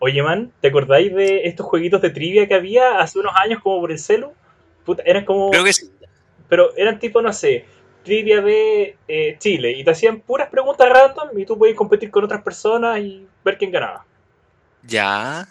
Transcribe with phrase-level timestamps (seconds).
[0.00, 3.80] Oye, man, ¿te acordáis de estos jueguitos de trivia que había hace unos años como
[3.80, 4.32] por el celu?
[4.84, 5.50] Puta, eran como...
[5.50, 5.90] Creo que sí.
[6.48, 7.64] Pero eran tipo, no sé,
[8.04, 9.72] trivia de eh, Chile.
[9.72, 13.58] Y te hacían puras preguntas random y tú podías competir con otras personas y ver
[13.58, 14.04] quién ganaba.
[14.82, 15.48] Ya.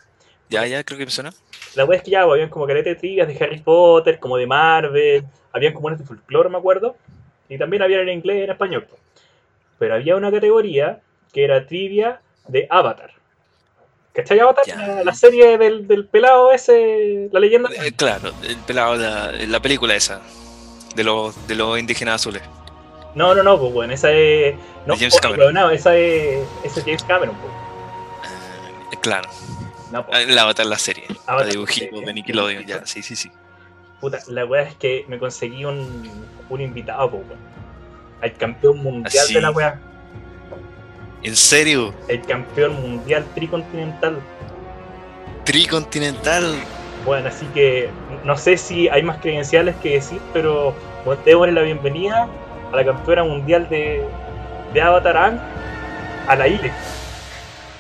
[0.50, 1.34] Ya, ya, creo que me suena.
[1.76, 4.38] La wea es que ya, pues, habían como caleta de trivias de Harry Potter, como
[4.38, 6.96] de Marvel, habían como unas de folclore, me acuerdo.
[7.50, 8.88] Y también había en inglés y en español.
[9.78, 11.02] Pero había una categoría
[11.34, 13.17] que era trivia de Avatar.
[14.18, 14.64] ¿Cachai Avatar?
[14.76, 17.70] La, la serie del, del pelado ese, la leyenda.
[17.86, 20.22] Eh, claro, el pelado, la, la película esa.
[20.96, 22.42] De los, de los indígenas azules.
[23.14, 24.56] No, no, no, pues bueno, esa es.
[24.88, 25.54] No, James oye, Cameron.
[25.54, 27.54] no, esa es, esa es James Cameron, pues.
[28.92, 29.30] Eh, claro.
[29.92, 30.28] No, pues.
[30.28, 31.04] La Avatar, la serie.
[31.28, 32.84] Avatar, la dibujito de Nickelodeon, ya.
[32.88, 33.32] Sí, sí, sí.
[34.02, 36.10] Puta, la weá es que me conseguí un,
[36.50, 37.40] un invitado, pues, weón.
[38.24, 39.36] Al campeón mundial Así.
[39.36, 39.80] de la weá.
[41.24, 41.94] ¿En serio?
[42.08, 44.20] El campeón mundial tricontinental.
[45.44, 46.56] Tricontinental.
[47.06, 47.90] Bueno, así que
[48.24, 50.74] no sé si hay más credenciales que decir, pero
[51.06, 52.28] bueno, démosle la bienvenida
[52.72, 54.04] a la campeona mundial de,
[54.74, 55.40] de Avatar Ang,
[56.28, 56.72] a la Ile.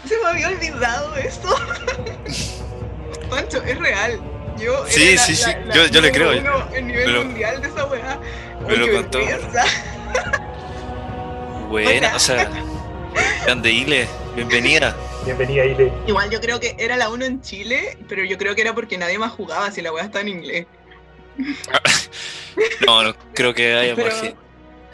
[0.07, 1.49] Se me había olvidado esto.
[3.29, 4.19] Pancho, es real.
[4.57, 5.51] Yo era Sí, la- sí, sí.
[5.65, 6.31] la Yo- yo le creo.
[6.73, 8.17] en nivel Me lo- mundial de esa weá.
[8.65, 9.17] me lo Oye, qué contó.
[9.19, 9.63] vergüenza.
[11.69, 12.49] Buena, o sea.
[13.43, 14.95] Grande Ile, bienvenida.
[15.25, 15.91] Bienvenida, Ile.
[16.07, 18.97] Igual yo creo que era la uno en Chile, pero yo creo que era porque
[18.97, 20.65] nadie más jugaba si la weá está en inglés.
[22.87, 24.21] No, no creo que haya Pero- más.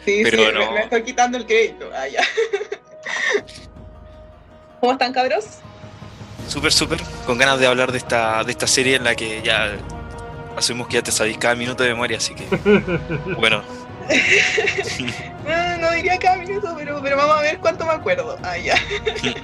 [0.04, 0.72] Sí, Pero sí, me- no.
[0.72, 1.88] me, estoy quitando el crédito.
[1.96, 2.20] Ah, ya.
[4.80, 5.46] ¿Cómo están, cabros?
[6.46, 7.00] Súper, súper.
[7.24, 9.76] Con ganas de hablar de esta, de esta serie en la que ya
[10.58, 12.44] asumimos que ya te sabéis cada minuto de memoria, así que.
[13.38, 13.62] Bueno,
[15.44, 18.38] No, no diría cada minuto, pero, vamos a ver cuánto me acuerdo.
[18.42, 18.74] Ah, ya.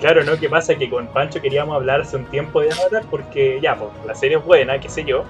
[0.00, 0.36] Claro, ¿no?
[0.38, 0.74] ¿Qué pasa?
[0.74, 4.44] Que con Pancho queríamos hablar un tiempo de Avatar porque ya, pues la serie es
[4.44, 5.24] buena, qué sé yo.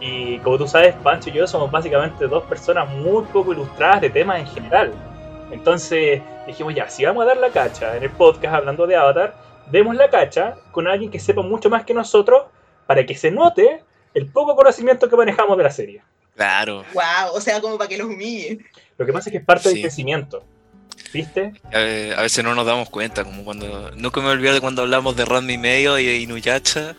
[0.00, 4.08] Y como tú sabes, Pancho y yo somos básicamente dos personas muy poco ilustradas de
[4.08, 4.94] temas en general.
[5.50, 9.34] Entonces dijimos, ya, si vamos a dar la cacha en el podcast hablando de Avatar,
[9.70, 12.44] demos la cacha con alguien que sepa mucho más que nosotros
[12.86, 16.02] para que se note el poco conocimiento que manejamos de la serie.
[16.40, 16.84] Claro.
[16.94, 18.58] Wow, o sea, como para que los humille.
[18.96, 20.42] Lo que pasa es que es parte del crecimiento.
[21.12, 21.52] ¿Viste?
[21.72, 23.90] Eh, a veces no nos damos cuenta, como cuando.
[23.96, 26.96] Nunca me olvido de cuando hablamos de Randy Medio y de Inuyacha.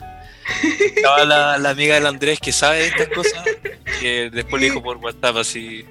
[0.95, 3.43] Estaba la, la amiga del Andrés que sabe estas cosas,
[3.99, 5.85] que después le dijo por WhatsApp así,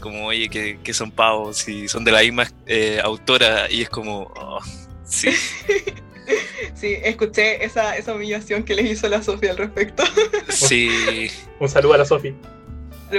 [0.00, 3.88] como, oye, que, que son pavos y son de la misma eh, autora, y es
[3.88, 4.60] como, oh,
[5.04, 5.28] sí,
[6.74, 10.02] Sí, escuché esa, esa humillación que les hizo la Sofía al respecto.
[10.48, 11.30] sí,
[11.60, 12.34] Un saludo a la Sofi.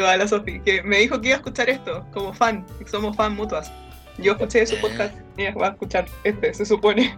[0.03, 3.15] A la Sofía, que me dijo que iba a escuchar esto, como fan, que somos
[3.15, 3.71] fan mutuas.
[4.17, 4.79] Yo escuché su Ah.
[4.81, 7.17] podcast y ella va a escuchar este, se supone.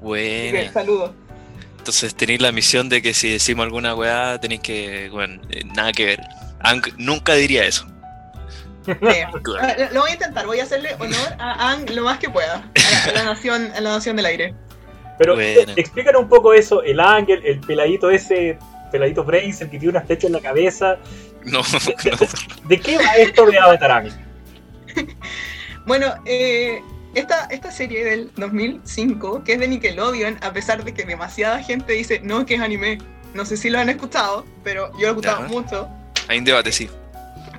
[0.00, 0.70] Buena.
[0.72, 1.12] saludos.
[1.78, 5.92] Entonces tenéis la misión de que si decimos alguna weá, tenéis que, bueno, eh, nada
[5.92, 6.20] que ver.
[6.60, 7.86] Aunque nunca diría eso.
[8.86, 12.56] Ah, Lo voy a intentar, voy a hacerle honor a Ang lo más que pueda,
[12.56, 12.62] a
[13.06, 14.54] la, a la nación, a la nación del aire.
[15.18, 15.72] Pero Buena.
[15.72, 18.58] eh, explícanos un poco eso, el ángel, el peladito ese,
[18.92, 20.98] peladito Brains, el que tiene una flecha en la cabeza.
[21.44, 22.68] No, ¿De, no.
[22.68, 24.10] de qué va esto de Avatar Ang?
[25.86, 26.80] Bueno, eh,
[27.14, 31.92] esta, esta serie del 2005, que es de Nickelodeon, a pesar de que demasiada gente
[31.92, 32.98] dice, no, que es anime.
[33.34, 35.48] No sé si lo han escuchado, pero yo lo he escuchado Ya.
[35.48, 35.88] mucho.
[36.28, 36.88] Hay un debate, sí.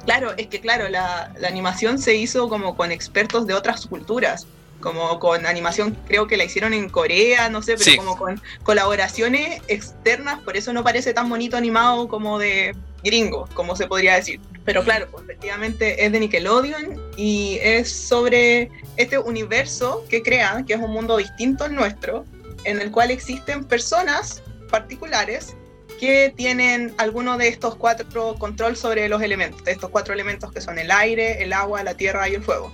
[0.05, 4.47] Claro, es que claro, la, la animación se hizo como con expertos de otras culturas,
[4.85, 7.97] como con animación, creo que la hicieron en Corea, no sé, pero Sí.
[7.97, 13.75] como con colaboraciones externas, por eso no parece tan bonito animado como de gringo, como
[13.75, 14.39] se podría decir.
[14.63, 20.75] Pero claro, pues, efectivamente es de Nickelodeon y es sobre este universo que crean, que
[20.75, 22.23] es un mundo distinto al nuestro,
[22.63, 25.55] en el cual existen personas particulares
[25.99, 30.61] que tienen alguno de estos cuatro control sobre los elementos, de estos cuatro elementos que
[30.61, 32.71] son el aire, el agua, la tierra y el fuego.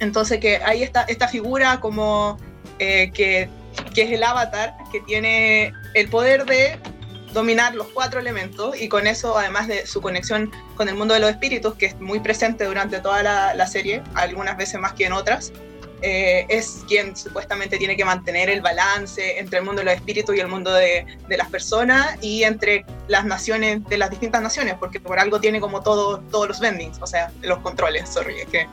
[0.00, 2.38] Entonces que hay esta, esta figura como
[2.78, 3.48] eh, que,
[3.94, 6.78] que es el avatar, que tiene el poder de
[7.32, 11.20] dominar los cuatro elementos y con eso, además de su conexión con el mundo de
[11.20, 15.04] los espíritus, que es muy presente durante toda la, la serie, algunas veces más que
[15.04, 15.52] en otras,
[16.02, 20.34] eh, es quien supuestamente tiene que mantener el balance entre el mundo de los espíritus
[20.34, 24.74] y el mundo de, de las personas y entre las naciones, de las distintas naciones,
[24.80, 28.48] porque por algo tiene como todo, todos los vendings, o sea, los controles, sorry, es
[28.48, 28.66] que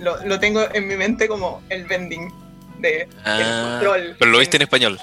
[0.00, 2.32] lo, lo tengo en mi mente como el vending
[2.78, 4.16] de, Ah, el control.
[4.18, 4.98] pero lo viste en español.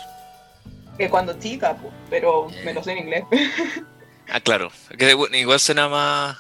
[1.00, 3.24] Eh, cuando chica, pues, pero me lo sé en inglés.
[4.30, 4.70] Ah, claro.
[4.98, 6.38] Que, igual suena más.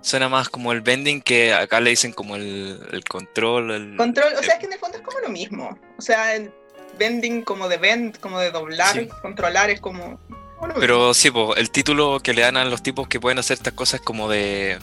[0.00, 3.70] Suena más como el vending que acá le dicen como el, el control.
[3.70, 5.78] El, Control, o sea, es que en el fondo es como lo mismo.
[5.98, 6.50] O sea, el-
[6.98, 9.08] vending como de vend, como de doblar, Sí.
[9.20, 10.18] controlar, es como...
[10.58, 13.58] bueno, Pero sí, po, el título que le dan a los tipos que pueden hacer
[13.58, 14.78] estas cosas como de...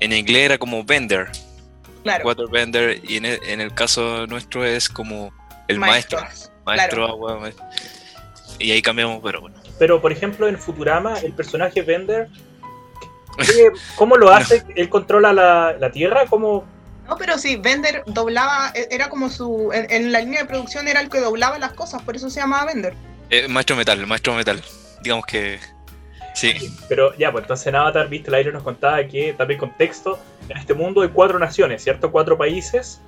[0.00, 1.30] En inglés era como vender,
[2.02, 5.32] claro, waterbender, y en el, en el caso nuestro es como
[5.68, 6.20] el maestro,
[6.64, 7.06] maestro claro.
[7.12, 7.64] agua, maestro.
[8.58, 9.56] Y ahí cambiamos, pero bueno.
[9.78, 12.28] Pero, por ejemplo, en Futurama, el personaje Bender,
[13.38, 14.64] ¿qué- ¿cómo lo hace?
[14.74, 16.24] ¿Él controla la, la Tierra?
[16.28, 16.64] ¿Cómo?
[17.06, 19.70] No, pero sí, Bender doblaba, e- era como su...
[19.72, 22.40] En, en la línea de producción era el que doblaba las cosas, por eso se
[22.40, 22.94] llamaba Bender.
[23.30, 24.60] Eh, maestro metal, maestro metal.
[25.02, 25.58] Digamos que...
[26.34, 26.54] Sí,
[26.88, 30.18] Pero ya, pues entonces en Avatar, viste, el aire nos contaba que, también contexto,
[30.48, 32.10] en este mundo hay cuatro naciones, ¿cierto?
[32.10, 33.00] Cuatro países,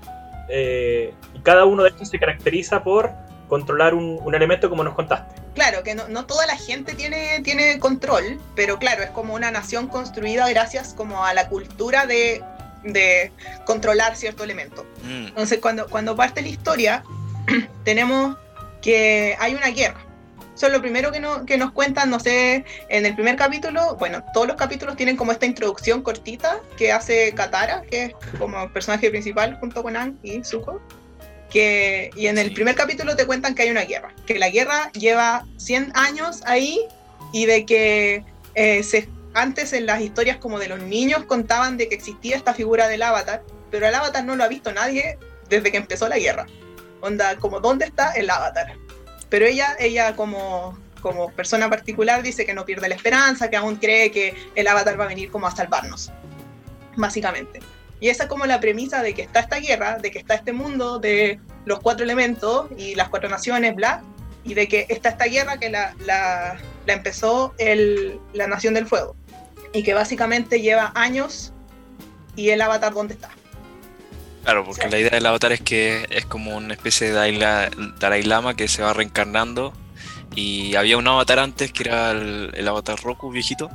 [0.48, 3.10] eh, y cada uno de estos se caracteriza por
[3.48, 5.40] controlar un, un elemento como nos contaste.
[5.54, 9.50] Claro, que no, no toda la gente tiene, tiene control, pero claro, es como una
[9.50, 12.42] nación construida gracias como a la cultura de,
[12.84, 13.32] de
[13.64, 14.84] controlar cierto elemento.
[15.02, 17.02] mm, Entonces, cuando, cuando parte la historia,
[17.84, 18.36] tenemos
[18.80, 20.00] que hay una guerra.
[20.66, 24.22] Es lo primero que, no- que nos cuentan, no sé, en el primer capítulo, bueno,
[24.34, 29.10] todos los capítulos tienen como esta introducción cortita que hace Katara, que es como personaje
[29.10, 30.80] principal junto con Aang y Zuko.
[31.50, 34.92] Que, y en el primer capítulo te cuentan que hay una guerra, que la guerra
[34.92, 36.80] lleva 100 años ahí
[37.32, 38.24] y de que
[38.54, 42.54] eh, se, antes en las historias como de los niños contaban de que existía esta
[42.54, 45.18] figura del avatar, pero el avatar no lo ha visto nadie
[45.48, 46.46] desde que empezó la guerra.
[47.00, 48.74] Onda, como ¿dónde está el avatar?
[49.30, 53.76] Pero ella, ella como, como persona particular dice que no pierde la esperanza, que aún
[53.76, 56.12] cree que el avatar va a venir como a salvarnos,
[56.96, 57.60] básicamente.
[58.00, 60.52] Y esa es como la premisa de que está esta guerra, de que está este
[60.52, 64.02] mundo de los cuatro elementos y las cuatro naciones, bla,
[64.42, 68.86] y de que está esta guerra que la, la, la empezó el, la Nación del
[68.86, 69.14] Fuego,
[69.72, 71.52] y que básicamente lleva años
[72.36, 73.28] y el avatar dónde está.
[74.44, 74.90] Claro, porque Sí.
[74.90, 78.54] la idea del avatar es que es como una especie de Dalai, La- Dalai Lama
[78.56, 79.72] que se va reencarnando.
[80.34, 83.68] Y había un avatar antes que era el, el avatar Roku viejito.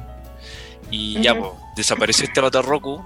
[0.90, 3.04] Y ya, pues, desapareció este avatar Roku.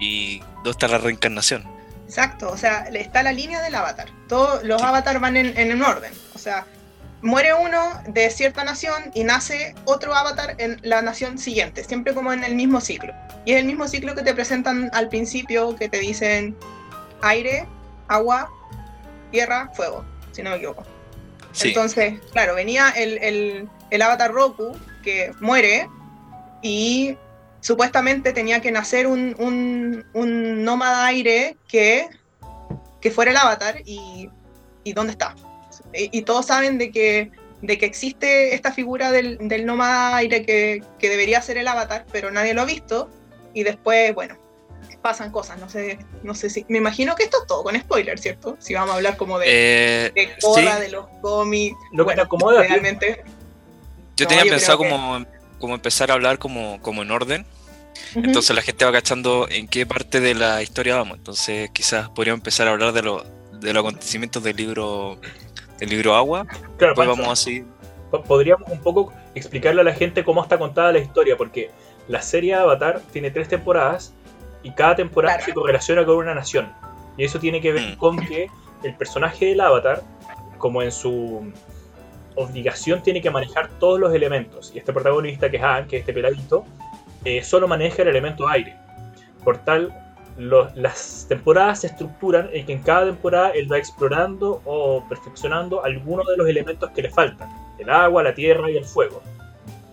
[0.00, 1.64] Y ¿dónde está la reencarnación?
[2.06, 4.08] Exacto, o sea, está la línea del avatar.
[4.28, 4.86] Todos los Sí.
[4.86, 6.12] avatars van en, en un orden.
[6.34, 6.66] O sea,
[7.22, 12.32] muere uno de cierta nación y nace otro avatar en la nación siguiente, siempre como
[12.32, 13.14] en el mismo ciclo.
[13.46, 16.56] Y es el mismo ciclo que te presentan al principio, que te dicen
[17.22, 17.66] aire,
[18.08, 18.50] agua,
[19.30, 20.84] tierra, fuego, si no me equivoco.
[21.52, 25.88] Sí, Entonces, claro, venía el, el, el avatar Roku, que muere,
[26.62, 27.16] y
[27.60, 32.08] supuestamente tenía que nacer un, un, un nómada aire que,
[33.00, 34.30] que fuera el avatar, y,
[34.84, 35.34] y ¿dónde está?
[35.94, 37.30] Y, y todos saben de que,
[37.60, 42.06] de que existe esta figura del, del nómada aire que, que debería ser el avatar,
[42.10, 43.10] pero nadie lo ha visto,
[43.54, 44.36] y después, bueno,
[45.02, 46.64] pasan cosas, no sé, no sé si...
[46.68, 48.56] Me imagino que esto es todo con spoiler, ¿cierto?
[48.60, 51.76] Si vamos a hablar como de eh, de sí, de los cómics.
[51.92, 52.68] Lo que te Bueno, acomoda, tío.
[52.70, 53.24] realmente.
[54.16, 55.26] yo no, tenía yo pensado que- como,
[55.58, 57.46] como empezar a hablar como, como en orden.
[58.14, 61.18] Entonces la gente va cachando en qué parte de la historia vamos.
[61.18, 65.18] Entonces quizás podríamos empezar a hablar de, lo, de los acontecimientos del libro
[65.78, 66.46] del libro Agua.
[66.46, 67.64] Claro, Después Pancho, vamos así.
[68.10, 71.70] po- podríamos un poco explicarle a la gente cómo está contada la historia, porque
[72.08, 74.12] la serie Avatar tiene tres temporadas
[74.62, 75.46] y cada temporada Claro.
[75.46, 76.72] se correlaciona con una nación.
[77.16, 77.96] Y eso tiene que ver Mm.
[77.96, 78.48] con que
[78.82, 80.02] el personaje del Avatar,
[80.58, 81.52] como en su
[82.34, 84.72] obligación, tiene que manejar todos los elementos.
[84.74, 86.64] Y este protagonista, que es Aang, que es este peladito,
[87.24, 88.74] eh, solo maneja el elemento aire.
[89.44, 89.92] Por tal,
[90.38, 95.84] lo- las temporadas se estructuran en que en cada temporada él va explorando o perfeccionando
[95.84, 97.48] algunos de los elementos que le faltan.
[97.78, 99.20] El agua, la tierra y el fuego.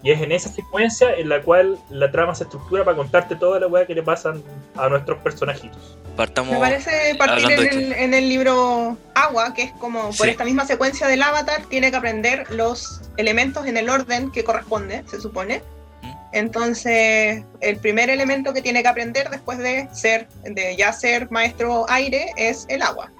[0.01, 3.59] Y es en esa secuencia en la cual la trama se estructura para contarte toda
[3.59, 4.41] la weá que le pasan
[4.75, 5.97] a nuestros personajitos.
[6.15, 6.53] Partamos.
[6.53, 10.29] Me parece partir en el, en el libro Agua, que es como por Sí.
[10.29, 15.03] esta misma secuencia del avatar, tiene que aprender los elementos en el orden que corresponde,
[15.09, 15.61] se supone.
[16.01, 16.13] Mm.
[16.31, 21.85] Entonces, el primer elemento que tiene que aprender después de ser, de ya ser maestro
[21.89, 23.11] aire, es el agua.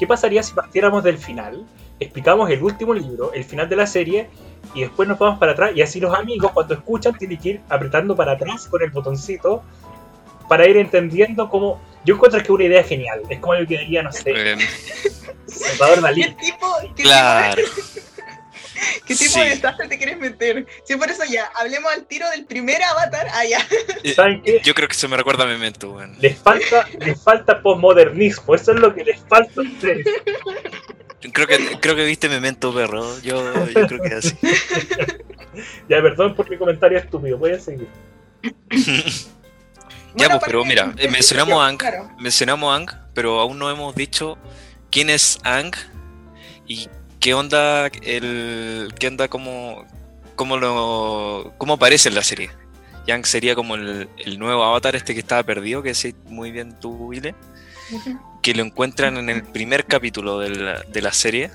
[0.00, 1.64] ¿Qué pasaría si partiéramos del final?
[2.00, 4.28] Explicamos el último libro, el final de la serie,
[4.74, 5.70] y después nos vamos para atrás.
[5.74, 9.62] Y así los amigos, cuando escuchan, tienen que ir apretando para atrás con el botoncito
[10.48, 11.80] para ir entendiendo cómo.
[12.04, 13.22] Yo encuentro que es una idea genial.
[13.30, 14.56] Es como yo que diría, no sé, Eh,
[15.46, 16.34] Salvador ¿Qué Dalí.
[16.34, 17.62] tipo, qué claro.
[17.62, 17.70] tipo,
[19.06, 19.40] qué tipo Sí.
[19.40, 20.66] de desastre te quieres meter?
[20.84, 23.26] Sí, por eso ya, hablemos al tiro del primer avatar.
[23.32, 23.66] Ah, ya.
[24.14, 24.60] ¿Saben qué?
[24.64, 26.14] Yo creo que se me recuerda a Memento, weón.
[26.20, 28.54] Les falta, les falta posmodernismo.
[28.54, 30.06] Eso es lo que les falta a ustedes.
[31.32, 33.20] Creo que, creo que viste Memento, perro.
[33.20, 34.36] Yo, yo creo que es así.
[35.88, 37.38] Ya, perdón por mi comentario estúpido.
[37.38, 37.86] Voy a seguir.
[38.42, 38.50] Ya,
[40.14, 41.78] Bueno, pues, pero mira, eh, mencionamos a Ang.
[41.78, 42.10] Claro.
[42.18, 44.38] Mencionamos Ang, pero aún no hemos dicho
[44.90, 45.72] quién es Ang
[46.66, 46.88] y
[47.20, 48.92] qué onda el.
[48.98, 49.84] qué onda como.
[50.34, 51.54] cómo lo.
[51.58, 52.50] cómo aparece en la serie.
[53.06, 56.90] Yang sería como el, nuevo avatar este que estaba perdido, que sé muy bien tú,
[56.90, 57.34] Wille.
[58.44, 61.50] Que lo encuentran en el primer capítulo de la, de la serie.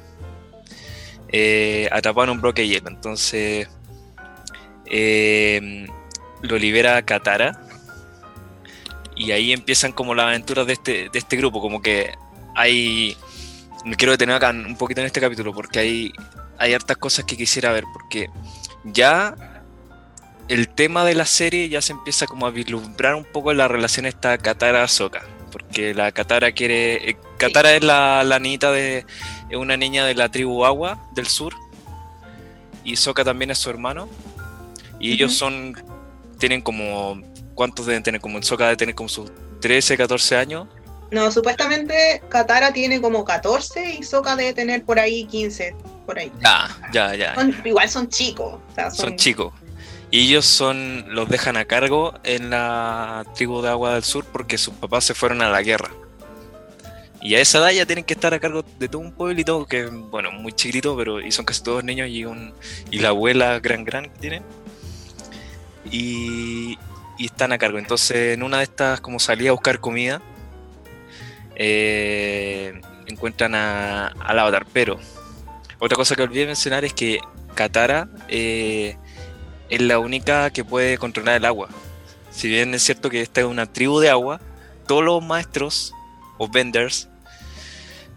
[1.31, 2.89] Eh, atrapado en un bloque hielo.
[2.89, 3.69] Entonces.
[4.87, 5.85] Eh,
[6.41, 7.61] lo libera Katara.
[9.15, 11.61] Y ahí empiezan como las aventuras de este, de este grupo.
[11.61, 12.11] Como que
[12.55, 13.15] hay.
[13.85, 16.11] Me quiero detener acá un poquito en este capítulo porque hay,
[16.57, 17.83] hay hartas cosas que quisiera ver.
[17.93, 18.31] Porque
[18.83, 19.35] ya
[20.47, 24.07] el tema de la serie ya se empieza como a vislumbrar un poco la relación
[24.07, 25.21] esta Katara-Soka.
[25.59, 27.09] Porque la Katara quiere.
[27.09, 29.05] Eh, Katara es la, la niñita de.
[29.49, 31.53] Es una niña de la tribu Agua del sur.
[32.83, 34.09] Y Soka también es su hermano.
[34.99, 35.75] Y ellos son.
[36.37, 37.21] Tienen como.
[37.55, 38.21] ¿Cuántos deben tener?
[38.21, 40.67] Como en Soka debe tener como sus 13, 14 años.
[41.11, 45.75] No, supuestamente Katara tiene como 14 y Soka debe tener por ahí 15,
[46.05, 46.31] por ahí.
[46.41, 47.35] Ya, ya, ya.
[47.65, 48.59] igual son chicos.
[48.93, 49.15] son...
[49.15, 49.53] chicos.
[50.11, 54.57] Y ellos son, los dejan a cargo en la tribu de Agua del Sur porque
[54.57, 55.91] sus papás se fueron a la guerra.
[57.21, 59.85] Y a esa edad ya tienen que estar a cargo de todo un pueblito que,
[59.85, 62.53] bueno, muy chiquitito, pero y son casi todos niños y, un,
[62.89, 64.43] y la abuela gran gran que tienen.
[65.91, 66.77] Y,
[67.17, 67.77] y están a cargo.
[67.77, 70.21] Entonces, en una de estas, como salía a buscar comida,
[71.55, 74.65] eh, encuentran a, al avatar.
[74.71, 74.97] Pero,
[75.77, 77.19] otra cosa que olvidé mencionar es que
[77.53, 78.97] Katara eh,
[79.69, 81.69] es la única que puede controlar el agua.
[82.31, 84.39] Si bien es cierto que esta es una tribu de agua,
[84.87, 85.93] todos los maestros
[86.37, 87.09] o vendors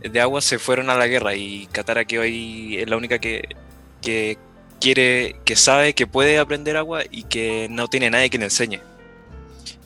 [0.00, 3.56] de agua se fueron a la guerra y Katara que hoy es la única que,
[4.00, 4.36] que
[4.80, 8.80] quiere, que sabe que puede aprender agua y que no tiene nadie que le enseñe.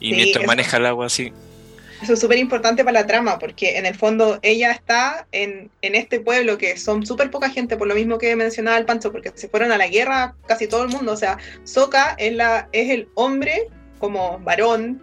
[0.00, 1.32] Y mientras maneja el agua así.
[2.02, 5.94] Eso es súper importante para la trama, porque en el fondo ella está en, en
[5.94, 9.32] este pueblo que son súper poca gente, por lo mismo que mencionaba el Pancho, porque
[9.34, 11.12] se fueron a la guerra casi todo el mundo.
[11.12, 15.00] O sea, Soka es, la, es el hombre como varón,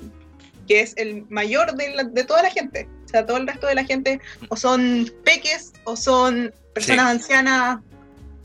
[0.68, 2.88] que es el mayor de, de toda la gente.
[3.06, 4.20] O sea, todo el resto de la gente
[4.50, 7.80] o son peques o son personas ancianas,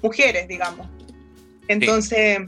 [0.02, 0.86] mujeres, digamos.
[1.68, 2.40] Entonces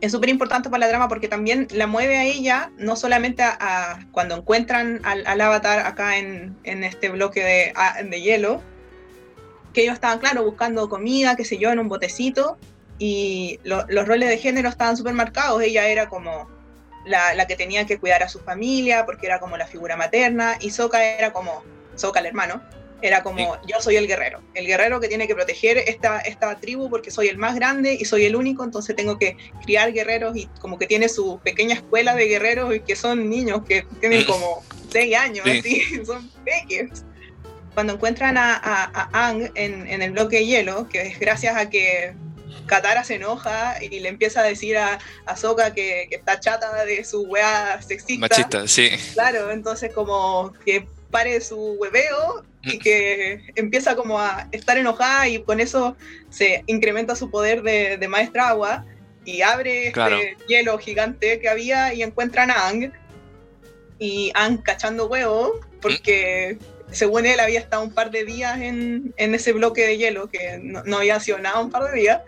[0.00, 4.00] es súper importante para la drama porque también la mueve a ella, no solamente a,
[4.12, 7.74] cuando encuentran al, avatar acá en, este bloque de,
[8.08, 8.62] de, hielo,
[9.74, 12.58] que ellos estaban, claro, buscando comida, qué sé yo, en un botecito,
[12.98, 15.62] y los roles de género estaban súper marcados.
[15.62, 16.50] Ella era como
[17.06, 20.56] la, la, que tenía que cuidar a su familia, porque era como la figura materna,
[20.60, 21.62] y Soka era como,
[21.94, 22.62] Soka el hermano,
[23.02, 26.90] era como, yo soy el guerrero, el guerrero que tiene que proteger esta, esta tribu
[26.90, 30.46] porque soy el más grande y soy el único, entonces tengo que criar guerreros y
[30.60, 34.62] como que tiene su pequeña escuela de guerreros y que son niños que tienen como
[34.90, 37.04] 6 años, así, son pequeños.
[37.74, 41.70] Cuando encuentran a, a, Ang en, en, el bloque de hielo, que es gracias a
[41.70, 42.14] que
[42.66, 46.84] Katara se enoja y le empieza a decir a, a Sokka que, que, está chata
[46.84, 48.20] de su weá sexista.
[48.20, 48.90] Machista, sí.
[49.12, 55.42] Claro, entonces como que pare su hueveo y que empieza como a estar enojada y
[55.42, 55.96] con eso
[56.28, 58.84] se incrementa su poder de, maestra agua
[59.24, 62.92] y abre este hielo gigante que había y encuentran a Ang
[63.98, 66.58] y Ang cachando huevo porque
[66.90, 70.98] según él había estado un par de días en, ese bloque de hielo que no,
[70.98, 72.20] había sido nada un par de días.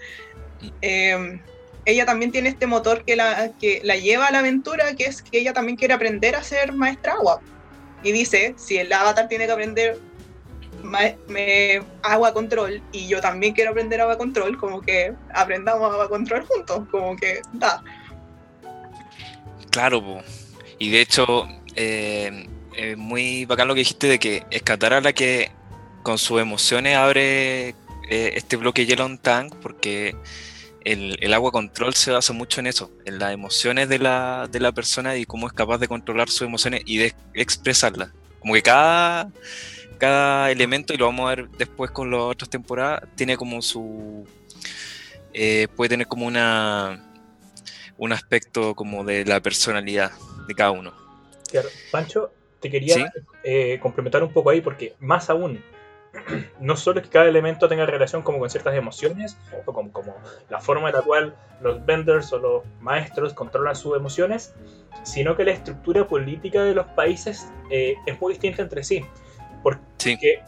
[0.81, 1.41] Em,
[1.85, 5.21] ella también tiene este motor que la, que la lleva a la aventura, que es
[5.21, 7.41] que ella también quiere aprender a ser maestra agua.
[8.05, 9.99] Y dice, si el avatar tiene que aprender
[10.83, 16.45] me, agua control y yo también quiero aprender agua control, como que aprendamos agua control
[16.45, 17.83] juntos, como que da.
[19.71, 20.23] Claro,
[20.79, 22.47] y de hecho, eh,
[22.77, 25.51] es muy bacán lo que dijiste de que es Katara la que
[26.03, 27.71] con sus emociones abre
[28.11, 30.15] eh, este bloque Yellow Tank, porque
[30.85, 34.73] el, agua control se basa mucho en eso, en las emociones de la, de la
[34.73, 38.11] persona y cómo es capaz de controlar sus emociones y de expresarlas.
[38.41, 39.31] Como que cada
[40.03, 44.27] cada elemento, y lo vamos a ver después con las otras temporadas, tiene como su.
[45.33, 47.01] Eh, puede tener como una.
[47.99, 50.11] un aspecto como de la personalidad
[50.49, 50.93] de cada uno.
[51.49, 51.69] Claro.
[51.93, 53.13] Pancho, te quería
[53.45, 55.63] eh, complementar un poco ahí, porque más aún,
[56.61, 60.17] no solo es que cada elemento tenga relación como con ciertas emociones, o como, como
[60.51, 64.53] la forma en la cual los vendors o los maestros controlan sus emociones,
[65.05, 69.05] sino que la estructura política de los países eh, es muy distinta entre sí.
[69.63, 70.43] Porque,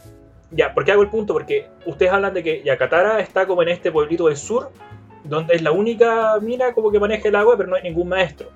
[0.51, 1.33] ya, ¿por qué hago el punto?
[1.33, 4.71] Porque ustedes hablan de que Yakatara está como en este pueblito del sur,
[5.23, 8.49] donde es la única mina como que maneja el agua, pero no hay ningún maestro.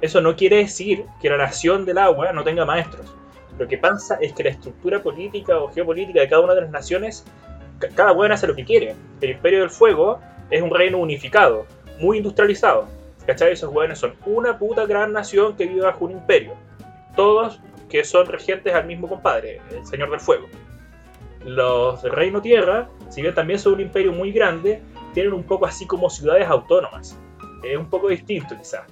[0.00, 3.14] Eso no quiere decir que la nación del agua no tenga maestros.
[3.58, 6.70] Lo que pasa es que la estructura política o geopolítica de cada una de las
[6.70, 7.24] naciones
[7.78, 8.96] ca- cada weón hace lo que quiere.
[9.20, 10.18] El Imperio del Fuego
[10.50, 11.66] es un reino unificado,
[12.00, 12.88] muy industrializado.
[13.26, 13.52] ¿Cachai?
[13.52, 16.52] Esos weones son una puta gran nación que vive bajo un imperio.
[17.16, 20.48] Todos que son regentes al mismo compadre, el Señor del Fuego.
[21.44, 24.80] Los del Reino Tierra, si bien también son un imperio muy grande,
[25.12, 27.18] tienen un poco así como ciudades autónomas.
[27.62, 28.82] Es un poco distinto quizás.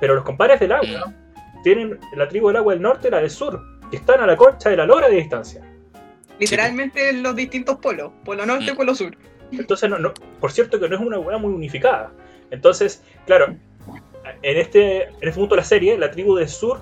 [0.00, 1.12] Pero los compadres del agua
[1.62, 3.60] tienen la tribu del agua del norte y la del sur,
[3.90, 5.62] que están a la concha de la lora de distancia.
[6.38, 8.76] Literalmente los distintos polos, polo norte, Mm.
[8.76, 9.14] polo sur.
[9.52, 12.10] Entonces, no, no- por cierto que no es una hueá muy unificada.
[12.50, 13.54] Entonces, claro,
[14.42, 16.80] en este, en este punto de la serie, la tribu del sur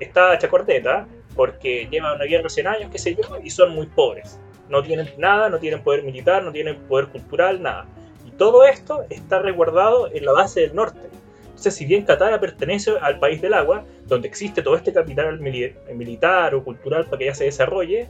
[0.00, 3.74] está hecha corteta, porque llevan una guerra de 100 años, qué sé yo, y son
[3.74, 4.38] muy pobres.
[4.68, 7.86] No tienen nada, no tienen poder militar, no tienen poder cultural, nada.
[8.26, 11.00] Y todo esto está resguardado en la base del norte.
[11.46, 15.74] Entonces, si bien Katara pertenece al país del agua, donde existe todo este capital mili-
[15.94, 18.08] militar o cultural para que ya se desarrolle,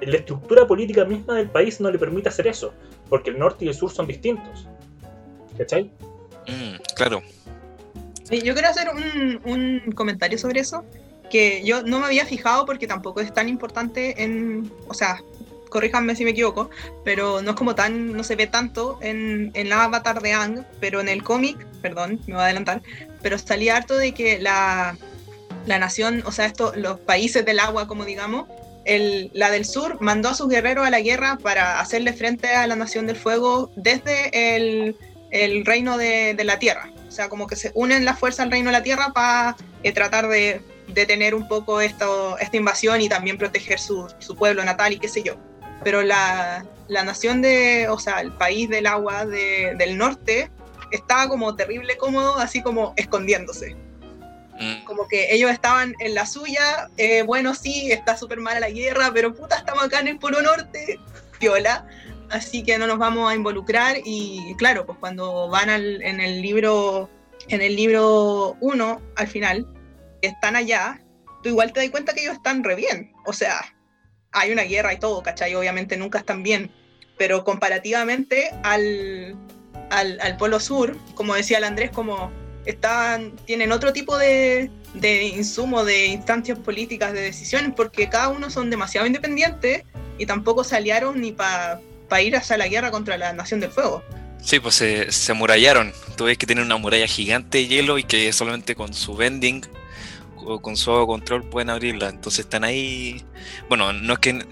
[0.00, 2.74] la estructura política misma del país no le permite hacer eso,
[3.08, 4.66] porque el norte y el sur son distintos.
[5.56, 5.84] ¿Cachai?
[6.48, 7.22] Mm, claro.
[8.30, 8.88] Yo quiero hacer
[9.44, 10.84] un, comentario sobre eso,
[11.30, 15.22] que yo no me había fijado porque tampoco es tan importante en, o sea,
[15.68, 16.70] corríjanme si me equivoco,
[17.04, 20.64] pero no es como tan, no se ve tanto en, en la avatar de Ang,
[20.80, 22.82] pero en el cómic, perdón, me voy a adelantar,
[23.22, 24.96] pero salía harto de que la,
[25.66, 28.48] la nación, o sea, esto, los países del agua, como digamos,
[28.84, 32.66] el, la del sur mandó a sus guerreros a la guerra para hacerle frente a
[32.66, 34.96] la nación del fuego desde el,
[35.30, 36.90] el reino de la tierra.
[37.16, 39.56] O sea, como que se unen las fuerzas al reino de la tierra para
[39.94, 44.92] tratar de detener un poco esto, esta invasión y también proteger su, su pueblo natal
[44.92, 45.36] y qué sé yo.
[45.82, 50.50] Pero la, la nación de, o sea, el país del agua de- del norte
[50.92, 53.74] estaba como terrible cómodo, así como escondiéndose.
[54.60, 58.68] Mm, como que ellos estaban en la suya, eh, bueno, sí, está súper mala la
[58.68, 61.00] guerra, pero puta, estamos acá en el Polo Norte,
[61.38, 61.86] piola,
[62.30, 66.42] así que no nos vamos a involucrar y claro, pues cuando van al, en el
[66.42, 67.10] libro,
[67.48, 69.66] en el libro 1, al final,
[70.22, 71.00] están allá,
[71.42, 73.74] tú igual te das cuenta que ellos están re bien, o sea,
[74.32, 75.54] hay una guerra y todo, ¿cachai?
[75.54, 76.70] Obviamente nunca están bien,
[77.16, 79.36] pero comparativamente al,
[79.90, 82.30] al, al Polo Sur, como decía el Andrés, como
[82.66, 88.50] están, tienen otro tipo de, de insumo, de instancias políticas, de decisiones, porque cada uno
[88.50, 89.84] son demasiado independientes
[90.18, 91.80] y tampoco se aliaron ni para
[92.22, 94.02] ir hacia la guerra contra la Nación del Fuego.
[94.42, 95.92] Sí, pues se, se amurallaron.
[96.16, 99.62] Tú ves que tienen una muralla gigante de hielo y que solamente con su bending
[100.36, 102.08] o con su control pueden abrirla.
[102.08, 103.24] Entonces están ahí.
[103.68, 104.44] Bueno, no es que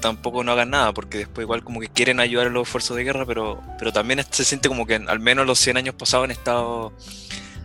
[0.00, 3.04] tampoco no hagan nada, porque después igual como que quieren ayudar a los esfuerzos de
[3.04, 6.30] guerra, pero, pero también se siente como que al menos los 100 años pasados han
[6.30, 6.92] estado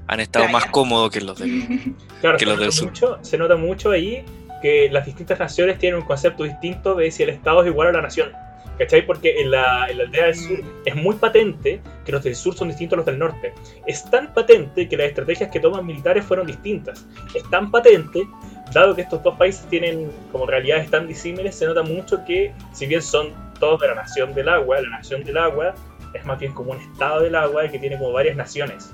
[0.08, 0.60] han estado Playa.
[0.60, 1.96] más cómodos que los del...
[2.22, 2.88] Claro, Que los del sur.
[2.90, 4.24] mucho, se nota mucho ahí
[4.62, 7.92] que las distintas naciones tienen un concepto distinto de si el Estado es igual a
[7.94, 8.32] la nación.
[8.78, 9.06] ¿Cachai?
[9.06, 12.56] Porque en la, en la aldea del sur es muy patente que los del sur
[12.56, 13.54] son distintos a los del norte.
[13.86, 17.06] Es tan patente que las estrategias que toman militares fueron distintas.
[17.36, 18.28] Es tan patente,
[18.74, 22.88] dado que estos dos países tienen como realidades tan disímiles, se nota mucho que, si
[22.88, 25.76] bien son todos de la nación del agua, la nación del agua
[26.14, 28.92] es más bien como un estado del agua que tiene como varias naciones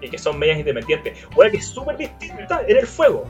[0.00, 1.18] y que son medias independientes.
[1.36, 3.24] Una que es súper distinta en el fuego.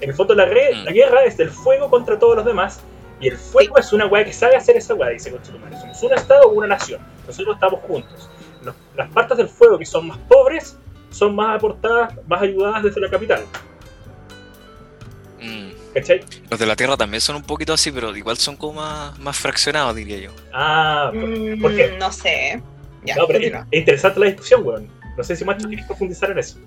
[0.00, 0.84] En el fondo la, Mm.
[0.84, 2.82] la guerra es del fuego contra todos los demás.
[3.20, 5.76] Y el fuego es una weá que sabe hacer esa weá, dice Conchetumare.
[5.80, 7.00] Somos un estado o una nación.
[7.26, 8.28] Nosotros estamos juntos.
[8.62, 10.76] Los- las partes del fuego que son más pobres
[11.10, 13.44] son más aportadas, más ayudadas desde la capital.
[15.40, 15.70] Mm.
[15.94, 16.24] ¿Cachai?
[16.50, 19.36] Los de la Tierra también son un poquito así, pero igual son como más, más
[19.36, 20.30] fraccionados, diría yo.
[20.52, 21.96] Ah, por- Mm, ¿por qué?
[21.98, 22.62] No sé.
[23.04, 24.88] Ya, no, pero es, interesante la discusión, weón.
[25.16, 26.58] No sé si Macho quieres profundizar en eso.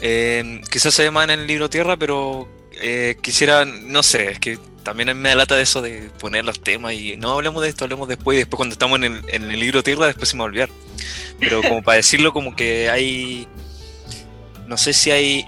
[0.00, 2.48] Eh, quizás se ve más en el libro Tierra, pero
[2.80, 6.60] eh, quisiera, no sé, es que también me da lata de eso de poner los
[6.60, 9.50] temas y no hablemos de esto, hablemos después y después cuando estamos en el, en
[9.50, 10.68] el libro Tierra después se me va a olvidar.
[11.40, 13.48] Pero como para decirlo como que hay,
[14.66, 15.44] no sé si hay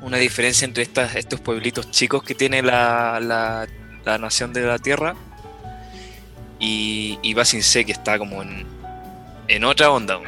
[0.00, 3.66] una diferencia entre estas, estos pueblitos chicos que tiene la, la,
[4.04, 5.14] la nación de la Tierra
[6.58, 8.64] y, y Basin C que está como en,
[9.48, 10.20] en otra onda,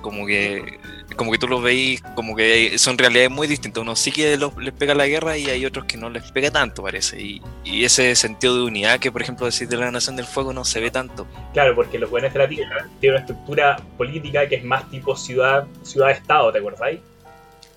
[0.00, 0.78] como que
[1.16, 3.80] como que tú los veis como que son realidades muy distintas.
[3.82, 6.50] Unos sí que los- les pega la guerra y hay otros que no les pega
[6.50, 7.20] tanto, parece.
[7.20, 10.52] Y, y ese sentido de unidad que, por ejemplo, decir de la Nación del Fuego
[10.52, 11.26] no se ve tanto.
[11.52, 15.16] Claro, porque los buenos de la Tierra tienen una estructura política que es más tipo
[15.16, 17.00] ciudad, ciudad-estado, ¿te acordáis?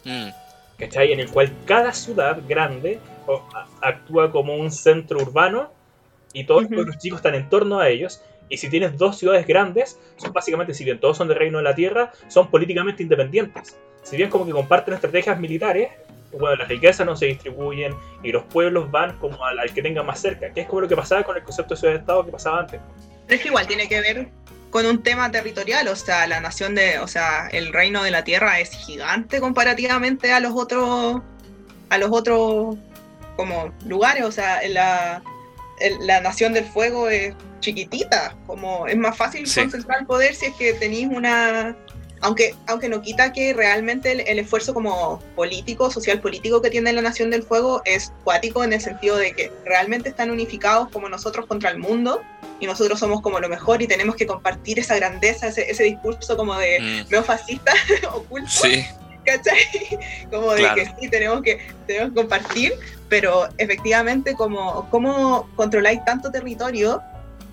[0.03, 0.29] Mm,
[0.77, 1.11] ¿cachai?
[1.13, 2.99] En el cual cada ciudad grande
[3.81, 5.71] actúa como un centro urbano
[6.33, 6.71] y todos Ujú.
[6.73, 8.21] los pueblos chicos están en torno a ellos.
[8.49, 11.63] Y si tienes dos ciudades grandes, son básicamente, si bien todos son del reino de
[11.63, 13.77] la tierra, son políticamente independientes.
[14.03, 15.89] Si bien como que comparten estrategias militares,
[16.31, 20.05] bueno, las riquezas no se distribuyen y los pueblos van como al, al que tengan
[20.05, 22.59] más cerca, que es como lo que pasaba con el concepto de ciudad-estado que pasaba
[22.59, 22.79] antes.
[23.25, 24.27] Pero es que igual tiene que ver
[24.69, 28.23] con un tema territorial, o sea, la nación de, o sea, el reino de la
[28.23, 31.21] tierra es gigante comparativamente a los otros,
[31.89, 32.75] a los otros
[33.35, 34.61] como lugares, o sea,
[36.01, 40.53] la nación del fuego es chiquitita, como es más fácil concentrar el poder si es
[40.55, 41.75] que tenéis una,
[42.21, 47.01] aunque, aunque no quita que realmente el, esfuerzo como político, social político que tiene la
[47.01, 51.45] Nación del Fuego es cuático en el sentido de que realmente están unificados como nosotros
[51.45, 52.21] contra el mundo
[52.59, 56.35] y nosotros somos como lo mejor y tenemos que compartir esa grandeza, ese, ese discurso
[56.35, 57.11] como de mm.
[57.11, 57.73] neofascista
[58.13, 58.49] oculto.
[58.49, 58.85] Sí.
[59.27, 59.99] ¿Cachai?
[60.31, 62.73] Como de que sí, tenemos que, tenemos que compartir,
[63.09, 67.01] pero efectivamente como, como controláis tanto territorio,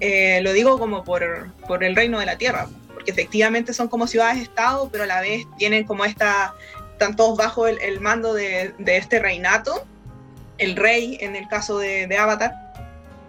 [0.01, 2.69] eh, lo digo como por, por el reino de la tierra
[3.05, 6.55] que efectivamente son como ciudades-estado, pero a la vez tienen como esta,
[6.93, 9.87] están todos bajo el, mando de, este reinato,
[10.59, 12.55] el rey en el caso de, Avatar,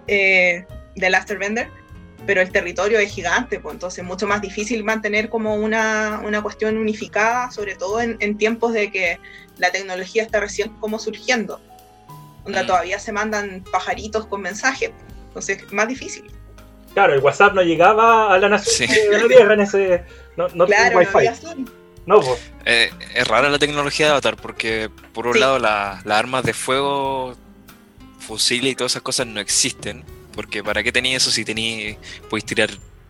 [0.08, 1.70] eh, de Laster Bender,
[2.26, 6.42] pero el territorio es gigante, pues entonces es mucho más difícil mantener como una, una
[6.42, 9.20] cuestión unificada, sobre todo en, tiempos de que
[9.58, 11.62] la tecnología está recién como surgiendo,
[12.44, 12.68] donde mm.
[12.68, 14.92] todavía se mandan pajaritos con mensajes,
[15.28, 16.26] entonces es más difícil.
[16.94, 20.04] Claro, el WhatsApp no llegaba a la nación de la Tierra en ese.
[20.38, 21.28] No, no claro, wifi.
[22.06, 22.40] No, pues.
[22.66, 27.36] Eh, es rara la tecnología de Avatar porque, por un lado, las armas de fuego,
[28.20, 30.06] fusiles y todas esas cosas no existen.
[30.36, 31.98] Porque, ¿para qué tenía eso si tenéis.
[32.30, 32.70] podéis tirar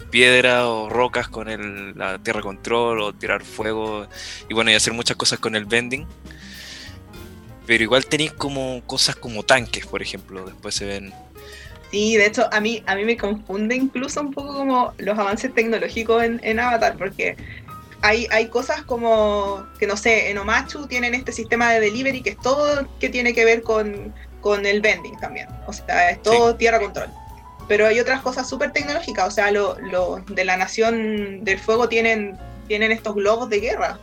[0.09, 4.07] piedra o rocas con el, la tierra control o tirar fuego
[4.47, 6.05] y bueno, y hacer muchas cosas con el bending.
[7.65, 11.13] Pero igual tenéis como cosas como tanques, por ejemplo, después se ven
[11.91, 15.53] Sí, de hecho, a mí, a mí me confunde incluso un poco como los avances
[15.53, 17.37] tecnológicos en, Avatar, porque
[18.01, 22.31] hay, hay cosas como que, no sé, en Omachu tienen este sistema de delivery que
[22.31, 24.13] es todo que tiene que ver con,
[24.45, 25.47] con el vending también.
[25.65, 27.09] O sea, es todo tierra control.
[27.67, 31.89] Pero hay otras cosas súper tecnológicas, o sea, los lo de la Nación del Fuego
[31.89, 33.97] tienen, tienen estos globos de guerra,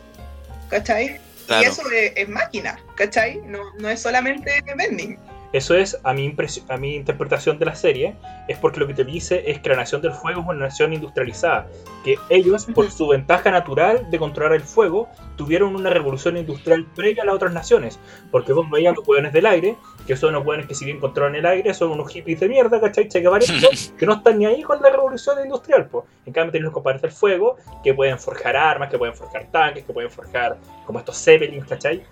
[0.69, 1.21] ¿cachai?
[1.47, 3.39] Y eso es, máquina, ¿cachai?
[3.45, 5.17] No, no es solamente vending.
[5.53, 6.35] Eso es, a mi,
[6.67, 8.15] a mi interpretación de la serie,
[8.47, 10.93] es porque lo que te dice es que la Nación del Fuego es una nación
[10.93, 11.67] industrializada,
[12.03, 17.21] que ellos, por su ventaja natural de controlar el fuego, tuvieron una revolución industrial previa
[17.21, 17.99] a las otras naciones,
[18.31, 21.35] porque vos veías los hueones del aire, que son unos hueones que si bien controlan
[21.35, 23.07] el aire, son unos hippies de mierda, ¿cachai?
[23.07, 23.21] Que,
[23.97, 26.05] que no están ni ahí con la revolución industrial, pues.
[26.25, 29.83] En cambio tienen los compadres del fuego, que pueden forjar armas, que pueden forjar tanques,
[29.83, 32.03] que pueden forjar como estos zeppelins, ¿cachai?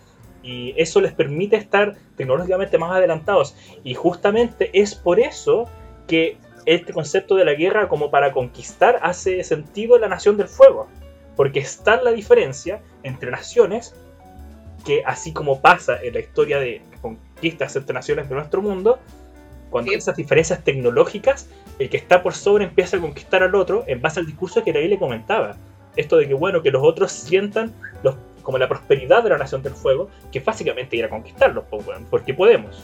[0.44, 3.56] Y eso les permite estar tecnológicamente más adelantados.
[3.84, 5.66] Y justamente es por eso
[6.08, 10.48] que este concepto de la guerra como para conquistar hace sentido en la Nación del
[10.48, 10.88] Fuego.
[11.36, 13.96] Porque está la diferencia entre naciones
[14.86, 19.00] que así como pasa en la historia de conquistas entre naciones de nuestro mundo,
[19.70, 21.48] cuando hay esas diferencias tecnológicas,
[21.80, 24.72] el que está por sobre empieza a conquistar al otro en base al discurso que
[24.72, 25.56] ahí le comentaba.
[25.96, 27.74] Esto de que bueno, que los otros sientan
[28.04, 31.66] los como la prosperidad de la Nación del Fuego, que básicamente ir a conquistarlos,
[32.10, 32.84] porque podemos.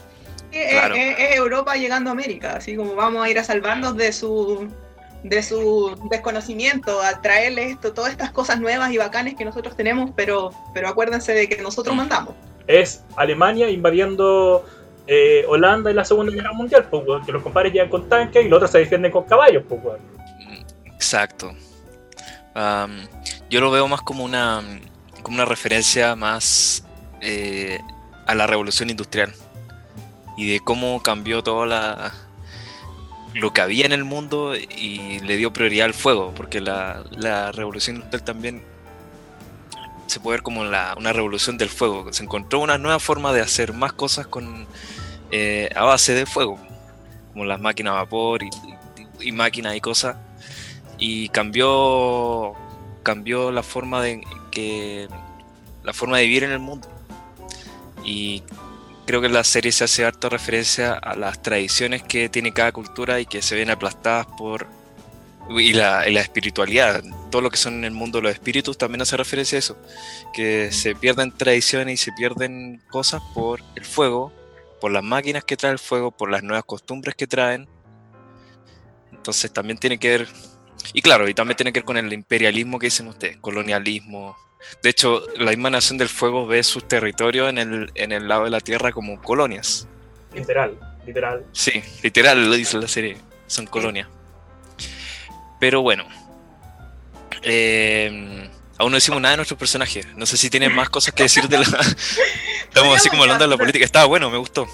[0.50, 4.68] Es, Europa llegando a América, así como vamos a ir a salvarnos de su
[5.22, 10.10] de su desconocimiento, a traerles esto, todas estas cosas nuevas y bacanes que nosotros tenemos,
[10.14, 12.34] pero, pero acuérdense de que nosotros mandamos.
[12.68, 14.64] Es Alemania invadiendo
[15.06, 16.86] eh, Holanda en la Segunda Guerra Mundial,
[17.24, 19.64] que los compadres llegan con tanques y los otros se defienden con caballos.
[20.84, 21.52] Exacto.
[23.50, 24.62] yo lo veo más como una
[25.22, 26.84] como una referencia más
[27.20, 27.80] eh,
[28.26, 29.34] a la revolución industrial
[30.36, 32.14] y de cómo cambió todo la,
[33.34, 37.02] lo que había en el mundo y le dio prioridad al fuego, porque la,
[37.52, 38.62] revolución industrial también
[40.06, 42.12] se puede ver como la, una revolución del fuego.
[42.12, 44.28] Se encontró una nueva forma de hacer más cosas
[45.30, 46.58] eh, a base de fuego,
[47.32, 48.50] como las máquinas a vapor y,
[49.20, 50.16] y máquinas y cosas,
[50.98, 52.54] y cambió
[53.02, 54.22] cambió la forma de
[55.84, 56.88] la forma de vivir en el mundo.
[58.04, 58.42] Y
[59.06, 63.20] creo que la serie se hace harta referencia a las tradiciones que tiene cada cultura
[63.20, 64.66] y que se ven aplastadas por
[65.50, 69.56] y la, espiritualidad, todo lo que son en el mundo los espíritus también hace referencia
[69.56, 69.78] a eso,
[70.34, 74.32] que se pierden tradiciones y se pierden cosas por el fuego,
[74.80, 77.66] por las máquinas que trae el fuego, por las nuevas costumbres que traen.
[79.10, 80.28] Entonces también tiene que ver
[80.92, 84.36] y claro, y también tiene que ver con el imperialismo que dicen ustedes, colonialismo.
[84.82, 88.44] De hecho, la misma Nación del Fuego ve sus territorios en el, en el lado
[88.44, 89.86] de la Tierra como colonias.
[90.34, 91.44] Literal, literal.
[91.52, 94.08] Sí, literal lo dice la serie, son colonias.
[95.60, 96.06] Pero bueno,
[97.42, 100.06] eh, Aún no decimos nada de nuestros personajes.
[100.16, 101.64] No sé si tienen más cosas que decir de la.
[102.62, 103.84] Estamos así como hablando de la política.
[103.84, 104.68] Estaba bueno, me gustó.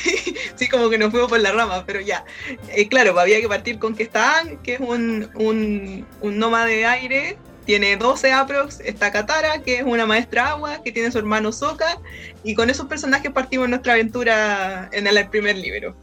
[0.56, 2.24] sí, como que nos fuimos por la rama, pero ya.
[2.68, 6.86] Eh, claro, había que partir con que está que es un, un, un nómada de
[6.86, 7.36] aire.
[7.66, 8.80] Tiene 12 aprox.
[8.80, 11.98] Está Katara, que es una maestra agua, que tiene su hermano Sokka.
[12.42, 15.94] Y con esos personajes partimos nuestra aventura en el primer libro.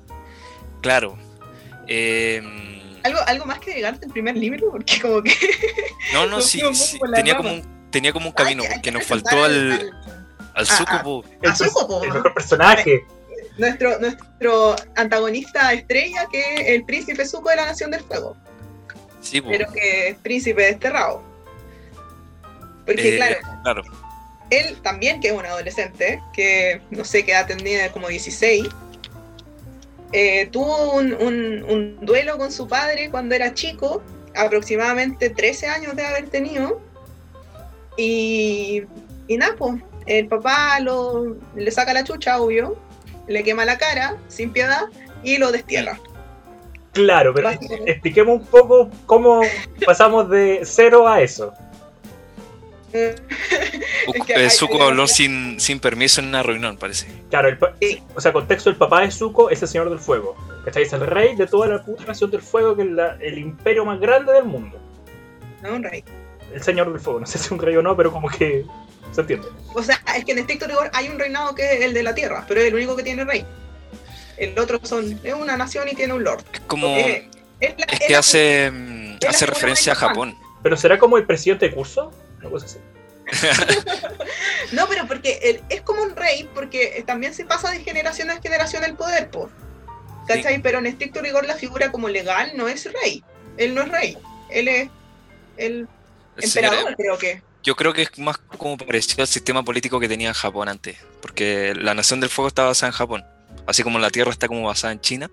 [0.81, 1.17] Claro.
[1.87, 2.76] Eh
[3.07, 5.33] ¿Algo, algo más que llegarte el primer libro, porque como que...
[6.13, 6.61] No, no, sí,
[7.15, 9.91] tenía, como un, tenía como un camino, porque nos faltó al,
[10.53, 13.05] al Zuko, el, el mejor personaje.
[13.57, 18.35] Nuestro, nuestro antagonista estrella, que es el príncipe Zuko de la Nación del Fuego.
[19.21, 21.23] Sí, Pero que es príncipe desterrado.
[22.85, 23.83] Porque eh, claro, claro,
[24.49, 28.67] él también, que es un adolescente, que no sé qué edad tenía, como 16,
[30.11, 34.01] eh, tuvo un, duelo con su padre cuando era chico,
[34.35, 36.81] aproximadamente 13 años de haber tenido.
[37.97, 38.83] Y,
[39.27, 42.77] y nada, pues, el papá lo, le saca la chucha, obvio,
[43.27, 44.85] le quema la cara, sin piedad,
[45.23, 45.99] y lo destierra.
[46.93, 47.49] Claro, pero
[47.85, 49.41] expliquemos un poco cómo
[49.85, 51.53] pasamos de cero a eso.
[54.49, 57.07] Zuko habló sin, sin permiso en una reunión, parece.
[57.29, 57.57] Claro, el
[58.15, 60.35] o sea, contexto, el papá de Zuko es el Señor del Fuego.
[60.65, 60.83] ¿Cachai?
[60.83, 62.89] Es el rey de toda la puta nación del fuego, que es
[63.21, 64.77] el imperio más grande del mundo.
[65.61, 66.03] No, un rey.
[66.53, 68.65] El Señor del Fuego, no sé si es un rey o no, pero como que
[69.11, 69.47] se entiende.
[69.73, 72.15] O sea, es que en estricto rigor hay un reinado que es el de la
[72.15, 73.45] tierra, pero es el único que tiene rey.
[74.37, 76.43] El otro son, es una nación y tiene un lord.
[76.53, 76.95] Es como...
[76.97, 77.73] Es,
[78.07, 78.71] que hace,
[79.27, 80.37] hace referencia a Japón.
[80.61, 82.11] ¿Pero será como el presidente de curso?
[84.71, 88.83] no, pero porque es como un rey, porque también se pasa de generación en generación
[88.83, 89.29] el poder,
[90.27, 90.61] ¿cachai?
[90.61, 93.23] Pero en estricto rigor la figura como legal no es rey.
[93.57, 94.17] Él no es rey.
[94.49, 94.89] Él es
[95.57, 95.87] el
[96.37, 97.41] emperador, creo que.
[97.63, 101.73] Yo creo que es más como parecido al sistema político que tenía Japón antes, porque
[101.75, 103.25] la Nación del Fuego está basada en Japón,
[103.65, 105.29] así como la Tierra está como basada en China,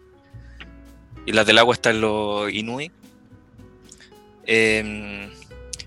[1.27, 2.93] y la del agua está en los Inuit.
[4.47, 5.31] Eh,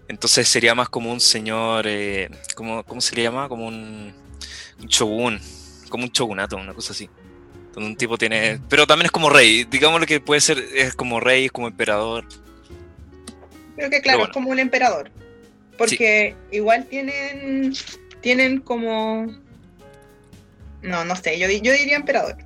[0.08, 3.50] entonces sería más como un señor, eh, ¿cómo, se le llama?
[3.50, 4.14] Como un,
[4.80, 5.40] shogun,
[5.90, 7.10] como un shogunato, una cosa así.
[7.74, 8.60] Donde un tipo tiene...
[8.70, 11.68] Pero también es como rey, digamos lo que puede ser, es como rey, es como
[11.68, 12.26] emperador.
[13.76, 15.12] Creo que claro, es como un emperador.
[15.78, 17.74] Porque igual tienen,
[18.22, 19.28] tienen como...
[20.82, 22.38] No, no sé, yo, yo diría emperador.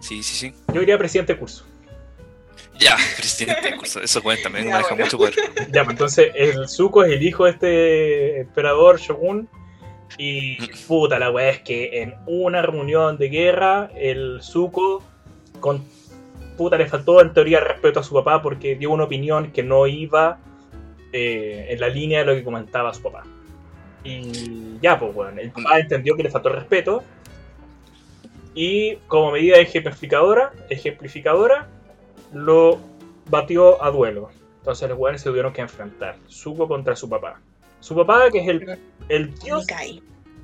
[0.00, 0.54] Sí, sí, sí.
[0.72, 1.67] Yo diría presidente de curso.
[2.78, 5.34] Ya, presidente, eso cuenta, me deja mucho poder.
[5.72, 9.48] Ya, pues entonces el Zuko es el hijo de este emperador Shogun.
[10.16, 15.02] Y puta, la weá es que en una reunión de guerra, el Zuko,
[15.60, 15.84] con
[16.56, 19.86] puta, le faltó en teoría respeto a su papá porque dio una opinión que no
[19.86, 20.38] iba
[21.12, 23.24] eh, en la línea de lo que comentaba su papá.
[24.02, 27.02] Y ya, pues bueno, el papá entendió que le faltó respeto.
[28.54, 31.68] Y como medida ejemplificadora, ejemplificadora
[32.32, 32.78] lo
[33.30, 34.30] batió a duelo.
[34.58, 36.16] Entonces los weones se tuvieron que enfrentar.
[36.28, 37.40] Zuko contra su papá.
[37.80, 39.66] Su papá, que es el, el dios.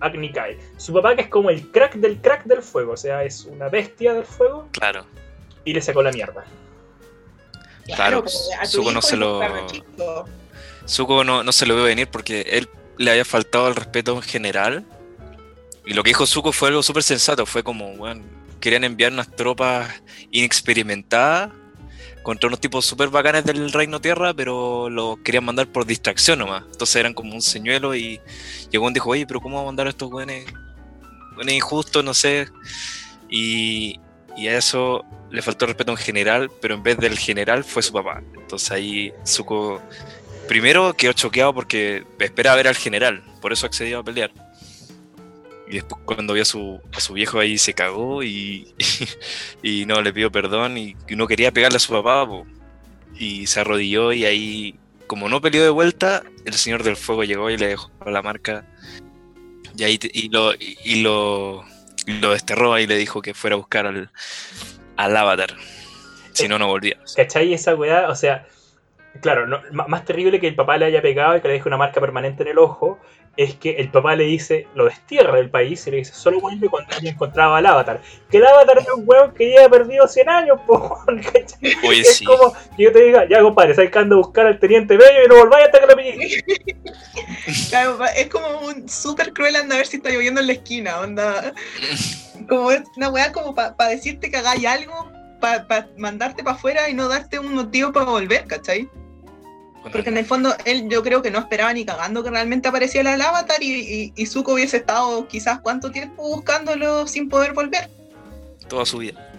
[0.00, 0.58] Agnikai.
[0.76, 2.92] Su papá, que es como el crack del crack del fuego.
[2.92, 4.68] O sea, es una bestia del fuego.
[4.72, 5.04] Claro.
[5.64, 6.44] Y le sacó la mierda.
[7.94, 8.24] Claro,
[8.66, 9.40] Zuko no se lo.
[10.86, 14.22] Zuko no, no se lo vio venir porque él le había faltado el respeto en
[14.22, 14.84] general.
[15.84, 17.44] Y lo que dijo Zuko fue algo súper sensato.
[17.44, 18.22] Fue como, bueno,
[18.60, 21.50] querían enviar unas tropas inexperimentadas
[22.24, 26.64] contra unos tipos súper bacanes del Reino Tierra, pero los querían mandar por distracción nomás.
[26.72, 28.18] Entonces eran como un señuelo y
[28.72, 30.36] llegó y dijo, oye, pero ¿cómo vamos a mandar a estos buenos,
[31.36, 32.02] buenos injustos?
[32.02, 32.48] No sé.
[33.28, 34.00] Y,
[34.38, 37.92] y a eso le faltó respeto en general, pero en vez del general fue su
[37.92, 38.22] papá.
[38.34, 39.82] Entonces ahí Zuko
[40.48, 44.32] primero quedó choqueado porque esperaba ver al general, por eso accedió a pelear.
[45.68, 48.74] Y después cuando vio a su, a su viejo ahí se cagó y,
[49.62, 52.28] y, no le pidió perdón y, no quería pegarle a su papá.
[53.18, 57.50] y se arrodilló y ahí, como no peleó de vuelta, el Señor del Fuego llegó
[57.50, 58.66] y le dejó la marca.
[59.76, 61.64] Y ahí y lo, y lo,
[62.06, 64.10] lo desterró y le dijo que fuera a buscar al,
[64.96, 65.56] al avatar.
[66.32, 66.98] Si no, no volvía.
[67.16, 68.08] ¿Cachai esa weá?
[68.08, 68.46] O sea,
[69.20, 72.00] claro, más terrible que el papá le haya pegado y que le deje una marca
[72.00, 72.98] permanente en el ojo,
[73.36, 76.68] es que el papá le dice, lo destierra del país y le dice, solo vuelve
[76.68, 78.00] cuando haya encontrado al avatar.
[78.30, 80.98] Que el avatar es un weón que lleva perdido 100 años, po,
[81.82, 84.96] Es como que yo te diga, ya compadre, sabes que ando a buscar al teniente
[84.96, 86.44] bello y no volváis hasta que lo pillé.
[87.68, 91.00] Claro, es como un súper cruel anda a ver si está lloviendo en la esquina,
[91.00, 91.52] onda.
[92.48, 97.08] Como una weá como para decirte que hagáis algo, para mandarte para afuera y no
[97.08, 98.88] darte un motivo para volver, ¿cachai?
[99.92, 103.14] Porque en el fondo él yo creo que no esperaba ni cagando que realmente apareciera
[103.14, 107.90] el avatar y, y, Zuko hubiese estado quizás cuánto tiempo buscándolo sin poder volver.
[108.68, 109.30] Toda su vida.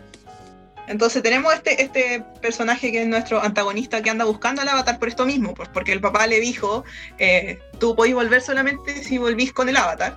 [0.87, 5.07] Entonces tenemos este, este personaje que es nuestro antagonista que anda buscando al avatar por
[5.07, 6.83] esto mismo, pues porque el papá le dijo,
[7.17, 10.15] eh, tú podés volver solamente si volvís con el avatar.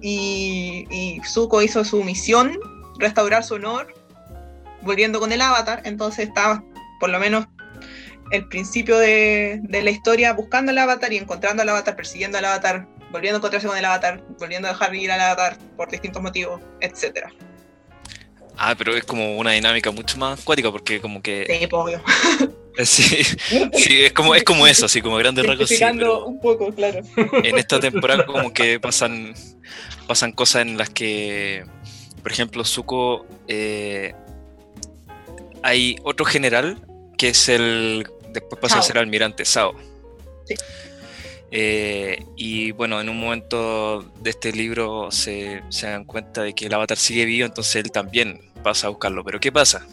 [0.00, 2.58] Y, y Zuko hizo su misión,
[2.98, 3.94] restaurar su honor,
[4.82, 6.64] volviendo con el avatar, entonces estaba
[6.98, 7.46] por lo menos
[8.32, 12.88] el principio de, la historia buscando al avatar y encontrando al avatar, persiguiendo al avatar,
[13.10, 16.60] volviendo a encontrarse con el avatar, volviendo a dejar ir al avatar por distintos motivos,
[16.80, 17.30] etcétera.
[18.56, 21.46] Ah, pero es como una dinámica mucho más acuática porque como que...
[21.48, 22.02] Sí, obvio.
[22.84, 23.22] Sí,
[23.74, 25.68] sí, es como, es como eso, así como grandes rasgos.
[25.68, 27.02] Sí, un poco, claro.
[27.44, 29.34] En esta temporada como que pasan,
[30.06, 31.66] pasan cosas en las que,
[32.22, 33.26] por ejemplo, Zuko...
[33.46, 34.14] Eh,
[35.62, 36.82] hay otro general
[37.18, 39.74] que es el después pasa a ser almirante, Sao.
[40.44, 40.54] Sí.
[41.54, 46.66] Eh, y bueno, en un momento de este libro se, se, dan cuenta de que
[46.66, 49.22] el avatar sigue vivo, entonces él también pasa a buscarlo.
[49.22, 49.86] Pero ¿qué pasa?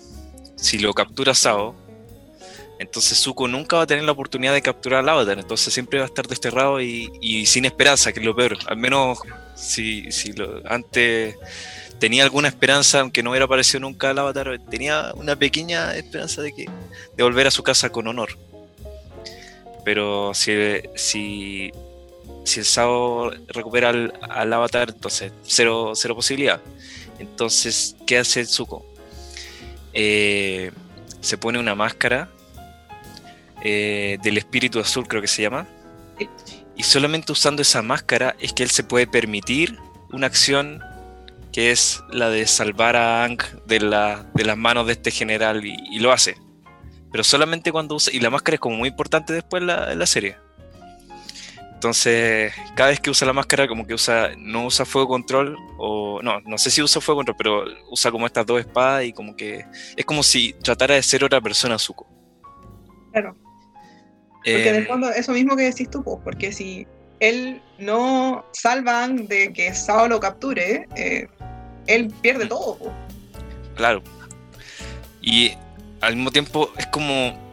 [0.56, 1.76] Si lo captura Sao,
[2.80, 6.06] entonces Zuko nunca va a tener la oportunidad de capturar al avatar, entonces siempre va
[6.06, 8.58] a estar desterrado y, y sin esperanza, que es lo peor.
[8.68, 9.20] Al menos
[9.56, 11.36] si, si lo, antes
[12.00, 16.54] tenía alguna esperanza, aunque no hubiera aparecido nunca el avatar, tenía una pequeña esperanza de
[16.54, 16.66] que
[17.16, 18.30] de volver a su casa con honor.
[19.84, 20.52] Pero si,
[20.96, 21.72] si,
[22.46, 26.62] si el Sao recupera al, avatar, entonces cero, cero posibilidad.
[27.20, 28.86] Entonces, ¿qué hace el Zuko?
[29.94, 30.72] Eh,
[31.22, 32.30] se pone una máscara
[33.62, 35.68] eh, del espíritu azul, creo que se llama.
[36.76, 39.78] Y solamente usando esa máscara es que él se puede permitir
[40.12, 40.82] una acción
[41.52, 45.66] que es la de salvar a Ang de, la, de las manos de este general
[45.66, 46.38] y, lo hace.
[47.12, 50.06] Pero solamente cuando usa, y la máscara es como muy importante después en la, la
[50.06, 50.38] serie.
[51.74, 56.22] Entonces, cada vez que usa la máscara, como que usa, no usa fuego control, o
[56.22, 59.34] no, no sé si usa fuego control, pero usa como estas dos espadas y como
[59.34, 62.06] que es como si tratara de ser otra persona, Zuko.
[63.14, 63.34] Claro.
[64.44, 66.86] Porque en el em, fondo, eso mismo que decís tú, porque si
[67.20, 71.28] él no salva de que Sao lo capture, eh,
[71.88, 72.94] él pierde todo.
[73.76, 74.02] Claro.
[75.22, 75.54] Y
[76.02, 77.48] al mismo tiempo es como...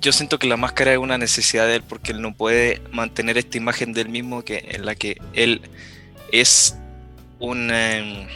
[0.00, 3.36] Yo siento que la máscara es una necesidad de él porque él no puede mantener
[3.36, 5.60] esta imagen del mismo que, en la que él
[6.32, 6.74] es
[7.38, 8.26] un, em,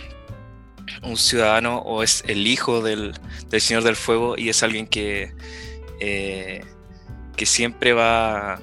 [1.03, 3.15] un ciudadano o es el hijo del,
[3.59, 5.33] Señor del Fuego y es alguien que,
[6.01, 6.63] eh,
[7.35, 8.61] que siempre va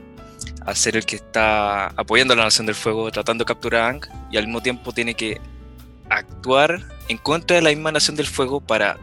[0.65, 3.87] a ser el que está apoyando a la Nación del Fuego, tratando de capturar a
[3.89, 5.39] Ang y al mismo tiempo tiene que
[6.09, 8.97] actuar en contra de la misma Nación del Fuego para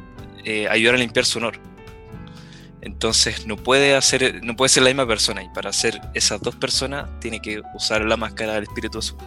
[0.44, 1.58] eh, ayudar a limpiar su honor.
[2.80, 6.54] Entonces no puede hacer, no puede ser la misma persona y para hacer esas dos
[6.54, 9.18] personas tiene que usar la máscara del Espíritu Azul.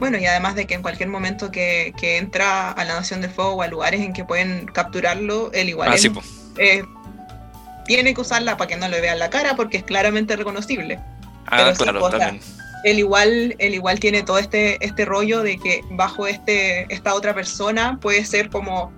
[0.00, 3.52] Bueno, y además de que en cualquier momento que, entra a la Nación del Fuego
[3.52, 5.96] o a lugares en que pueden capturarlo, él igual ah,
[7.96, 11.00] tiene que usarla para que no le vean la cara porque es claramente reconocible.
[11.46, 12.40] Ah, claro, también
[12.84, 17.34] él igual, él igual tiene todo este, este rollo de que bajo este, esta otra
[17.34, 18.92] persona puede ser como,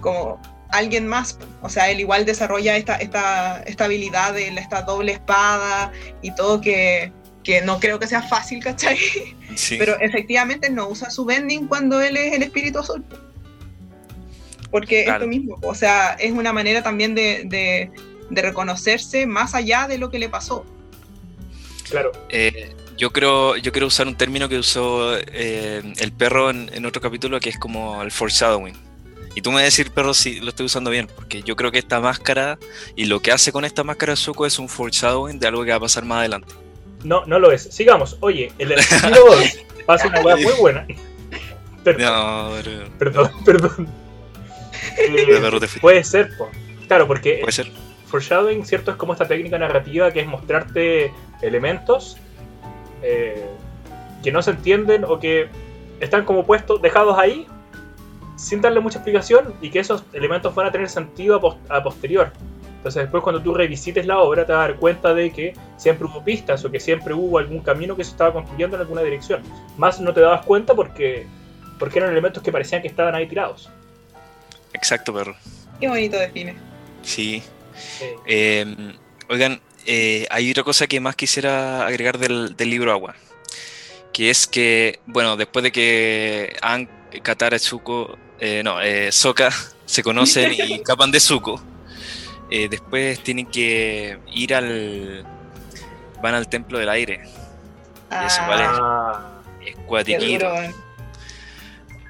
[0.00, 1.38] como alguien más.
[1.62, 6.60] O sea, él igual desarrolla esta, esta, esta habilidad de esta doble espada y todo
[6.60, 7.12] que,
[7.44, 8.98] que no creo que sea fácil, ¿cachai?
[9.78, 13.04] Pero efectivamente no usa su bending cuando él es el espíritu azul.
[14.70, 17.90] Porque es lo mismo, o sea, es una manera también de, de,
[18.30, 20.64] de reconocerse más allá de lo que le pasó.
[21.90, 22.12] Claro.
[22.28, 27.02] Eh, yo creo, yo quiero usar un término que usó eh, el perro en, otro
[27.02, 28.74] capítulo que es como el foreshadowing.
[29.34, 31.70] Y tú me vas a decir, perro, si lo estoy usando bien, porque yo creo
[31.70, 32.58] que esta máscara
[32.96, 35.76] y lo que hace con esta máscara Zuko es un foreshadowing de algo que va
[35.76, 36.52] a pasar más adelante.
[37.04, 37.62] No, no lo es.
[37.62, 38.16] Sigamos.
[38.20, 39.24] Oye, el estilo
[39.86, 40.86] pasa una hueá muy buena.
[41.82, 42.04] Perdón.
[42.04, 43.88] No, Perdón, perdón.
[45.80, 46.30] Puede ser,
[46.86, 47.70] claro, porque puede ser.
[48.06, 48.90] foreshadowing, ¿cierto?
[48.90, 51.12] Es como esta técnica narrativa que es mostrarte
[51.42, 52.16] elementos
[53.02, 53.46] eh,
[54.22, 55.48] que no se entienden o que
[56.00, 57.46] están como puestos, dejados ahí,
[58.36, 62.32] sin darle mucha explicación y que esos elementos van a tener sentido a, posterior.
[62.76, 66.06] Entonces después cuando tú revisites la obra te vas a dar cuenta de que siempre
[66.06, 69.42] hubo pistas o que siempre hubo algún camino que se estaba construyendo en alguna dirección.
[69.76, 71.26] Más no te dabas cuenta porque,
[71.78, 73.70] porque eran elementos que parecían que estaban ahí tirados.
[74.72, 75.36] Exacto, perro.
[75.80, 76.56] Qué bonito define.
[77.02, 77.42] Sí.
[78.26, 78.94] Eh,
[79.28, 83.14] oigan, eh, hay otra cosa que más quisiera agregar del, libro Agua,
[84.12, 86.88] que es que, bueno, después de que An,
[87.22, 89.50] Katara, Zuko, eh, no, eh, Soka
[89.86, 91.60] se conocen y escapan de Zuko,
[92.50, 95.24] eh, después tienen que ir al.
[96.20, 97.22] Van al templo del aire.
[98.10, 98.62] Ah, eso vale.
[98.66, 100.52] Ah, Es qué cuatiquito.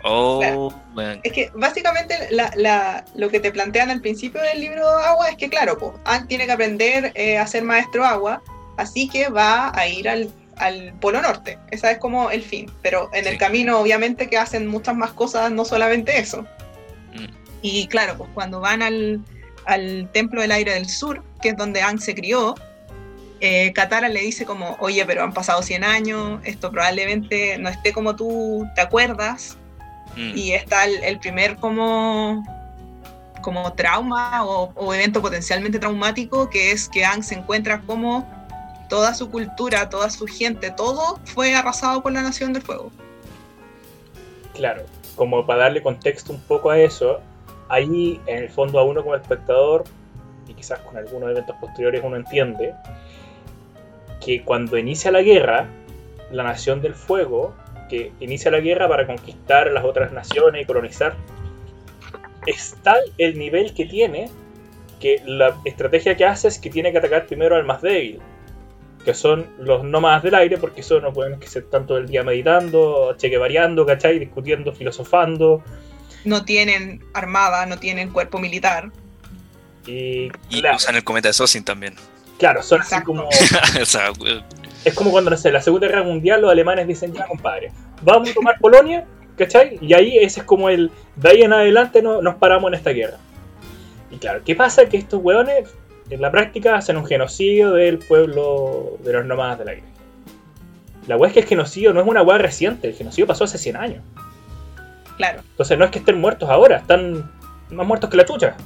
[0.02, 1.20] Oh, man.
[1.22, 5.36] Es que básicamente la- la- lo que te plantean al principio del libro Agua es
[5.36, 5.92] que, claro, pues,
[6.28, 8.42] tiene que aprender eh, a ser maestro agua,
[8.76, 11.58] así que va a ir al, al Polo Norte.
[11.70, 12.70] Ese es como el fin.
[12.82, 16.42] Pero en el camino, obviamente, que hacen muchas más cosas, no solamente eso.
[17.14, 17.26] Mm.
[17.62, 19.20] Y claro, pues cuando van al,
[19.66, 22.54] al Templo del Aire del Sur, que es donde Aang se crió,
[23.42, 27.92] eh, Katara le dice como, oye, pero han pasado 100 años, esto probablemente no esté
[27.92, 29.56] como tú te acuerdas,
[30.16, 30.36] Mm.
[30.36, 32.44] y está el, el primer como,
[33.42, 38.26] como trauma o, o evento potencialmente traumático, que es que Aang se encuentra como
[38.88, 42.90] toda su cultura, toda su gente, todo fue arrasado por la Nación del Fuego.
[44.54, 44.84] claro,
[45.16, 47.20] como para darle contexto un poco a eso,
[47.68, 49.84] ahí en el fondo a uno como espectador,
[50.48, 52.74] y quizás con algunos eventos posteriores uno entiende,
[54.20, 55.66] que cuando inicia la guerra,
[56.30, 57.54] la Nación del Fuego,
[57.90, 61.14] que inicia la guerra para conquistar a las otras naciones y colonizar,
[62.46, 64.30] es tal el nivel que tiene
[65.00, 68.20] que la estrategia que hace es que tiene que atacar primero al más débil,
[69.04, 72.22] que son los nómadas del aire, porque eso no pueden que ser tanto el día
[72.22, 74.18] meditando, chequevareando, ¿cachai?
[74.18, 75.62] Discutiendo, filosofando.
[76.24, 78.90] No tienen armada, no tienen cuerpo militar.
[79.86, 81.94] Y, Y claro, usan el cometa de Sosin también.
[82.38, 83.06] claro, son así Exacto.
[83.06, 83.28] como.
[83.82, 84.44] o sea, weón,
[84.84, 87.72] Es como cuando, no sé, la Segunda Guerra Mundial los alemanes dicen, ya compadre,
[88.02, 89.04] vamos a tomar Polonia,
[89.36, 89.78] ¿cachai?
[89.80, 92.90] Y ahí ese es como el, de ahí en adelante no, nos paramos en esta
[92.90, 93.18] guerra.
[94.10, 94.86] Y claro, ¿qué pasa?
[94.86, 95.68] Que estos hueones
[96.08, 99.82] en la práctica hacen un genocidio del pueblo de los nómadas del aire.
[101.06, 103.58] La hueá es que el genocidio no es una hueá reciente, el genocidio pasó hace
[103.58, 104.02] 100 años.
[105.16, 105.40] Claro.
[105.50, 107.30] Entonces no es que estén muertos ahora, están
[107.70, 108.56] más muertos que la chucha.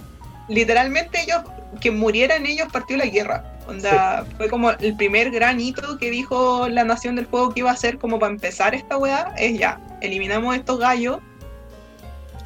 [0.48, 1.42] Literalmente ellos,
[1.80, 3.53] que murieran ellos partió la guerra.
[3.66, 7.70] Onda, fue como el primer gran hito que dijo la Nación del Fuego que iba
[7.70, 11.18] a hacer como para empezar esta weá, es ya, eliminamos estos gallos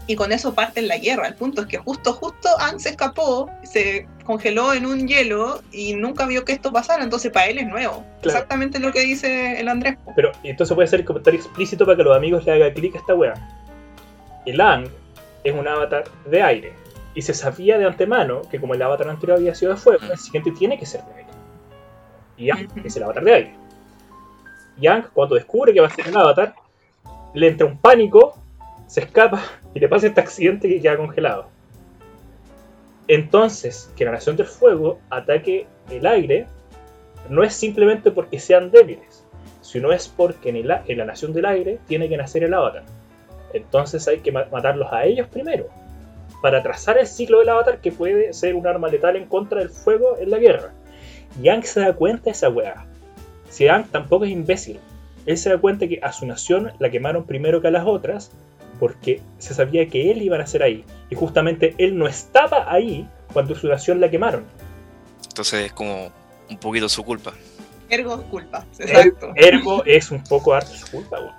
[0.09, 1.29] y con eso parten la guerra.
[1.29, 5.95] El punto es que justo, justo Aang se escapó, se congeló en un hielo y
[5.95, 8.05] nunca vio que esto pasara, entonces para él es nuevo.
[8.23, 8.39] Claro.
[8.39, 9.97] Exactamente lo que dice el Andrés.
[10.17, 12.95] Pero y entonces puede ser el comentario explícito para que los amigos le hagan clic
[12.97, 13.35] a esta wea.
[14.47, 14.89] El Ang
[15.45, 16.73] es un avatar de aire.
[17.19, 20.13] Y se sabía de antemano que como el avatar anterior había sido de fuego, Mm.
[20.13, 21.31] el siguiente tiene que ser de aire.
[22.37, 23.55] Y Ang es el avatar de aire.
[24.81, 26.55] Y Ang, cuando descubre que va a ser el avatar,
[27.35, 28.39] le entra un pánico,
[28.87, 29.43] se escapa
[29.75, 31.49] y le pasa este accidente que queda congelado.
[33.09, 36.47] Entonces, que la Nación del Fuego ataque el aire
[37.31, 39.25] no es simplemente porque sean débiles,
[39.61, 42.55] sino es porque en, el a- en la Nación del Aire tiene que nacer el
[42.55, 42.85] avatar.
[43.53, 45.67] Entonces hay que ma- matarlos a ellos primero,
[46.43, 49.71] para trazar el ciclo del avatar que puede ser un arma letal en contra del
[49.71, 50.73] fuego en la guerra.
[51.43, 52.87] Y Aang se da cuenta de esa weá.
[53.51, 54.79] Si Aang tampoco es imbécil,
[55.27, 58.31] él se da cuenta que a su nación la quemaron primero que a las otras,
[58.79, 60.85] porque se sabía que él iba a nacer ahí.
[61.11, 64.45] Y justamente él no estaba ahí cuando su nación la quemaron.
[65.29, 66.11] entonces es como
[66.49, 67.33] un poquito su culpa.
[67.91, 69.33] Ergo culpa, Er- exacto.
[69.35, 71.35] Ergo es un poco harto su culpa, weón.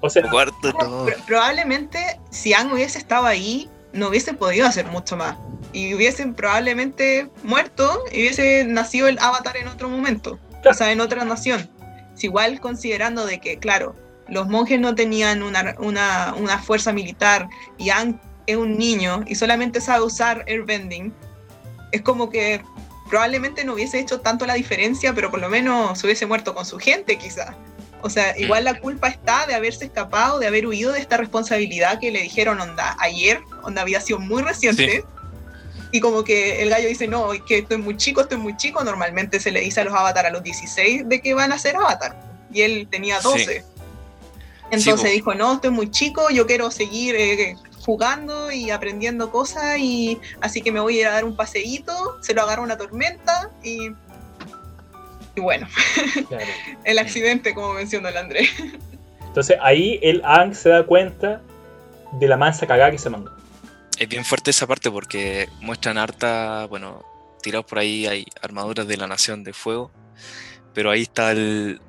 [0.00, 0.34] O sea, No,
[0.72, 1.06] no.
[1.26, 1.98] probablemente
[2.30, 5.36] si Aang hubiese estado ahí, no hubiese podido hacer mucho más.
[5.72, 10.38] Y hubiesen probablemente muerto y hubiese nacido el avatar en otro momento.
[10.68, 11.70] O sea, en otra nación.
[12.14, 13.94] Es igual considerando de que, claro,
[14.28, 19.34] los monjes no tenían una, una, una fuerza militar y Aang es un niño y
[19.34, 21.12] solamente sabe usar airbending,
[21.92, 22.62] es como que
[23.08, 26.64] probablemente no hubiese hecho tanto la diferencia, pero por lo menos se hubiese muerto con
[26.64, 27.56] su gente quizá.
[28.04, 31.98] O sea, igual la culpa está de haberse escapado, de haber huido de esta responsabilidad
[31.98, 35.02] que le dijeron onda ayer, onda había sido muy reciente.
[35.90, 38.84] Y como que el gallo dice, no, es que estoy muy chico, estoy muy chico.
[38.84, 41.76] Normalmente se le dice a los avatar a los 16 de que van a ser
[41.76, 42.20] avatar.
[42.52, 43.64] Y él tenía 12.
[44.70, 45.08] Entonces po.
[45.08, 49.78] dijo, no, estoy muy chico, yo quiero seguir eh, jugando y aprendiendo cosas.
[49.78, 52.18] y Así que me voy a ir a dar un paseíto.
[52.20, 53.92] Se lo agarra una tormenta y...
[55.36, 55.66] Y bueno,
[56.28, 56.44] claro.
[56.84, 58.50] el accidente, como mencionó el Andrés.
[59.26, 61.42] Entonces ahí el Ang se da cuenta
[62.12, 63.32] de la mansa cagada que se mandó.
[63.98, 67.02] Es bien fuerte esa parte porque muestran harta, bueno,
[67.42, 69.90] tirados por ahí hay armaduras de la Nación de Fuego,
[70.72, 71.80] pero ahí está el,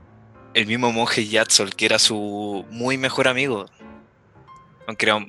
[0.53, 3.65] el mismo monje Yatsol, que era su muy mejor amigo.
[4.87, 5.23] Aunque era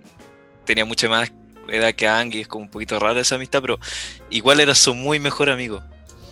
[0.64, 1.32] tenía mucha más
[1.68, 3.78] edad que Aang y es como un poquito rara esa amistad, pero
[4.30, 5.82] igual era su muy mejor amigo.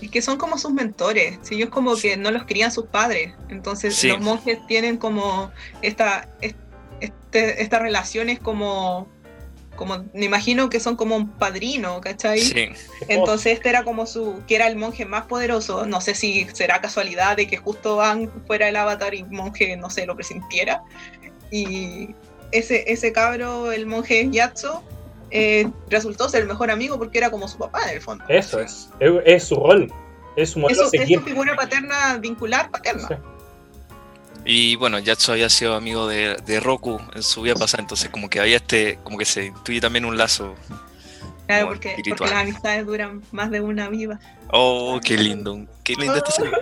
[0.04, 3.32] Y que son como sus mentores, si ellos como que no los crían sus padres,
[3.48, 4.08] entonces Sí.
[4.08, 5.50] los monjes tienen como
[5.80, 6.54] esta, es-
[7.00, 9.08] este, estas relaciones como
[9.76, 12.38] como me imagino que son como un padrino, ¿cachai?
[12.40, 12.68] Sí.
[13.08, 16.80] Entonces este era como su, que era el monje más poderoso, no sé si será
[16.80, 20.82] casualidad de que justo Van fuera el avatar y monje, no sé, lo presintiera.
[21.50, 22.10] Y
[22.52, 24.84] ese, ese cabro, el monje Yatso,
[25.34, 28.24] eh, resultó ser el mejor amigo porque era como su papá en el fondo.
[28.28, 28.88] Eso es.
[29.00, 29.92] Es, es su rol.
[30.36, 33.08] Es su modelo es su figura paterna vincular paterna.
[33.08, 33.14] Sí.
[34.44, 38.30] Y bueno, Yatsu había sido amigo de, de Roku en su vida pasada, entonces como
[38.30, 40.54] que había este, como que se intuye también un lazo.
[41.46, 44.20] Claro, porque, las amistades duran más de una vida.
[44.50, 46.52] Oh, qué lindo, qué linda esta serie.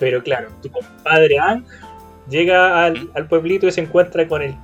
[0.00, 1.64] Pero claro, tu compadre Ang
[2.28, 3.10] llega al, ¿Mm?
[3.14, 4.56] al pueblito y se encuentra con el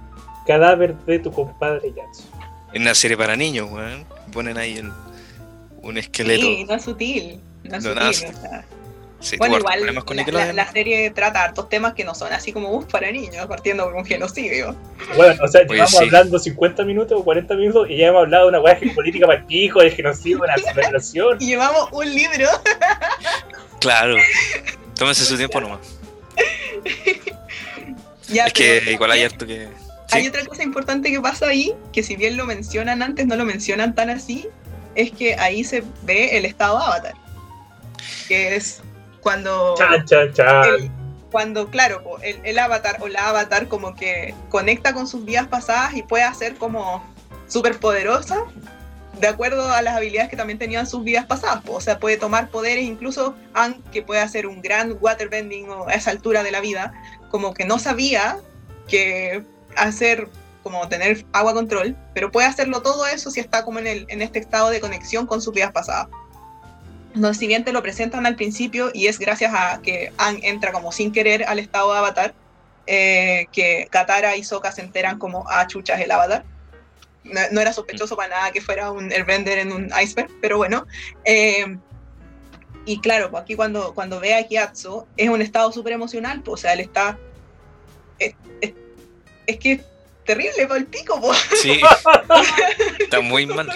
[0.48, 2.24] cadáver de tu compadre Yatsu.
[2.72, 4.04] Es una serie para niños, weón.
[4.32, 4.90] Ponen ahí el-
[5.82, 6.42] un esqueleto.
[6.42, 7.40] Sí, no es sutil.
[7.62, 7.94] No es No, sutil.
[7.94, 8.34] nada o sutil.
[8.34, 8.64] sea.
[9.20, 9.92] Sí, Bueno, igual con la,
[10.22, 10.54] la- Nickelodeon.
[10.56, 13.94] la serie trata hartos temas que no son así como uff para niños, partiendo por
[13.96, 14.76] un genocidio.
[15.16, 16.04] Bueno, o sea, Oye, llevamos sí.
[16.04, 19.40] hablando 50 minutos o 40 minutos y ya hemos hablado de una weá política para
[19.40, 21.36] el pijo, de genocidio, de la celebración.
[21.40, 22.48] Y llevamos un libro.
[23.80, 24.14] Claro.
[24.96, 25.80] Tómese su tiempo nomás.
[28.28, 29.68] Ya, es que igual hay harto que.
[30.10, 33.36] Hay Sí, otra cosa importante que pasa ahí, que si bien lo mencionan antes, no
[33.36, 34.48] lo mencionan tan así,
[34.94, 37.14] es que ahí se ve el estado avatar.
[38.26, 38.80] Que es
[39.20, 40.64] cuando, Chan, chan, chan.
[40.64, 40.90] el-
[41.30, 45.94] cuando claro, el, el avatar o la avatar como que conecta con sus vidas pasadas
[45.94, 47.04] y puede hacer como
[47.48, 48.44] súper poderosa
[49.20, 51.62] de acuerdo a las habilidades que también tenían sus vidas pasadas.
[51.66, 53.34] O sea, puede tomar poderes, incluso
[53.92, 56.94] que puede hacer un gran waterbending a esa altura de la vida,
[57.30, 58.38] como que no sabía
[58.86, 59.42] que
[59.78, 60.28] hacer
[60.62, 64.22] como tener agua control, pero puede hacerlo todo eso si está como en, el, en
[64.22, 66.08] este estado de conexión con sus vidas pasadas.
[67.14, 70.72] Entonces, si bien te lo presentan al principio y es gracias a que Aang entra
[70.72, 72.34] como sin querer al estado de avatar,
[72.86, 76.44] eh, que Katara y Sokka se enteran como a chuchas el avatar.
[77.24, 80.86] No, no era sospechoso para nada que fuera un airbender en un iceberg, pero bueno.
[81.24, 81.78] eh,
[82.84, 86.54] y claro, pues aquí cuando, cuando ve a Kiatsu es un estado súper emocional, pues,
[86.54, 87.18] o sea, él está...
[88.18, 88.72] Es, es-
[89.48, 89.80] es que es
[90.24, 91.20] terrible para el pico,
[91.56, 91.80] sí.
[92.98, 93.66] Está muy mal.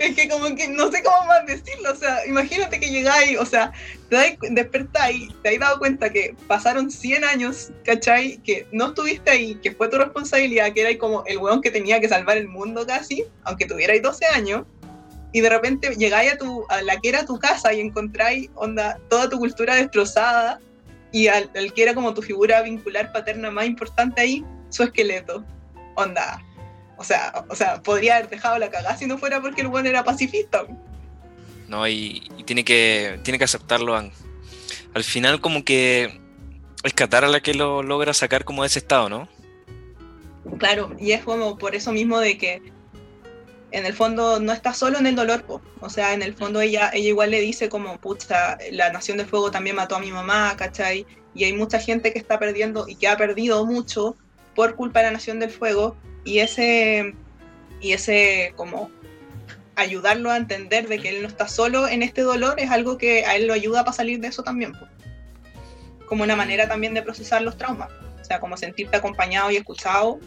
[0.00, 3.46] Es que como que no sé cómo más decirlo, o sea, imagínate que llegáis, o
[3.46, 3.72] sea,
[4.08, 8.38] te dais- despertáis, te habéis dado cuenta que pasaron 100 años, ¿cachai?
[8.38, 12.00] Que no estuviste ahí, que fue tu responsabilidad, que erais como el weón que tenía
[12.00, 14.66] que salvar el mundo casi, aunque tuvierais 12 años,
[15.32, 18.98] y de repente llegáis a, tu, a la que era tu casa y encontráis, onda,
[19.08, 20.58] toda tu cultura destrozada,
[21.12, 25.44] y al, al que era como tu figura vincular paterna más importante ahí, su esqueleto,
[25.96, 26.42] onda.
[26.96, 29.86] O sea, o sea, podría haber dejado la cagada si no fuera porque el weón
[29.86, 30.64] era pacifista.
[31.68, 31.86] ¿no?
[31.88, 33.96] Y, y tiene que tiene que aceptarlo.
[33.96, 36.20] Al final como que
[36.82, 39.28] es Katara la que lo logra sacar como de ese estado, ¿no?
[40.58, 42.62] Claro, y es como por eso mismo de que
[43.72, 45.62] en el fondo no está solo en el dolor, po.
[45.80, 49.26] o sea, en el fondo ella, ella igual le dice como, pucha, la Nación del
[49.26, 51.06] Fuego también mató a mi mamá, ¿cachai?
[51.34, 54.16] Y hay mucha gente que está perdiendo y que ha perdido mucho
[54.54, 57.14] por culpa de la Nación del Fuego, y ese,
[57.80, 58.90] y ese como
[59.76, 63.24] ayudarlo a entender de que él no está solo en este dolor es algo que
[63.24, 64.72] a él lo ayuda para salir de eso también,
[66.06, 67.88] como una manera también de procesar los traumas,
[68.20, 70.18] o sea, como sentirte acompañado y escuchado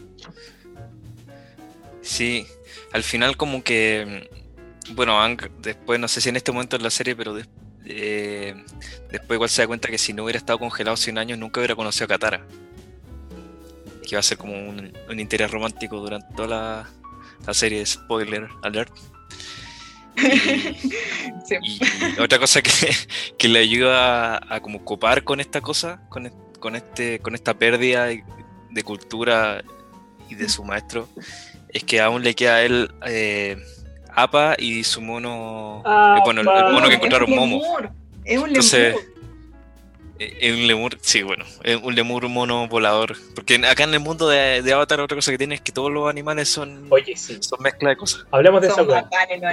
[2.01, 2.45] Sí,
[2.91, 4.30] al final como que,
[4.91, 5.17] bueno,
[5.59, 7.47] después, no sé si en este momento en la serie, pero des-
[7.86, 8.55] eh,
[9.09, 11.76] después igual se da cuenta que si no hubiera estado congelado 100 años nunca hubiera
[11.76, 12.45] conocido a Katara.
[14.08, 16.89] Que va a ser como un, un interés romántico durante toda la,
[17.47, 18.91] la serie, spoiler alert.
[20.16, 20.89] Y,
[21.45, 21.56] Sí.
[22.18, 22.70] y otra cosa que,
[23.38, 27.36] que le ayuda a, a como copar con esta cosa, con, es- con, este, con
[27.36, 28.24] esta pérdida de,
[28.70, 29.64] de cultura
[30.30, 31.10] y de su maestro,
[31.70, 33.58] es que aún le queda a él eh,
[34.16, 37.62] Apa y su mono, eh, bueno, el, el mono que encontraron Momo.
[38.24, 38.95] Es un Entonces,
[40.39, 43.15] Es un lemur, sí, bueno, es un lemur mono volador.
[43.36, 45.91] Porque acá en el mundo de, de Avatar otra cosa que tiene es que todos
[45.91, 47.38] los animales son, Oye, sí.
[47.41, 48.26] son mezcla de cosas.
[48.32, 48.78] Hablemos de los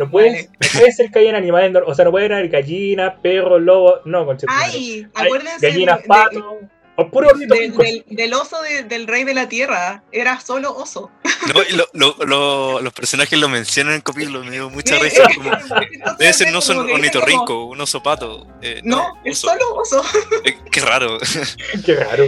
[0.00, 0.48] No puede,
[0.94, 4.70] ser que hayan animales, o sea, no puede haber gallinas, perros, lobos, no, conchetumare.
[4.72, 9.48] Ay, acuérdense gallinas, de- patos, puro de- del, del oso de- del rey de la
[9.48, 10.02] tierra.
[10.12, 11.10] Era solo oso.
[11.54, 15.24] No, y lo- lo- lo- los personajes lo mencionan en capítulo, me dio mucha risa.
[15.28, 15.50] es- como,
[16.18, 18.46] debe ser no como son que dicen ornitorrinco, un oso pato.
[18.62, 19.48] eh, No, es oso.
[19.54, 20.02] solo oso.
[20.44, 21.18] Eh, qué raro.
[21.84, 22.24] Qué raro.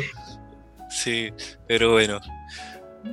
[0.90, 1.32] Sí,
[1.66, 2.20] pero bueno.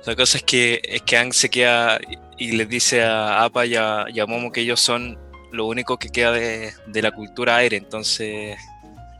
[0.06, 2.00] La cosa es que es que Aang se queda
[2.38, 5.18] y les dice a Appa y a, y a Momo que ellos son
[5.52, 7.78] lo único que queda de, de la cultura aire.
[7.78, 8.56] Entonces,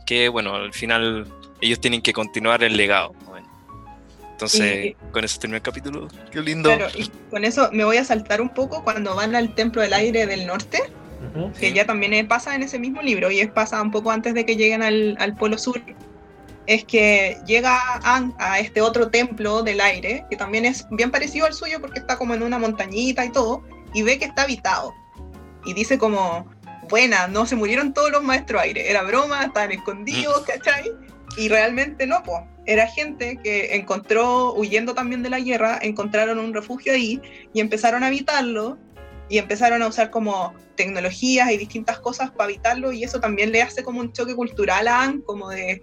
[0.06, 1.26] que bueno, al final
[1.60, 3.12] ellos tienen que continuar el legado.
[3.26, 3.46] Bueno,
[4.32, 6.08] Entonces, Y- con eso termina el capítulo.
[6.32, 6.74] Qué lindo.
[6.74, 9.92] Claro, y con eso me voy a saltar un poco cuando van al Templo del
[9.92, 10.82] Aire del Norte,
[11.34, 11.52] Ujú.
[11.52, 14.46] que ya también pasa en ese mismo libro y es pasa un poco antes de
[14.46, 15.82] que lleguen al, al Polo Sur.
[16.66, 21.44] Es que llega Aang a este otro templo del aire, que también es bien parecido
[21.46, 24.94] al suyo porque está como en una montañita y todo, y ve que está habitado.
[25.66, 26.48] Y dice como,
[26.88, 30.90] buena, no se murieron todos los maestros aire, era broma, estaban escondidos, ¿cachai?
[31.36, 32.42] Y realmente no, pues.
[32.66, 37.20] Era gente que encontró, huyendo también de la guerra, encontraron un refugio ahí
[37.52, 38.78] y empezaron a habitarlo
[39.28, 43.62] y empezaron a usar como tecnologías y distintas cosas para habitarlo y eso también le
[43.62, 45.82] hace como un choque cultural a Aang, como de,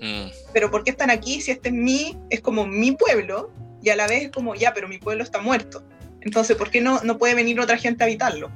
[0.00, 3.50] Mm, pero ¿por qué están aquí si este es mi, es como mi pueblo
[3.82, 5.82] y a la vez es como, ya, pero mi pueblo está muerto?
[6.20, 8.50] Entonces, ¿por qué no, no puede venir otra gente a habitarlo?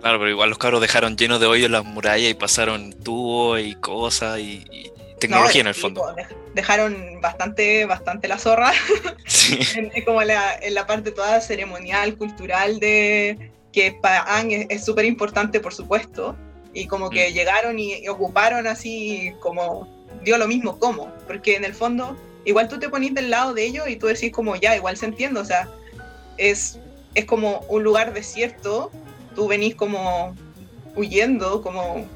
[0.00, 3.74] Claro, pero igual los cabros dejaron llenos de hoyos las murallas y pasaron tubos y
[3.74, 4.92] cosas y, y
[5.28, 6.14] tecnología en No, el sí, fondo.
[6.54, 8.72] Dejaron bastante, bastante la zorra
[9.26, 9.58] Sí.
[9.76, 14.66] en, en como la, en la parte toda ceremonial, cultural de que para Aang es-
[14.70, 16.36] es súper importante, por supuesto,
[16.72, 17.32] y como que Mm.
[17.34, 19.88] llegaron y, y ocuparon así como
[20.22, 23.64] dio lo mismo como, porque en el fondo igual tú te ponís del lado de
[23.64, 25.68] ellos y tú decís como ya, igual se entiende, o sea,
[26.36, 26.78] es,
[27.14, 28.90] es como un lugar desierto,
[29.34, 30.34] tú venís como
[30.94, 32.06] huyendo como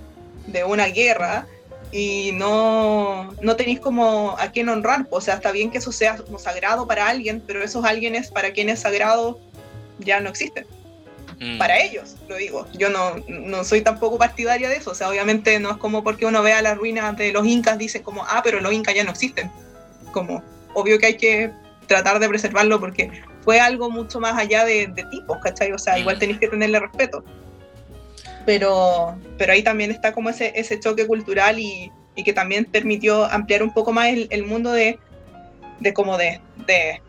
[0.47, 1.47] de una guerra
[1.93, 5.07] y no, no tenéis como a quién honrar.
[5.11, 8.53] O sea, está bien que eso sea como sagrado para alguien, pero esos alguienes para
[8.53, 9.39] quien es sagrado
[9.99, 10.67] ya no existen.
[11.41, 12.67] Mm, Para ellos, lo digo.
[12.75, 14.91] Yo no, no soy tampoco partidaria de eso.
[14.91, 18.03] O sea, obviamente no es como porque uno vea las ruinas de los incas, dice
[18.03, 19.51] como, ah, pero los incas ya no existen.
[20.13, 20.43] Como,
[20.75, 21.51] obvio que hay que
[21.87, 23.11] tratar de preservarlo porque
[23.45, 25.73] fue algo mucho más allá de, de tipos, ¿cachai?
[25.73, 26.19] O sea, igual Mm.
[26.19, 27.25] tenéis que tenerle respeto.
[28.47, 33.25] Pero, pero ahí también está como ese, ese choque cultural y, y que también permitió
[33.25, 34.99] ampliar un poco más el, el mundo de,
[35.81, 37.03] de como de, de,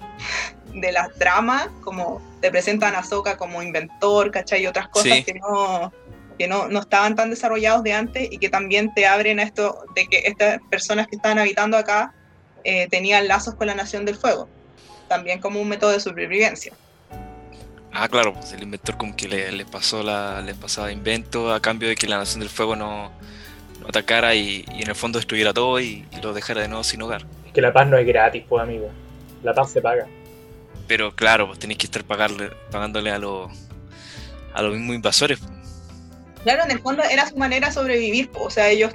[0.74, 4.64] de las dramas, como te presentan a Ahsoka como inventor, ¿cachai?
[4.64, 5.24] Y otras cosas Sí.
[5.24, 5.94] que no
[6.38, 9.84] que no, no estaban tan desarrollados de antes y que también te abren a esto
[9.94, 12.14] de que estas personas que estaban habitando acá
[12.64, 14.50] eh, tenían lazos con la Nación del Fuego,
[15.10, 16.78] también como un método de supervivencia.
[17.92, 21.60] Ah, claro, pues el inventor como que le, le pasó la, le pasaba invento a
[21.60, 23.12] cambio de que la Nación del Fuego no,
[23.80, 26.84] no atacara y, y en el fondo destruyera todo y, y lo dejara de nuevo
[26.84, 27.26] sin hogar.
[27.48, 28.90] Es que la paz no es gratis, pues amigo.
[29.44, 30.08] La paz se paga.
[30.88, 33.52] Pero claro, pues tenéis que estar pagarle, pagándole a los
[34.54, 35.40] a los mismos invasores.
[36.44, 38.94] Claro, en el fondo era su manera de sobrevivir, po, o sea, ellos,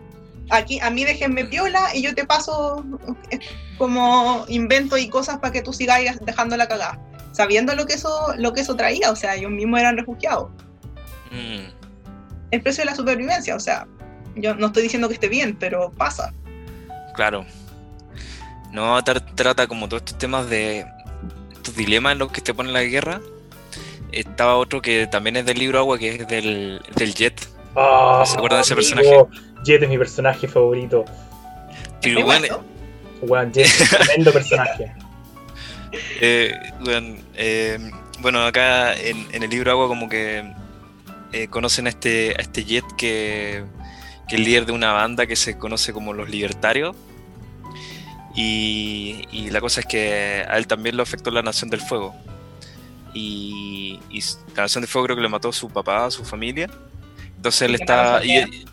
[0.50, 2.84] aquí, a mí déjenme piola y yo te paso
[3.30, 3.38] eh,
[3.76, 6.98] como invento y cosas para que tú sigas dejando la cagada,
[7.34, 10.50] sabiendo lo que eso, lo que eso traía, o sea, ellos mismos eran refugiados.
[11.30, 11.68] Mm,
[12.50, 13.86] El precio de la supervivencia, o sea,
[14.36, 16.32] yo no estoy diciendo que esté bien, pero pasa.
[17.14, 17.44] claro.
[18.72, 20.84] No tra- trata como todos estos temas de
[21.52, 23.20] estos dilemas en los que te pone la guerra.
[24.10, 27.48] Estaba otro que también es del libro Agua, que es del, del Jet.
[27.76, 29.10] Ah, ¿Se acuerdan de ese personaje?
[29.64, 31.04] Jet es mi personaje favorito.
[32.02, 34.92] Pero bueno, Jet es un tremendo personaje.
[36.20, 37.78] Eh, bueno, eh,
[38.20, 40.44] bueno, acá en, en el libro Agua como que
[41.32, 43.64] eh, conocen a este, a este Jet que,
[44.28, 46.94] que es líder de una banda que se conoce como los Libertarios.
[48.36, 52.14] Y, y la cosa es que a él también lo afectó la Nación del Fuego.
[53.12, 54.00] Y,
[54.56, 56.68] la Nación del Fuego creo que le mató a su papá, a su familia.
[57.36, 58.24] Entonces él está...
[58.24, 58.64] Y,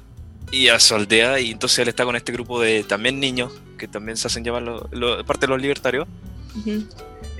[0.51, 1.39] y a su aldea.
[1.39, 4.63] Y entonces él está con este grupo de también niños, que también se hacen llamar
[4.63, 6.07] lo- lo- parte de los libertarios
[6.55, 6.85] Ujú.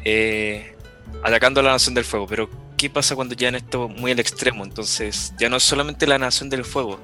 [0.06, 0.76] Eh,
[1.24, 2.28] atacando a la Nación del Fuego.
[2.28, 4.64] Pero, ¿qué pasa cuando en esto muy al extremo?
[4.64, 7.00] Entonces, ya no es solamente la Nación del Fuego,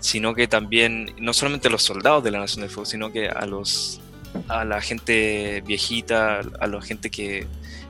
[0.00, 3.46] sino que también, no solamente los soldados de la Nación del Fuego, sino que a
[3.46, 4.00] los
[4.46, 7.46] a la gente viejita, a la gente que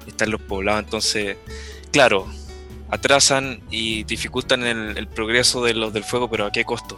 [0.06, 0.84] está en los poblados.
[0.84, 1.36] Entonces,
[1.90, 2.26] claro,
[2.90, 6.96] atrasan y dificultan el, el progreso de los del fuego, pero ¿a qué costo?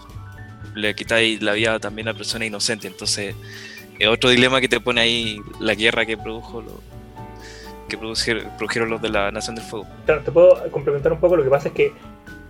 [0.75, 2.91] Le quitáis la vida también a personas inocentes.
[2.91, 3.35] Entonces,
[3.99, 6.83] es otro dilema que te pone ahí la guerra que produjo lo-
[7.91, 9.87] que produjeron, produjeron los de la Nación del Fuego.
[10.07, 11.37] Claro, te puedo complementar un poco.
[11.37, 11.93] Lo que pasa es que,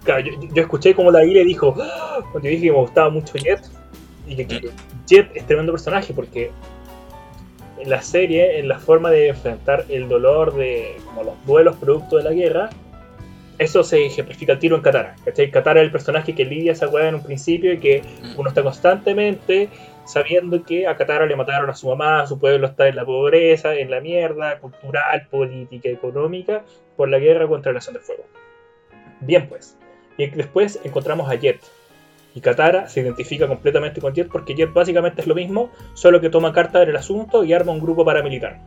[0.04, 3.10] claro, yo, yo escuché como la Guile dijo, "Ah", cuando yo dije que me gustaba
[3.10, 3.60] mucho Jet,
[4.28, 4.70] y que, que
[5.06, 6.52] Jet es tremendo personaje porque
[7.80, 12.18] en la serie, en la forma de enfrentar el dolor de como los duelos producto
[12.18, 12.70] de la guerra,
[13.58, 15.16] eso se ejemplifica al tiro en Katara.
[15.24, 15.50] ¿cachai?
[15.50, 18.02] Katara es el personaje que lidia esa weá en un principio y que
[18.36, 19.68] uno está constantemente
[20.10, 23.74] sabiendo que a Katara le mataron a su mamá, su pueblo está en la pobreza,
[23.74, 26.64] en la mierda, cultural, política, económica,
[26.96, 28.24] por la guerra contra la Nación del Fuego.
[29.20, 29.76] Bien pues.
[30.18, 31.60] Y después encontramos a Jet.
[32.34, 36.30] Y Katara se identifica completamente con Jet porque Jet básicamente es lo mismo, solo que
[36.30, 38.58] toma carta del asunto y arma un grupo paramilitar.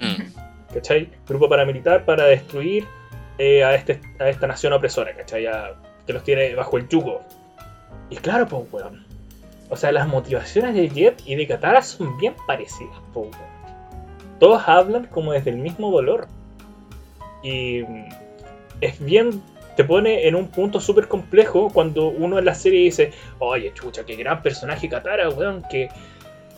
[0.00, 0.74] Mm.
[0.74, 1.10] ¿Cachai?
[1.28, 2.86] Grupo paramilitar para destruir
[3.38, 5.46] eh, a, este, a esta nación opresora, ¿cachai?
[5.46, 5.74] A-
[6.06, 7.22] que los tiene bajo el yugo.
[8.08, 9.09] Y claro, pues, weón.
[9.70, 13.30] O sea, las motivaciones de Jet y de Katara son bien parecidas, weón.
[14.38, 16.26] Todos hablan como desde el mismo dolor.
[17.42, 18.08] Y mm,
[18.80, 19.42] es bien.
[19.76, 24.04] Te pone en un punto súper complejo cuando uno en la serie dice: Oye, chucha,
[24.04, 25.88] qué gran personaje Katara, weón, que,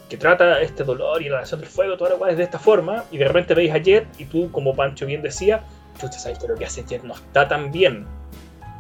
[0.08, 3.04] que trata este dolor y la nación del fuego, toda la weá de esta forma.
[3.12, 5.62] Y de repente veis a Jet y tú, como Pancho bien decía,
[6.00, 8.06] chucha, sabes que lo que hace Jet no está tan bien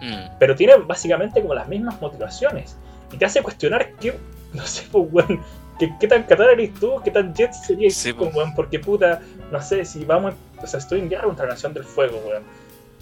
[0.02, 0.36] Mm.
[0.40, 2.76] pero tiene básicamente como las mismas motivaciones.
[3.12, 4.18] Y te hace cuestionar qué,
[4.52, 5.40] no sé, pues, weón,
[5.78, 8.34] qué, qué tan Katara eres tú, qué tan Jet serías Sí, tú, pues.
[8.34, 11.74] weón, porque puta, no sé, si vamos, o sea, estoy en guerra contra la Nación
[11.74, 12.42] del Fuego, weón.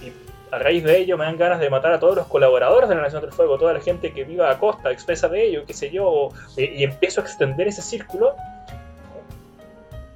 [0.02, 0.12] Y
[0.52, 3.02] a raíz de ello me dan ganas de matar a todos los colaboradores de la
[3.02, 5.90] Nación del Fuego, toda la gente que viva a costa, expresa de ello, qué sé
[5.92, 8.34] yo, o- y, y empiezo a extender ese círculo.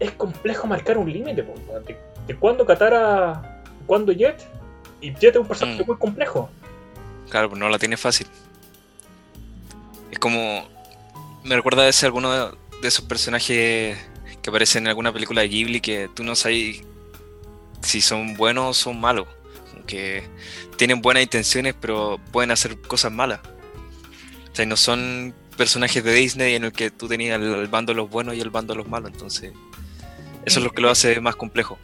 [0.00, 4.44] Es complejo marcar un límite, pues, weón, de, de cuándo Katara, cuándo Jet,
[5.00, 5.86] y Jet es un personaje Mm.
[5.86, 6.50] muy complejo.
[7.30, 8.26] Claro, pues no la tiene fácil.
[10.14, 10.64] Es como.
[11.42, 13.98] Me recuerda a veces alguno de, esos personajes
[14.40, 16.82] que aparecen en alguna película de Ghibli que tú no sabes
[17.82, 19.26] si son buenos o son malos.
[19.88, 20.22] Que
[20.76, 23.40] tienen buenas intenciones, pero pueden hacer cosas malas.
[24.52, 27.92] O sea, no son personajes de Disney en el que tú tenías el, el bando
[27.92, 29.10] de los buenos y el bando de los malos.
[29.10, 29.52] Entonces,
[30.46, 31.76] eso es lo que lo hace más complejo.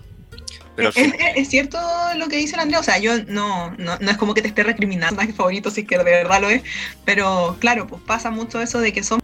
[0.77, 1.79] Pero es, es- es cierto
[2.17, 4.49] lo que dice el Andrea, o sea, yo no, no, no es como que te
[4.49, 6.63] esté recriminando personaje favorito, si es que de verdad lo es,
[7.05, 9.21] pero claro, pues pasa mucho eso de que son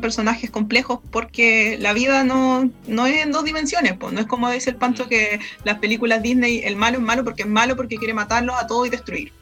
[0.00, 4.50] personajes complejos porque la vida no, no es en dos dimensiones, pues no es como
[4.50, 7.96] dice el Pancho que las películas Disney, el malo es malo porque es malo porque
[7.96, 9.32] quiere matarlos a todos y destruir,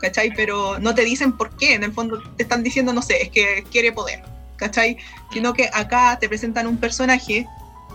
[0.00, 0.32] ¿cachai?
[0.36, 3.30] Pero no te dicen por qué, en el fondo te están diciendo, no sé, es
[3.30, 4.22] que quiere poder,
[4.56, 4.96] ¿cachai?
[5.32, 7.46] Sino que acá te presentan un personaje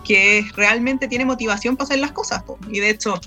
[0.03, 2.43] que realmente tiene motivación para hacer las cosas.
[2.43, 2.57] po.
[2.69, 3.19] Y de hecho,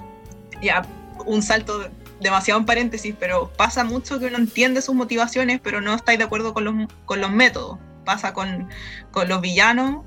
[0.63, 0.87] ya
[1.25, 1.89] un salto
[2.21, 6.25] demasiado en paréntesis, pero pasa mucho que uno entiende sus motivaciones, pero no estáis de
[6.25, 6.75] acuerdo con los,
[7.05, 7.79] con los métodos.
[8.05, 8.69] Pasa con,
[9.11, 10.05] con los villanos,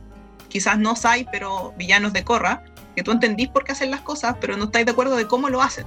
[0.47, 2.63] quizás no Sai, pero villanos de Korra,
[2.95, 5.49] que tú entendís por qué hacen las cosas, pero no estáis de acuerdo de cómo
[5.49, 5.85] lo hacen.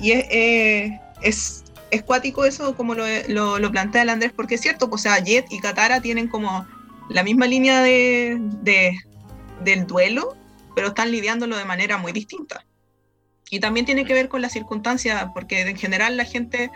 [0.00, 4.54] Y es, eh, es, es cuático eso, como lo, lo, lo plantea el Andrés, porque
[4.54, 6.66] es cierto, pues, o sea, Jet y Katara tienen como
[7.08, 8.98] la misma línea de, de,
[9.64, 10.36] del duelo,
[10.74, 12.64] pero están lidiándolo de manera muy distinta.
[13.50, 16.70] Y también tiene que ver con las circunstancias, porque en general la gente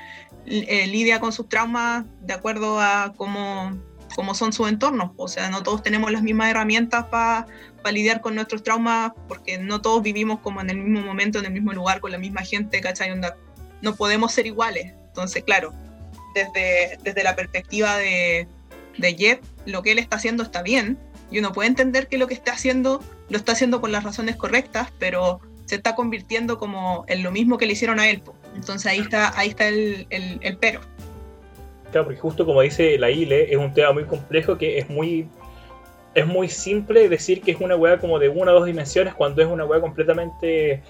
[0.46, 3.76] eh, lidia con sus traumas de acuerdo a cómo,
[4.14, 5.12] cómo son sus entornos.
[5.16, 7.46] O sea, no todos tenemos las mismas herramientas para
[7.90, 11.52] lidiar con nuestros traumas, porque no todos vivimos como en el mismo momento, en el
[11.52, 13.10] mismo lugar, con la misma gente, ¿cachai?
[13.10, 13.36] Onda,
[13.80, 14.92] no podemos ser iguales.
[15.06, 15.72] Entonces, claro,
[16.34, 18.46] desde, desde la perspectiva de,
[18.98, 20.98] de Jet, lo que él está haciendo está bien,
[21.30, 24.36] y uno puede entender que lo que está haciendo lo está haciendo por las razones
[24.36, 28.22] correctas, pero se está convirtiendo como en lo mismo que le hicieron a él.
[28.54, 30.80] Entonces ahí está, ahí está el, el, el pero.
[31.90, 35.28] Claro, porque justo como dice la Ile, es un tema muy complejo que es muy.
[36.14, 39.42] Es muy simple decir que es una weá como de una o dos dimensiones cuando
[39.42, 40.82] es una weá completamente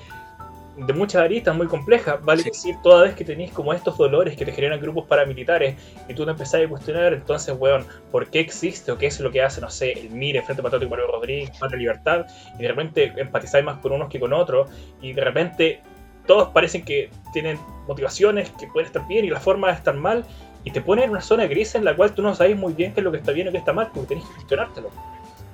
[0.86, 2.18] de muchas aristas, muy compleja.
[2.22, 2.50] Vale Sí.
[2.50, 5.76] decir, toda vez que tenéis como estos dolores que te generan grupos paramilitares
[6.08, 9.30] y tú te empezás a cuestionar, entonces, weón, ¿por qué existe o qué es lo
[9.30, 12.26] que hace, no sé, el MIRE, Frente Patriótico Mario Rodríguez, Patria Libertad?
[12.58, 14.70] Y de repente empatizáis más con unos que con otros
[15.02, 15.80] y de repente
[16.26, 20.24] todos parecen que tienen motivaciones que pueden estar bien y la forma de estar mal
[20.64, 22.92] y te ponen en una zona gris en la cual tú no sabes muy bien
[22.92, 24.90] qué es lo que está bien o qué está mal porque tenés que cuestionártelo.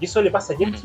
[0.01, 0.83] Y eso le pasa a James.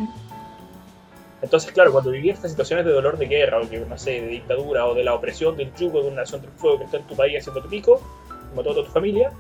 [1.42, 4.28] Entonces, claro, cuando viví estas situaciones de dolor de guerra, o que, no sé, de
[4.28, 7.08] dictadura, o de la opresión del yugo de una nación del fuego que está en
[7.08, 8.02] tu país haciendo tu pico,
[8.50, 9.32] como toda tu familia,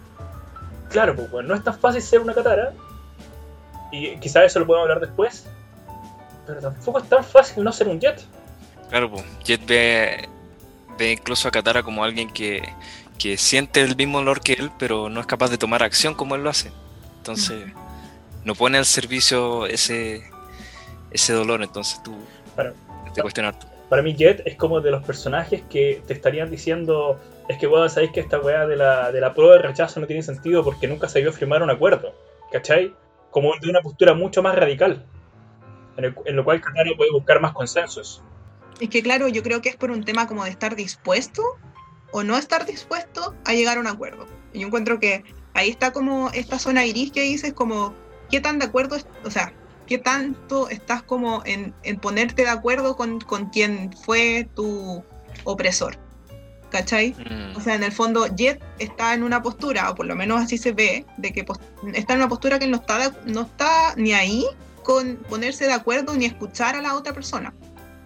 [0.89, 2.73] claro, pues bueno, no es tan fácil ser una Katara,
[3.91, 5.45] y quizás eso lo podemos hablar después,
[6.47, 8.23] pero tampoco es tan fácil no ser un Jet.
[8.89, 10.29] Claro, pues, Jet ve,
[10.97, 12.61] ve incluso a Katara como alguien que,
[13.17, 16.35] que siente el mismo dolor que él, pero no es capaz de tomar acción como
[16.35, 16.71] él lo hace.
[17.17, 17.65] Entonces,
[18.45, 20.23] no pone al servicio ese,
[21.11, 22.15] ese dolor, entonces tú
[22.55, 22.73] Para-
[23.13, 23.55] te cuestionas.
[23.89, 27.91] Para mí Jet es como de los personajes que te estarían diciendo, es que vos
[27.93, 30.87] sabéis que esta weá de la, de la prueba de rechazo no tiene sentido porque
[30.87, 32.13] nunca se vio firmar un acuerdo,
[32.51, 32.93] ¿cachai?
[33.31, 35.03] Como de una postura mucho más radical,
[35.97, 38.21] en, el- en lo cual Katara puede buscar más consensos.
[38.79, 41.41] Es que claro, yo creo que es por un tema como de estar dispuesto
[42.11, 44.25] o no estar dispuesto a llegar a un acuerdo.
[44.53, 45.23] Y yo encuentro que
[45.55, 47.93] ahí está como esta zona gris que dices, como
[48.29, 49.51] qué tan de acuerdo, es- o sea,
[49.89, 55.03] qué tanto estás como en, en ponerte de acuerdo con, con quien fue tu
[55.43, 55.97] opresor.
[56.69, 57.15] ¿cachai?
[57.17, 57.57] Mm.
[57.57, 60.55] O sea, en el fondo, Jet está en una postura, o por lo menos así
[60.59, 61.43] se ve, de que
[61.95, 64.45] está en una postura que no está, de- no está ni ahí
[64.83, 67.55] con ponerse de acuerdo ni escuchar a la otra persona.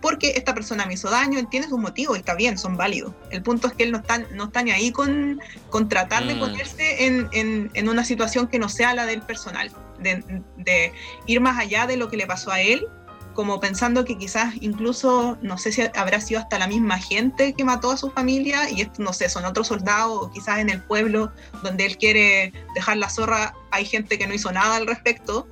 [0.02, 3.14] Porque esta persona me hizo daño, él tiene sus motivos y está bien, son válidos.
[3.32, 6.36] El punto es que él no está, no está ni ahí con, con tratar de
[6.36, 6.40] Mm.
[6.40, 10.94] ponerse en, en- en una situación que no sea la del personal, de, de
[11.28, 12.88] ir más allá de lo que le pasó a él
[13.34, 17.64] como pensando que quizás incluso, no sé si habrá sido hasta la misma gente que
[17.64, 20.82] mató a su familia y esto, no sé, son otros soldados o quizás en el
[20.84, 21.32] pueblo
[21.64, 25.48] donde él quiere dejar la zorra, hay gente que no hizo nada al respecto,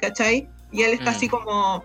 [0.00, 0.48] ¿cachai?
[0.70, 1.14] Y él está Mm.
[1.14, 1.84] así como,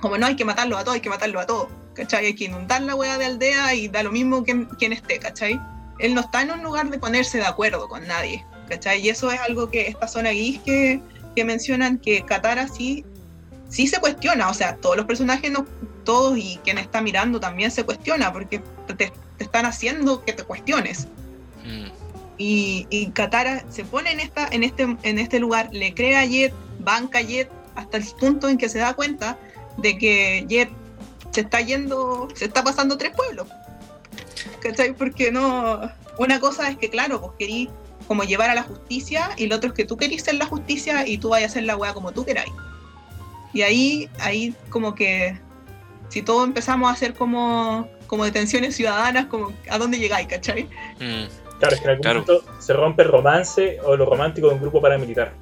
[0.00, 2.26] como no hay que matarlo a todos, hay que matarlo a todos, ¿cachai?
[2.26, 5.60] Hay que inundar la hueá de aldea y da lo mismo que, quien esté, ¿cachai?
[5.98, 9.00] Él no está en un lugar de ponerse de acuerdo con nadie, ¿cachai?
[9.00, 11.00] Y eso es algo que esta zona gris que,
[11.38, 13.04] que mencionan que Katara sí
[13.68, 15.64] sí se cuestiona, o sea, todos los personajes, no,
[16.02, 20.42] todos y quien está mirando también se cuestiona, porque te, te están haciendo que te
[20.42, 21.06] cuestiones.
[21.64, 21.86] Mm.
[22.38, 26.24] Y, y Katara se pone en, esta, en, este, en este lugar, le crea a
[26.24, 29.38] Jet, banca a Jet, hasta el punto en que se da cuenta
[29.76, 30.70] de que Jet
[31.30, 33.46] se está yendo, se está pasando tres pueblos.
[34.60, 34.92] ¿Cachai?
[34.92, 35.80] Porque no.
[36.18, 37.68] Una cosa es que, claro, vos querís
[38.08, 41.06] como llevar a la justicia, y lo otro es que tú querís ser la justicia
[41.06, 42.50] y tú vayas a hacer la weá como tú queráis.
[43.52, 45.38] Y ahí, ahí como que
[46.08, 50.64] si todos empezamos a hacer como, como detenciones ciudadanas, como a dónde llegáis, ¿cachai?
[50.98, 51.26] Mm.
[51.58, 52.20] Claro, es que en algún Claro.
[52.26, 55.32] momento se rompe el romance o lo romántico de un grupo paramilitar.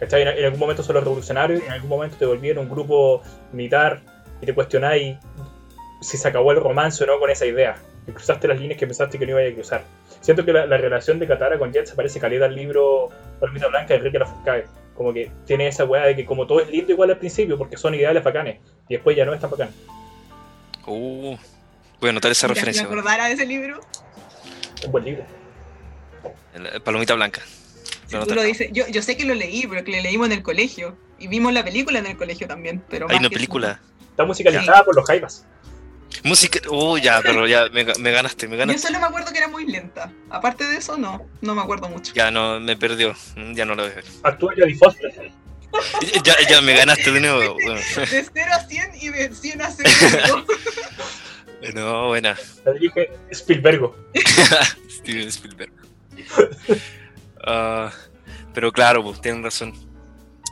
[0.00, 0.22] ¿Cachai?
[0.22, 4.02] En, en algún momento son los revolucionarios en algún momento te volvieron un grupo militar
[4.42, 5.16] y te cuestionáis
[6.02, 7.76] si se acabó el romance o no con esa idea.
[8.06, 9.84] Y cruzaste las líneas que pensaste que no ibas a cruzar.
[10.24, 13.68] Siento que la, la relación de Katara con Jet se parece caleta al libro Palomita
[13.68, 14.64] Blanca de Enrique Lafourcade.
[14.96, 17.76] Como que tiene esa weá de que como todo es lindo igual al principio porque
[17.76, 18.58] son ideales bacanes
[18.88, 19.68] y después ya no es tan bacán.
[20.86, 21.36] Uh,
[22.00, 22.84] voy a anotar esa referencia.
[22.84, 23.80] me acordara de ese libro.
[24.86, 25.24] Un buen libro.
[26.84, 27.42] Palomita Blanca.
[28.06, 28.34] Si Lo tú anoté.
[28.34, 30.96] lo dices, yo, yo sé que lo leí, pero que lo leímos en el colegio.
[31.18, 32.82] Y vimos la película en el colegio también.
[32.88, 33.78] Pero Hay una película.
[34.10, 35.44] Está musicalizada por los Jaivas.
[36.22, 36.60] Música.
[36.70, 38.86] Uh, ya, pero ya me, me ganaste, me Yo ganaste.
[38.86, 40.12] solo me acuerdo que era muy lenta.
[40.30, 42.12] Aparte de eso, no, no me acuerdo mucho.
[42.14, 43.14] Ya no, me perdió.
[43.36, 44.02] Mm, Ya no lo veo.
[44.22, 45.30] Actúa Jodie Foster.
[46.22, 47.54] Ya, ya me ganaste de nuevo.
[47.64, 47.74] Bueno.
[47.74, 50.46] De 0 a 100 y de 100 a 0.
[51.74, 52.36] No, buena.
[52.66, 53.96] La dirige Spielbergo.
[54.90, 55.72] Steven Spielberg.
[57.46, 57.90] Ah,
[58.52, 59.72] pero claro, pues tienen razón.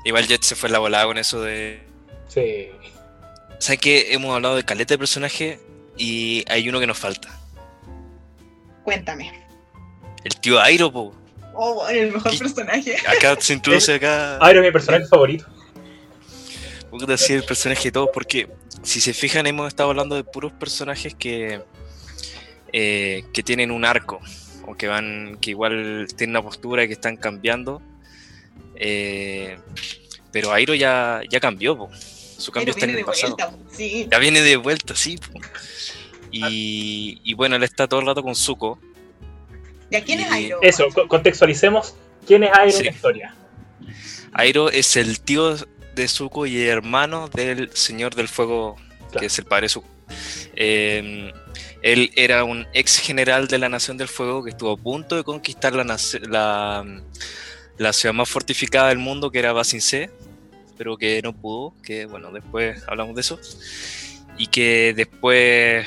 [0.04, 1.82] Igual Jet se fue la volada con eso de.
[2.28, 2.68] Sí.
[3.62, 4.12] ¿Sabes qué?
[4.12, 5.60] Hemos hablado de caleta de personaje
[5.96, 7.28] y hay uno que nos falta.
[8.82, 9.32] Cuéntame.
[10.24, 11.14] El tío Airo, po.
[11.54, 12.38] Oh, el mejor ¿Qué?
[12.38, 12.96] personaje.
[13.06, 14.38] Acá se introduce acá.
[14.38, 15.46] Ahora es mi personaje favorito.
[16.90, 18.48] Puta, sí, el personaje de todos, porque
[18.82, 21.62] si se fijan, hemos estado hablando de puros personajes que,
[22.72, 24.20] eh, que tienen un arco,
[24.66, 27.80] o que van, que igual tienen una postura y que están cambiando.
[28.74, 29.56] Eh,
[30.32, 31.90] pero Airo ya, ya cambió, po.
[32.42, 33.36] Su cambio Pero está en viene el de pasado.
[33.36, 33.74] vuelta.
[33.76, 34.08] Sí.
[34.10, 35.16] Ya viene de vuelta, sí.
[35.18, 35.40] po.
[36.30, 38.78] Y, y bueno, él está todo el rato con Zuko.
[39.90, 40.58] ¿Y a quién es Airo?
[40.62, 41.94] Eso, co- contextualicemos
[42.26, 42.80] quién es Sí.
[42.80, 43.34] en la historia.
[44.32, 45.56] Airo es el tío
[45.94, 49.20] de Zuko y hermano del Señor del Fuego, Claro.
[49.20, 49.88] que es el padre de Zuko.
[50.56, 51.32] Eh,
[51.82, 55.24] él era un ex general de la Nación del Fuego que estuvo a punto de
[55.24, 55.84] conquistar la,
[56.28, 56.84] la,
[57.76, 60.10] la ciudad más fortificada del mundo, que era Basin C,
[60.82, 63.38] pero que no pudo, que bueno, después hablamos de eso.
[64.36, 65.86] Y que después,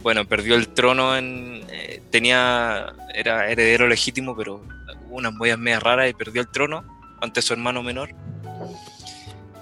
[0.00, 1.66] bueno, perdió el trono en...
[1.68, 2.94] eh, tenía...
[3.14, 4.64] era heredero legítimo, pero
[5.06, 6.82] hubo unas movidas medias raras y perdió el trono
[7.20, 8.14] ante su hermano menor.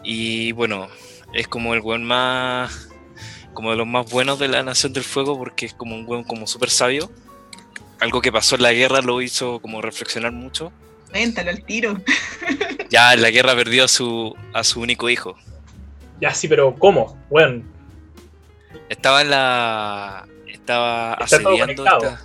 [0.04, 0.86] Y bueno,
[1.34, 2.90] es como el buen más.
[3.52, 6.22] como de los más buenos de la Nación del Fuego, porque es como un buen
[6.22, 7.10] como súper sabio.
[7.98, 10.70] Algo que pasó en la guerra lo hizo como reflexionar mucho.
[11.11, 12.00] Cuéntalo al tiro.
[12.90, 15.36] Ya en la guerra perdió a su, a su único hijo.
[16.20, 17.16] Ya sí, pero ¿cómo?
[17.30, 17.62] Bueno,
[18.90, 20.26] Estaba en la.
[20.48, 22.20] Estaba Está asediando esta,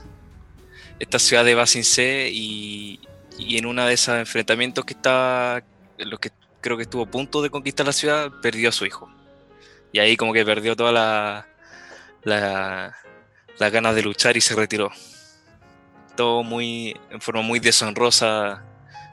[0.99, 2.99] esta ciudad de Basin C y,
[3.37, 5.61] y en uno de esos enfrentamientos que estaba.
[5.99, 6.31] los que
[6.61, 9.07] creo que estuvo a punto de conquistar la ciudad, perdió a su hijo.
[9.91, 11.47] Y ahí como que perdió toda la.
[12.23, 12.95] la
[13.59, 14.91] las ganas de luchar y se retiró.
[16.17, 16.99] Todo muy.
[17.11, 18.63] en forma muy deshonrosa,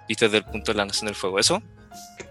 [0.09, 1.39] visto desde el punto de la Nación del Fuego.
[1.39, 1.63] ¿Eso?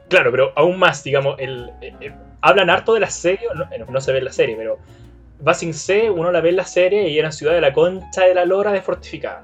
[0.10, 3.86] claro, pero aún más, digamos, el, el- el- hablan harto de la serie, no, eh,
[3.88, 4.78] no se ve en la serie, pero
[5.40, 8.34] Basing C, uno la ve en la serie y era ciudad de la concha de
[8.36, 9.44] la lora de fortificada.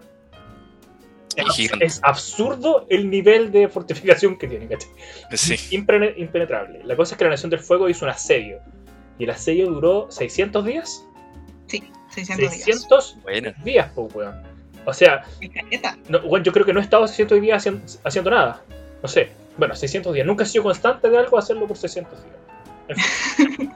[1.80, 4.90] Es, absurdo el nivel de fortificación que tiene, ¿cachai?
[5.38, 5.56] Sí.
[5.76, 6.82] Impene- impenetrable.
[6.84, 8.60] La cosa es que la Nación del Fuego hizo un asedio.
[9.20, 11.06] Y el asedio duró 600 días.
[12.10, 12.54] 600 días.
[12.54, 13.54] 600 Bueno.
[13.64, 14.42] días, pues, weón.
[14.88, 15.24] O sea,
[16.08, 18.62] no, weón, yo creo que no he estado 600 días haciendo, haciendo nada.
[19.04, 19.30] No sé.
[19.58, 20.26] Bueno, 600 días.
[20.26, 22.98] Nunca he sido constante de algo hacerlo por 600 días.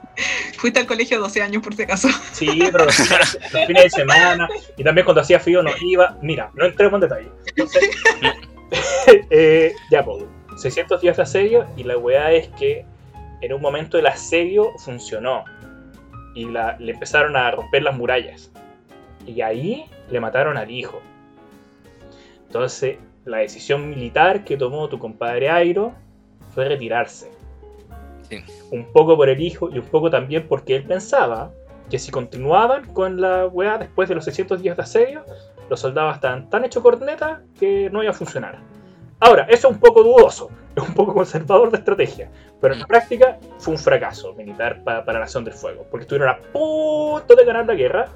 [0.56, 2.08] Fuiste al colegio 12 años por si acaso.
[2.32, 6.16] Sí, pero los fines, los fines de semana y también cuando hacía frío no iba.
[6.22, 7.28] Mira, no entremos en detalle.
[7.46, 7.90] Entonces,
[9.30, 10.24] eh, ya, pues,
[10.56, 12.86] 600 días de asedio y la weá es que
[13.42, 15.44] en un momento el asedio funcionó
[16.34, 18.50] y la- le empezaron a romper las murallas.
[19.26, 21.00] Y ahí le mataron al hijo.
[22.46, 25.92] Entonces, la decisión militar que tomó tu compadre Airo
[26.54, 27.30] fue retirarse.
[28.28, 28.42] Sí.
[28.70, 31.50] Un poco por el hijo y un poco también porque él pensaba
[31.90, 35.24] que si continuaban con la weá después de los 600 días de asedio,
[35.68, 38.58] los soldados estaban tan hechos corneta que no iba a funcionar.
[39.20, 42.86] Ahora, eso es un poco dudoso, es un poco conservador de estrategia, pero en la
[42.86, 47.34] práctica fue un fracaso militar pa- para la Nación del Fuego, porque estuvieron a punto
[47.34, 48.08] de ganar la guerra,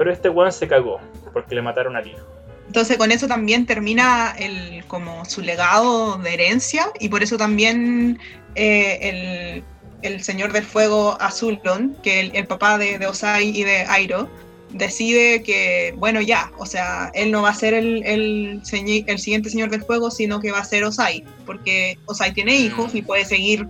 [0.00, 0.98] pero este weón se cagó,
[1.34, 2.24] porque le mataron al hijo.
[2.66, 8.18] Entonces con eso también termina el, como su legado de herencia y por eso también
[8.54, 9.64] eh, el,
[10.00, 14.26] el Señor del Fuego Azulon, que el, el papá de, de Osai y de Airo,
[14.70, 19.18] decide que, bueno, ya, o sea, él no va a ser el, el, señi- el
[19.18, 23.02] siguiente Señor del Fuego, sino que va a ser Osai, porque Osai tiene hijos y
[23.02, 23.66] puede seguir,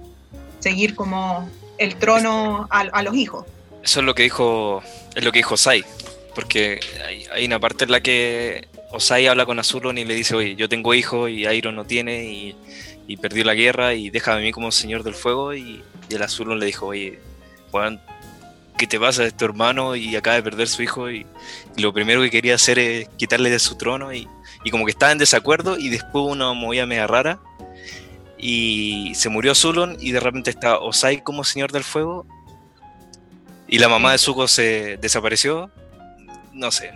[0.60, 3.46] seguir como el trono a, a los hijos.
[3.82, 4.82] Eso es lo que dijo,
[5.16, 5.82] es lo que dijo Osai,
[6.34, 10.34] porque hay, hay una parte en la que Osai habla con Azulon y le dice,
[10.34, 12.56] oye, yo tengo hijo y Airo no tiene y,
[13.16, 16.66] perdió la guerra y déjame a mí como señor del fuego y, el Azulon le
[16.66, 17.20] dijo, oye,
[17.70, 18.00] Juan,
[18.78, 19.24] ¿qué te pasa?
[19.24, 21.26] Es tu hermano y acaba de perder su hijo y,
[21.76, 24.28] lo primero que quería hacer es quitarle de su trono y,
[24.64, 27.40] y como que estaba en desacuerdo y después una movida media rara
[28.38, 32.26] y se murió Azulon y de repente está Osai como señor del fuego
[33.68, 35.70] y la mamá de Zuko se desapareció.
[36.52, 36.92] No sé.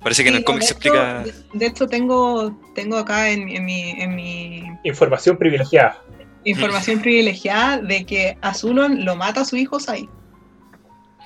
[0.00, 1.22] Parece que en Sí, el cómic se explica.
[1.24, 6.00] De, de hecho, tengo, tengo acá en, en mi, en mi Información privilegiada.
[6.44, 10.08] información privilegiada de que Azulon lo mata a su hijo Sai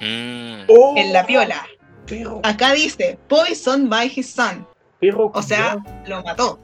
[0.00, 1.66] Mm, Oh, en la piola.
[2.42, 4.66] Acá dice Poison by his son.
[5.34, 5.76] O sea,
[6.06, 6.58] lo mató.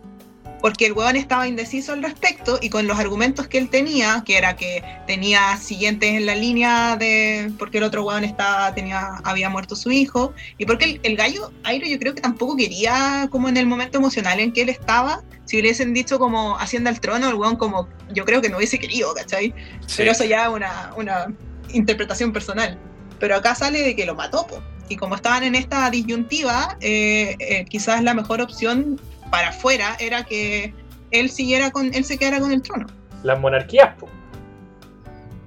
[0.67, 4.37] Porque el huevón estaba indeciso al respecto y con los argumentos que él tenía, que
[4.37, 7.53] era que tenía siguientes en la línea de.
[7.57, 10.35] porque el otro huevón estaba, tenía, había muerto su hijo.
[10.59, 13.99] Y porque el, el gallo, Airo, yo creo que tampoco quería, como en el momento
[13.99, 17.89] emocional en que él estaba, si hubiesen dicho como haciendo al trono, el huevón como
[18.13, 19.55] yo creo que no hubiese querido, ¿cachai?
[19.87, 19.95] sí.
[19.99, 21.33] Pero eso ya es una, una
[21.73, 22.77] interpretación personal.
[23.21, 24.61] Pero acá sale de que lo mató, po.
[24.89, 29.01] Y como estaban en esta disyuntiva, eh, eh, quizás la mejor opción
[29.31, 30.75] para afuera era que
[31.11, 32.87] él siguiera con, él se quedara con el trono.
[33.23, 34.09] Las monarquías, po.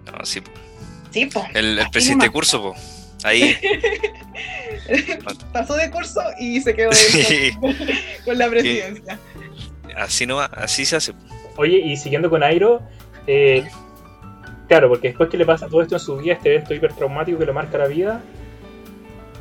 [0.06, 0.52] No, sí, po.
[1.12, 1.46] Sí, po.
[1.54, 2.76] El, el presidente de curso, po.
[3.24, 3.56] Ahí.
[5.54, 6.90] Pasó de curso y se quedó
[7.60, 7.76] con,
[8.26, 9.20] con la presidencia.
[9.96, 11.14] así no va, así se hace.
[11.58, 12.82] Oye, y siguiendo con Airo,
[13.28, 13.68] eh,
[14.68, 17.46] claro, porque después que le pasa todo esto en su vida, este evento hipertraumático que
[17.46, 18.22] le marca la vida,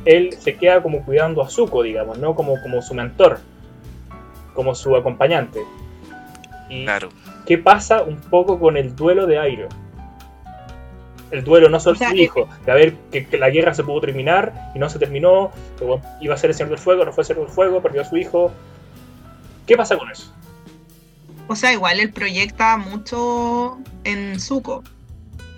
[0.05, 2.35] él se queda como cuidando a Zuko, digamos, ¿no?
[2.35, 3.39] Como, como su mentor,
[4.59, 5.63] como su acompañante.
[6.69, 7.07] Y Claro.
[7.45, 9.69] qué pasa un poco con el duelo de Airo.
[11.31, 13.73] El duelo no solo O sea, su eh, hijo, de ver que, que la guerra
[13.73, 16.79] se pudo terminar y no se terminó, que bueno, iba a ser el Señor del
[16.79, 18.51] Fuego, no fue el Señor del Fuego, perdió a su hijo.
[19.65, 20.29] ¿Qué pasa con eso?
[21.47, 24.83] O sea, igual él proyecta mucho en Zuko.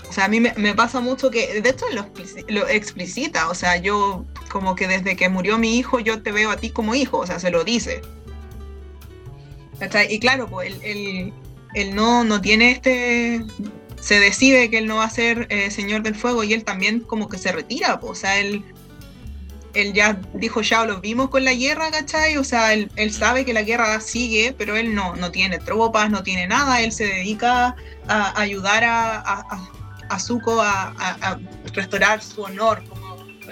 [0.07, 2.05] O sea, a mí me, me pasa mucho que, de hecho, lo,
[2.49, 3.49] lo explicita.
[3.49, 6.69] O sea, yo como que desde que murió mi hijo, yo te veo a ti
[6.69, 7.17] como hijo.
[7.17, 8.03] O sea, se lo dice.
[9.81, 10.13] ¿Cachai?
[10.13, 11.33] Y claro, pues él,
[11.95, 13.43] no, no tiene este...
[13.99, 16.99] Se decide que él no va a ser eh, Señor del Fuego y él también
[16.99, 17.99] como que se retira.
[18.03, 18.63] o sea, él,
[19.93, 22.37] ya dijo, ya lo vimos con la guerra, ¿cachai?
[22.37, 26.45] O sea, él, sabe que la guerra sigue, pero él no, tiene tropas, no tiene
[26.45, 27.75] nada, él se dedica
[28.07, 29.67] a ayudar a, a,
[30.09, 30.93] a- Zuko a,
[31.73, 32.83] restaurar su honor,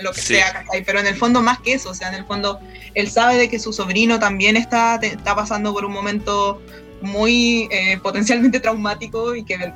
[0.02, 0.36] lo que Sí.
[0.36, 0.84] sea, ¿cachai?
[0.84, 2.60] Pero en el fondo más que eso, o sea, en el fondo
[2.95, 6.62] él sabe de que su sobrino también está, está pasando por un momento
[7.02, 9.72] muy eh, potencialmente traumático y que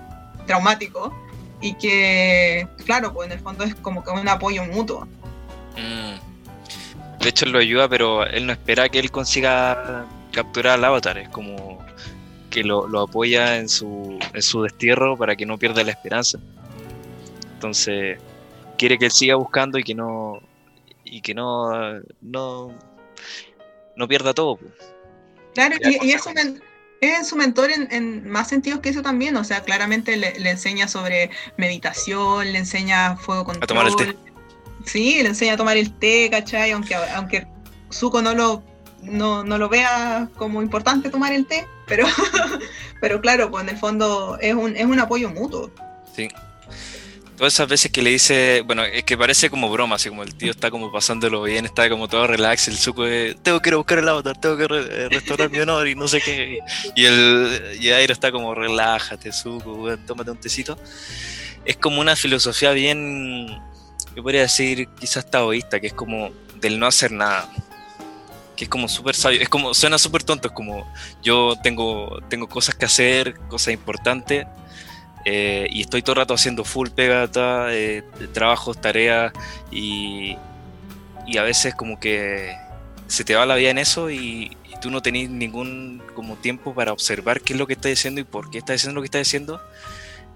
[0.45, 1.13] traumático
[1.61, 5.07] y que claro pues en el fondo es como que un apoyo mutuo
[5.77, 6.19] Mm.
[7.23, 11.17] De hecho, él lo ayuda, pero él no espera que él consiga capturar al avatar.
[11.17, 11.79] Es como
[12.49, 16.37] que lo, lo apoya en su, en su destierro para que no pierda la esperanza.
[17.55, 18.19] Entonces,
[18.77, 20.39] quiere que él siga buscando y que no.
[21.05, 21.99] y que no.
[22.21, 22.73] no,
[23.95, 24.59] no pierda todo.
[25.53, 26.61] Claro, y, y es, su men-
[26.99, 30.49] es su mentor en, en más sentidos que eso también, o sea, claramente le, le
[30.51, 34.15] enseña sobre meditación, le enseña fuego control, tomar el té.
[34.85, 36.71] Sí, le enseña a tomar el té, ¿cachai?
[36.71, 37.45] Aunque, aunque
[37.91, 38.63] Zuko no lo,
[39.03, 42.07] no, no lo vea como importante tomar el té, pero,
[43.01, 45.69] pero claro, pues en el fondo es un, es un apoyo mutuo.
[46.15, 46.27] Sí.
[47.43, 50.33] Todas esas veces que le dice, bueno, es que parece como broma, así como el
[50.33, 53.73] tío está como pasándolo bien, está como todo relax, el suco de, tengo que ir
[53.73, 56.59] a buscar el avatar, tengo que re- restaurar mi honor y no sé qué.
[56.95, 60.79] Y el y Airo está como, relájate, suco, tómate un tecito.
[61.65, 63.47] Es como una filosofía bien,
[64.15, 66.31] yo podría decir, quizás taoísta, que es como
[66.61, 67.49] del no hacer nada.
[68.55, 70.89] Que es como súper sabio, es como, suena súper tonto, es como,
[71.21, 74.47] yo tengo, tengo cosas que hacer, cosas importantes,
[75.25, 78.03] eh, y estoy todo el rato haciendo full pega, ta, eh,
[78.33, 79.33] trabajos, tareas
[79.71, 80.37] y,
[81.37, 82.55] a veces como que
[83.07, 86.73] se te va la vida en eso y, y tú no tenés ningún como tiempo
[86.73, 89.07] para observar qué es lo que estás haciendo y por qué estás haciendo lo que
[89.07, 89.61] estás haciendo.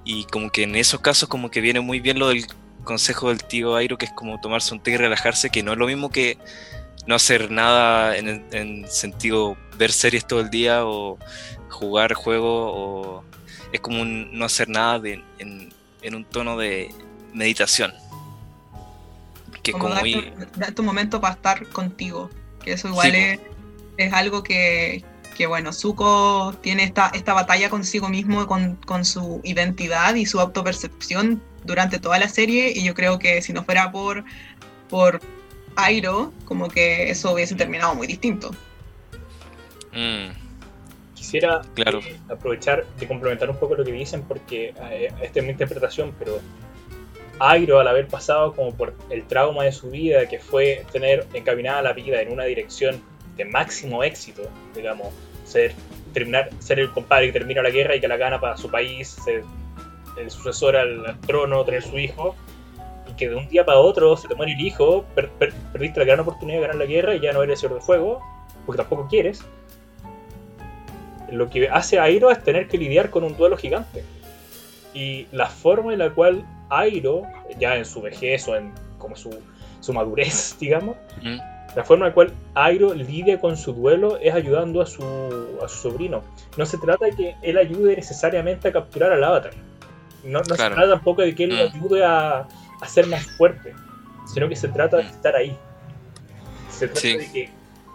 [0.06, 2.48] Y como que en esos casos como que viene muy bien lo del
[2.86, 5.78] consejo del tío Airo que es como tomarse un té y relajarse que no es
[5.78, 6.38] lo mismo que
[7.06, 11.18] no hacer nada en, en sentido ver series todo el día o
[11.70, 13.24] jugar juegos o
[13.72, 16.90] es como un no hacer nada de- en, en un tono de
[17.34, 17.94] meditación.
[19.64, 20.34] Que como como muy.
[20.78, 22.30] un momento para estar contigo.
[22.64, 23.40] Que eso igual Sí, es,
[23.98, 25.04] es algo que,
[25.36, 30.40] que, bueno, Zuko tiene esta, esta batalla consigo mismo, con, con su identidad y su
[30.40, 32.72] autopercepción durante toda la serie.
[32.76, 34.24] Y yo creo que si no fuera por,
[34.90, 35.20] por
[35.76, 38.52] Airo, como que eso hubiese terminado muy distinto.
[39.94, 40.30] Mm,
[41.18, 42.00] Quisiera Claro.
[42.00, 46.14] eh, aprovechar de complementar un poco lo que dicen porque eh, esta es mi interpretación,
[46.18, 46.40] pero
[47.40, 51.82] Airo al haber pasado como por el trauma de su vida, que fue tener encaminada
[51.82, 53.02] la vida en una dirección
[53.36, 54.44] de máximo éxito,
[54.76, 55.08] digamos,
[55.44, 55.74] ser
[56.14, 59.08] terminar ser el compadre que termina la guerra y que la gana para su país,
[59.24, 59.44] ser
[60.20, 62.36] el sucesor al, trono, tener su hijo,
[63.08, 66.00] y que de un día para otro se te muere el hijo, per- per- perdiste
[66.00, 68.20] la gran oportunidad de ganar la guerra y ya no eres señor del fuego,
[68.66, 69.44] porque tampoco quieres
[71.32, 74.04] lo que hace Airo es tener que lidiar con un duelo gigante.
[74.94, 77.24] Y la forma en la cual Airo,
[77.60, 79.30] ya en su vejez o en como su,
[79.80, 81.38] su madurez, digamos, mm,
[81.76, 85.04] la forma en la cual Airo lidia con su duelo es ayudando a su,
[85.64, 86.24] a su sobrino.
[86.58, 89.52] No se trata de que él ayude necesariamente a capturar al avatar.
[90.24, 90.74] No, no Claro.
[90.74, 91.76] se trata tampoco de que él Mm.
[91.76, 92.48] ayude a,
[92.82, 93.74] a ser más fuerte,
[94.34, 95.56] sino que se trata de estar ahí.
[96.72, 97.18] Se trata Sí.
[97.18, 97.50] de que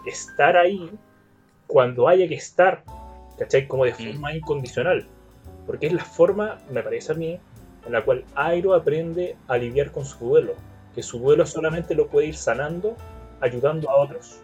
[0.05, 0.89] estar ahí
[1.67, 2.83] cuando haya que estar,
[3.37, 3.67] ¿cachai?
[3.67, 4.11] Como de Mm.
[4.13, 5.07] forma incondicional.
[5.65, 7.39] Porque es la forma, me parece a mí,
[7.85, 10.53] en la cual Airo aprende a lidiar con su duelo.
[10.95, 12.95] Que su duelo solamente lo puede ir sanando
[13.41, 14.37] ayudando a otros.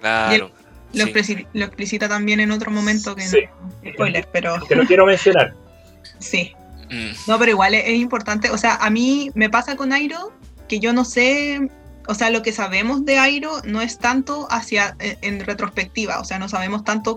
[0.00, 0.50] claro.
[0.92, 1.44] Lo, sí.
[1.54, 3.38] lo explicita también en otro momento que Sí.
[3.82, 3.92] no.
[3.92, 5.52] Spoiler, pero Que no quiero mencionar.
[6.20, 6.52] sí.
[6.88, 8.50] Mm, No, pero igual es, es importante.
[8.50, 10.32] O sea, a mí me pasa con Airo
[10.68, 11.68] que yo no sé.
[12.06, 16.20] O sea, lo que sabemos de Airo no es tanto hacia en, en retrospectiva.
[16.20, 17.16] O sea, no sabemos tanto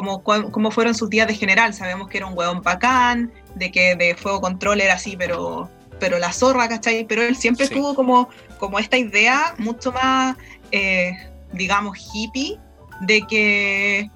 [0.00, 1.72] como, como fueron sus días de general.
[1.74, 6.18] Sabemos que era un hueón bacán, de que de fuego control era así, pero, pero
[6.18, 7.06] la zorra, ¿cachai?
[7.06, 7.74] Pero él siempre Sí.
[7.74, 8.28] tuvo como,
[8.58, 10.36] como esta idea mucho más,
[10.72, 11.12] eh,
[11.52, 12.58] digamos, hippie,
[13.00, 14.10] de que,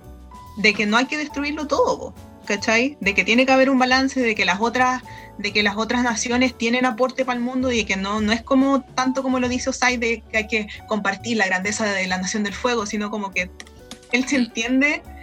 [0.58, 2.14] de que no hay que destruirlo todo,
[2.46, 2.96] ¿cachai?
[3.00, 5.02] De que tiene que haber un balance, de que las otras,
[5.38, 8.42] de que las otras naciones tienen aporte para el mundo y que no, no es
[8.42, 12.18] como tanto como lo dice Osai de que hay que compartir la grandeza de la
[12.18, 13.50] nación del fuego, sino como que
[14.12, 15.19] él se entiende o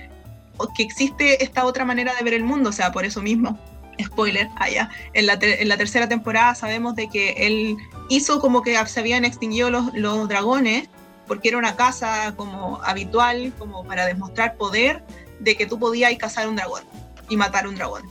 [0.75, 3.59] que existe esta otra manera de ver el mundo, o sea, por eso mismo,
[4.01, 7.77] spoiler, allá, en la, ter- en la tercera temporada sabemos de que él
[8.09, 10.89] hizo como que se habían extinguido los, los dragones,
[11.27, 15.03] porque era una casa como habitual, como para demostrar poder
[15.39, 16.83] de que tú podías cazar un dragón
[17.29, 18.03] y matar un dragón.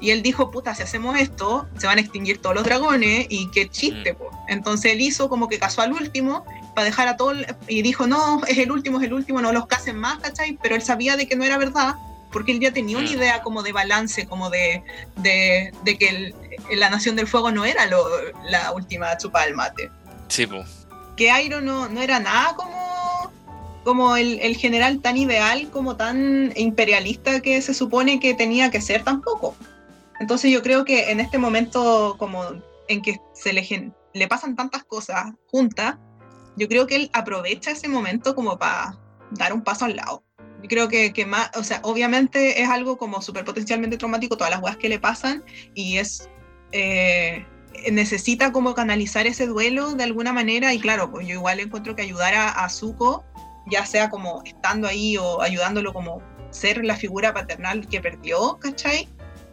[0.00, 3.50] Y él dijo, puta, si hacemos esto, se van a extinguir todos los dragones y
[3.50, 4.30] qué chiste, po.
[4.48, 6.44] Entonces él hizo como que cazó al último
[6.74, 7.36] para dejar a todos,
[7.68, 10.58] y dijo, no, es el último, es el último, no los casen más, ¿cachai?
[10.62, 11.94] Pero él sabía de que no era verdad,
[12.32, 13.12] porque él ya tenía una Mm.
[13.12, 14.82] idea como de balance, como de,
[15.16, 16.34] de, de que el-
[16.78, 18.08] la Nación del Fuego no era lo-
[18.48, 19.90] la última chupa del mate.
[20.28, 20.64] sí, po.
[21.16, 23.32] Que Airo no, no era nada como,
[23.84, 28.80] como el, el general tan ideal, como tan imperialista que se supone que tenía que
[28.80, 29.54] ser tampoco.
[30.18, 32.42] Entonces yo creo que en este momento como
[32.88, 35.96] en que se le, le pasan tantas cosas juntas,
[36.56, 38.98] yo creo que él aprovecha ese momento como para
[39.30, 40.24] dar un paso al lado.
[40.62, 44.50] Yo creo que, que más, o sea, obviamente es algo como súper potencialmente traumático todas
[44.50, 45.44] las weas que le pasan
[45.74, 46.30] y es,
[46.72, 47.46] eh,
[47.92, 52.02] necesita como canalizar ese duelo de alguna manera y claro, pues yo igual encuentro que
[52.02, 53.24] ayudar a, a Zuko,
[53.70, 59.08] ya sea como estando ahí o ayudándolo como ser la figura paternal que perdió, ¿cachai?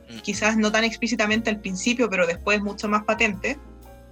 [0.10, 0.20] Mm.
[0.20, 3.60] Quizás no tan explícitamente al principio, pero después mucho más patente.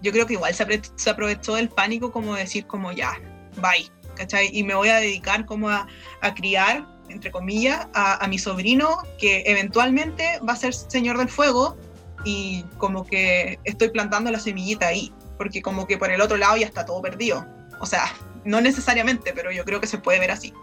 [0.01, 3.19] Yo creo que igual se, se aprovechó del pánico como decir como ya,
[3.57, 4.49] bye, ¿cachai?
[4.51, 5.87] Y me voy a dedicar como a,
[6.21, 11.29] a criar, entre comillas, a, a mi sobrino que eventualmente va a ser señor del
[11.29, 11.77] fuego
[12.25, 16.57] y como que estoy plantando la semillita ahí, porque como que por el otro lado
[16.57, 17.45] ya está todo perdido.
[17.79, 18.11] O sea,
[18.43, 20.53] no necesariamente, pero yo creo que se puede ver así.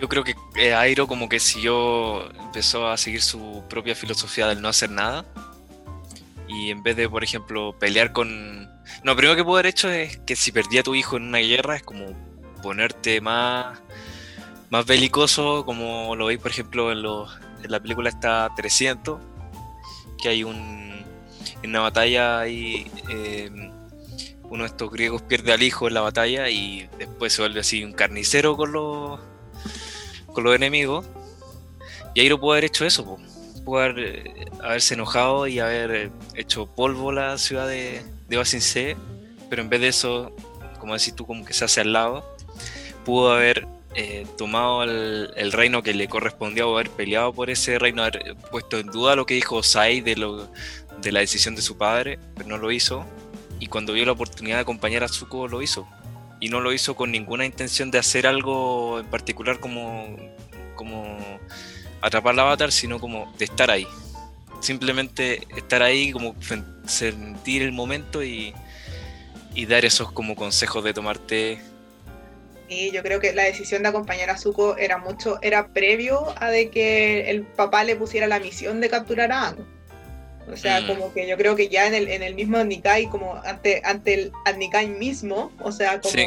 [0.00, 4.60] Yo creo que eh, Airo como que siguió, empezó a seguir su propia filosofía del
[4.60, 5.24] no hacer nada.
[6.54, 8.64] Y en vez de, por ejemplo, pelear con...
[8.64, 11.24] No, lo primero que pudo haber hecho es que si perdía a tu hijo en
[11.24, 12.06] una guerra es como
[12.62, 13.80] ponerte más,
[14.70, 17.30] más belicoso, como lo veis, por ejemplo, en, los,
[17.62, 19.20] en la película está 300,
[20.20, 21.04] que hay un...
[21.62, 22.90] En una batalla ahí...
[23.08, 23.50] eh,
[24.52, 27.82] uno de estos griegos pierde al hijo en la batalla y después se vuelve así
[27.84, 29.18] un carnicero con los
[30.26, 31.06] con los enemigos.
[32.14, 33.18] Y Airo pudo haber hecho eso, po.
[33.64, 38.60] Pudo haber, eh, haberse enojado y haber eh, hecho polvo la ciudad de, de Basin
[39.48, 40.34] pero en vez de eso,
[40.78, 42.24] como decís tú, como que se hace al lado,
[43.04, 47.78] pudo haber eh, tomado el, el reino que le correspondía o haber peleado por ese
[47.78, 50.48] reino, haber puesto en duda lo que dijo Sai de, lo,
[51.00, 53.04] de la decisión de su padre, pero no lo hizo.
[53.60, 55.86] Y cuando vio la oportunidad de acompañar a Zuko, lo hizo
[56.42, 60.16] y no lo hizo con ninguna intención de hacer algo en particular como,
[60.74, 61.16] como
[62.02, 63.86] atrapar la avatar, sino como de estar ahí.
[64.60, 66.34] Simplemente estar ahí, como
[66.86, 68.54] sentir el momento y,
[69.54, 71.60] y dar esos como consejos de tomarte.
[72.68, 76.48] Y yo creo que la decisión de acompañar a Zuko era mucho, era previo a
[76.50, 79.56] de que el papá le pusiera la misión de capturar a Aang.
[80.50, 80.86] O sea, Mm.
[80.86, 84.14] como que yo creo que ya en el, en el mismo Adnikai, como ante, ante
[84.14, 86.26] el Adnikai mismo, o sea, como Sí.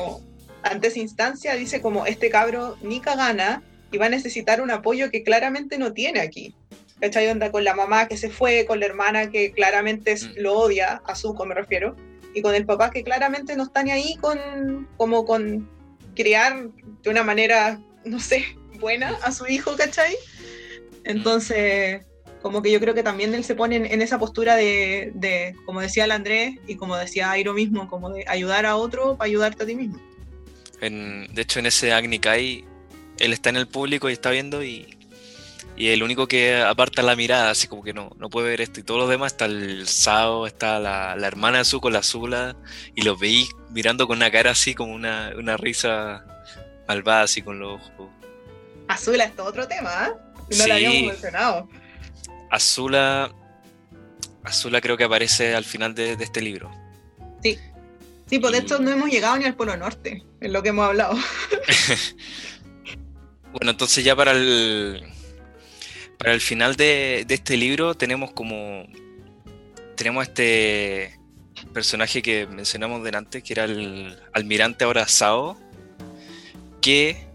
[0.64, 3.62] ante esa instancia, dice como este cabro ni gana
[3.96, 6.54] y va a necesitar un apoyo que claramente no tiene aquí.
[7.00, 7.28] ¿Cachai?
[7.30, 10.42] Onda con la mamá que se fue, con la hermana que claramente Mm.
[10.42, 11.96] lo odia, a Zuko me refiero,
[12.34, 15.70] y con el papá que claramente no está ni ahí con, como con
[16.16, 16.68] criar
[17.04, 18.46] de una manera, no sé,
[18.80, 20.16] buena a su hijo, ¿cachai?
[21.04, 22.06] Entonces,
[22.42, 25.56] como que yo creo que también él se pone en, en esa postura de, de,
[25.66, 29.28] como decía el Andrés y como decía Airo mismo, como de ayudar a otro para
[29.28, 30.00] ayudarte a ti mismo.
[30.82, 32.66] En, de hecho, en ese Agni Kai,
[33.20, 34.98] él está en el público y está viendo y,
[35.78, 38.80] y el único que aparta la mirada, así como que no, no puede ver esto.
[38.80, 42.56] Y todos los demás, está el Sao, está la, la hermana de Zuko, la Zula,
[42.96, 46.26] y los veis mirando con una cara así como una, una risa
[46.88, 48.10] malvada, así con los ojos.
[48.88, 50.12] Azula es todo otro tema, ¿eh?
[50.58, 51.06] No lo habíamos Sí.
[51.08, 51.68] mencionado.
[52.52, 53.32] Azula,
[54.44, 56.72] Azula creo que aparece al final de, de este libro.
[58.28, 60.70] Sí, pues de Y- hecho no hemos llegado ni al Polo Norte, en lo que
[60.70, 61.16] hemos hablado.
[63.56, 65.02] Bueno, entonces ya para el,
[66.18, 68.86] para el final de, este libro tenemos como,
[69.96, 71.18] tenemos este
[71.74, 75.58] personaje que mencionamos delante, que era el almirante ahora Sao,
[76.82, 77.30] que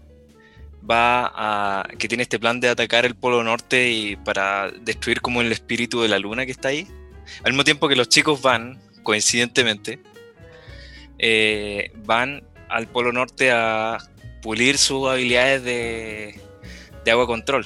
[0.87, 5.41] va a, que tiene este plan de atacar el Polo Norte y para destruir como
[5.41, 6.87] el espíritu de la luna que está ahí.
[7.43, 9.99] Al mismo tiempo que los chicos van, coincidentemente,
[11.17, 13.97] eh, van al Polo Norte a
[14.41, 16.39] pulir sus habilidades de,
[17.05, 17.65] de agua control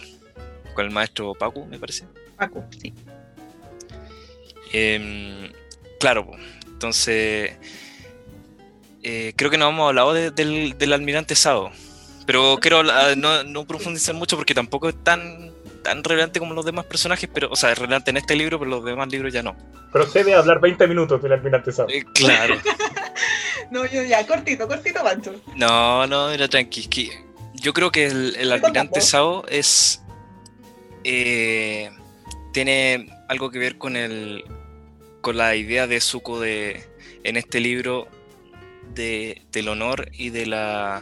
[0.74, 2.06] con el maestro Pacu, me parece.
[2.38, 2.94] Paco, sí.
[4.74, 5.52] Em,
[6.00, 6.30] claro,
[6.68, 7.54] entonces
[9.04, 11.72] eh, creo que no hemos hablado de- del, del almirante Sao,
[12.26, 15.54] pero quiero hablar- no, no profundizar mucho porque tampoco es tan,
[15.84, 18.70] tan relevante como los demás personajes, pero, o sea, es relevante en este libro, pero
[18.72, 19.56] los demás libros ya no.
[19.94, 21.88] Procede a hablar 20 minutos del almirante Sao.
[21.90, 22.56] Eh, claro.
[23.72, 25.36] No, yo ya, cortito, cortito, Pancho.
[25.56, 27.12] No, no, era tranqui.
[27.56, 30.02] yo creo que el, el almirante Sao es.
[31.04, 31.90] eh,
[32.54, 34.44] tiene algo que ver con el.
[35.22, 36.84] con la idea de Zuko de.
[37.24, 38.08] en este libro.
[38.94, 41.02] De, del honor y de la.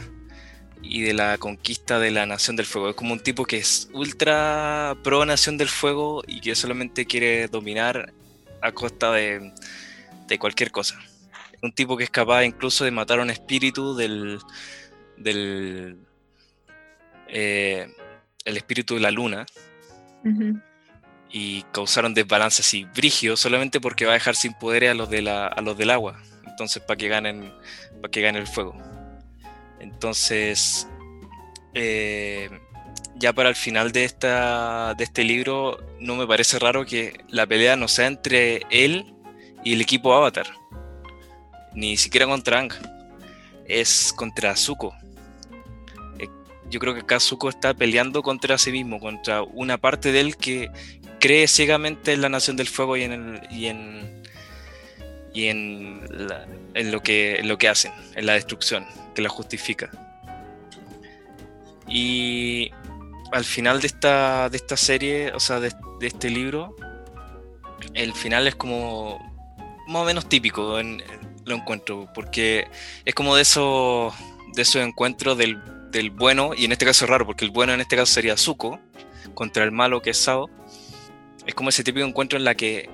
[0.81, 2.89] y de la conquista de la Nación del Fuego.
[2.89, 7.47] Es como un tipo que es ultra pro Nación del Fuego y que solamente quiere
[7.49, 8.13] dominar
[8.61, 9.51] a costa de,
[10.27, 10.97] de cualquier cosa
[11.63, 14.39] un tipo que es capaz incluso de matar a un espíritu del.
[15.17, 15.97] del.
[17.29, 17.87] eh,
[18.45, 19.45] el espíritu de la luna
[21.31, 25.09] y causar un desbalance así brígido solamente porque va a dejar sin poderes a los,
[25.09, 26.21] de la, a los del agua.
[26.45, 27.53] Entonces, para que ganen
[28.01, 28.75] para que gane el fuego.
[29.79, 30.87] Entonces,
[31.73, 32.49] eh,
[33.15, 37.47] ya para el final de, esta, de este libro, no me parece raro que la
[37.47, 39.15] pelea no sea entre él
[39.63, 40.62] y el equipo Avatar
[41.75, 42.71] ni siquiera contra Ang,
[43.65, 44.93] es contra Zuko.
[46.19, 46.27] Eh,
[46.69, 50.37] Yo creo que acá Zuko está peleando contra sí mismo, contra una parte de él
[50.37, 50.69] que
[51.19, 54.21] cree ciegamente en la Nación del Fuego y en, el- y en,
[55.33, 56.01] y en,
[56.73, 58.85] en, lo, que, lo que hacen, en la destrucción,
[59.15, 59.89] que la justifica.
[61.87, 62.71] Y
[63.31, 65.71] al final de esta, de esta serie, o sea, de,
[66.01, 66.75] este libro,
[67.93, 69.19] el final es como
[69.87, 71.01] más o menos típico, en,
[71.45, 72.67] lo encuentro, porque
[73.05, 74.13] es como de esos,
[74.55, 75.59] de esos encuentros del,
[75.91, 78.37] del, bueno, y en este caso es raro, porque el bueno en este caso sería
[78.37, 78.79] Zuko,
[79.33, 80.49] contra el malo que es Sao.
[81.45, 82.89] Es como ese típico encuentro en la que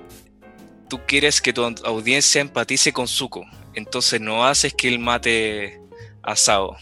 [0.88, 3.44] tú quieres que tu audiencia empatice con Zuko,
[3.74, 5.80] entonces no haces que él mate
[6.22, 6.76] a Sao,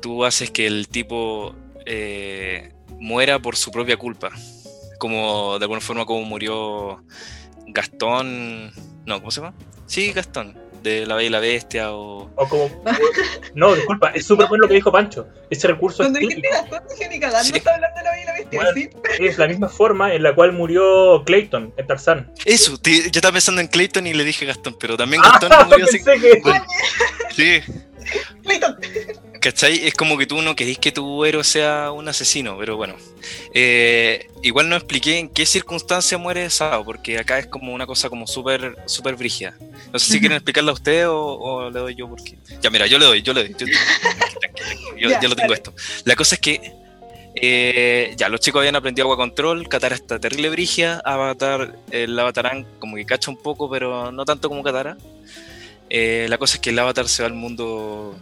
[0.00, 1.54] tú haces que el tipo
[1.86, 4.30] eh, muera por su propia culpa.
[4.98, 7.04] Como de alguna forma como murió
[7.66, 8.72] Gastón.
[9.06, 9.54] No, ¿cómo se llama?
[9.86, 10.63] Sí, Gastón.
[10.84, 12.30] De La Bella y la Bestia o.
[12.34, 12.70] O como.
[13.54, 15.26] No, disculpa, es súper bueno lo que dijo Pancho.
[15.48, 17.52] Ese recurso Cuando dijiste Gastón, dije ni cagando, sí.
[17.56, 19.24] está hablando de La Bella y la Bestia, ¿sí?
[19.24, 22.30] Es la misma forma en la cual murió Clayton en Tarzán.
[22.44, 25.84] Eso, yo estaba pensando en Clayton y le dije Gastón, pero también Gastón ah, murió
[25.88, 26.04] así.
[26.04, 26.40] Que...
[26.42, 26.66] Bueno,
[27.34, 27.62] sí.
[28.42, 28.76] Clayton.
[29.44, 29.86] ¿Cachai?
[29.86, 32.96] Es como que tú no querís que tu héroe sea un asesino, pero bueno.
[33.52, 38.08] Eh, igual no expliqué en qué circunstancia muere Sao, porque acá es como una cosa
[38.08, 39.54] como súper super brígida.
[39.92, 42.38] No sé si quieren explicarla a ustedes o, le doy yo, porque...
[42.62, 43.54] Ya, mira, yo le doy, yo le doy.
[44.96, 45.74] Yo, ya, lo tengo esto.
[46.06, 46.72] La cosa es que
[47.34, 52.66] eh, ya, los chicos habían aprendido agua control, Katara está terrible brigia, Avatar, el Avatarán
[52.78, 54.96] como que cacha un poco, pero no tanto como Katara.
[55.90, 58.18] Eh, la cosa es que el Avatar se va al mundo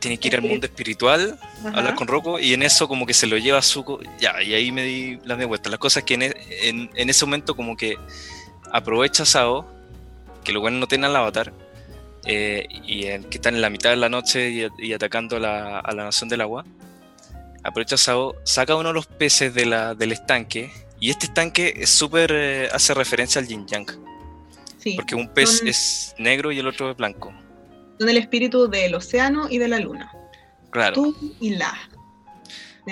[0.00, 3.26] tiene que ir al mundo espiritual, hablar con Rocco, y en eso como que se
[3.26, 5.70] lo lleva a Zuko, ya, y ahí me di las de vueltas.
[5.70, 7.96] Las cosas que e, en, en, ese momento como que
[8.72, 9.66] aprovecha Sao,
[10.42, 11.52] que lo bueno no tiene al avatar,
[12.24, 15.78] eh, y en, que están en la mitad de la noche y, atacando a la,
[15.80, 16.64] a la, nación del agua,
[17.62, 21.90] aprovecha Sao, saca uno de los peces de la, del estanque, y este estanque es
[21.90, 23.86] súper, eh, hace referencia al yin yang.
[24.78, 27.34] Sí, porque un pez es negro y el otro es blanco
[28.00, 30.10] son el espíritu del océano y de la luna.
[30.70, 30.94] Claro.
[30.94, 31.78] Tú y la.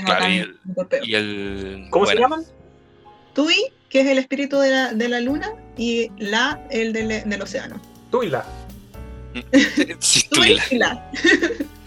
[0.05, 0.27] Claro,
[1.03, 2.45] y el, ¿Cómo se llaman?
[3.35, 3.57] Tui,
[3.89, 7.81] que es el espíritu de la, de la luna, y la, el del, del océano.
[8.11, 8.45] Tú y la.
[9.99, 11.11] sí, tú y la.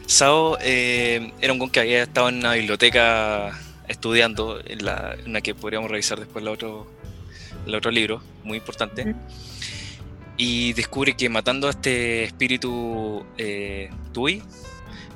[0.07, 3.51] Sao eh, era un con que había estado en una biblioteca
[3.87, 6.87] estudiando, en la, en la que podríamos revisar después el otro,
[7.67, 9.15] el otro libro, muy importante
[10.37, 14.41] y descubre que matando a este espíritu eh, Tui,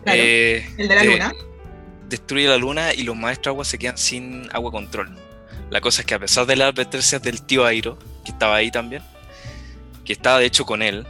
[0.05, 1.33] eh, el de la luna,
[2.07, 5.15] destruye la luna y los maestros agua se quedan sin agua control.
[5.69, 8.71] La cosa es que a pesar de las advertencias del tío Airo, que estaba ahí
[8.71, 9.01] también,
[10.03, 11.05] que estaba de hecho con él,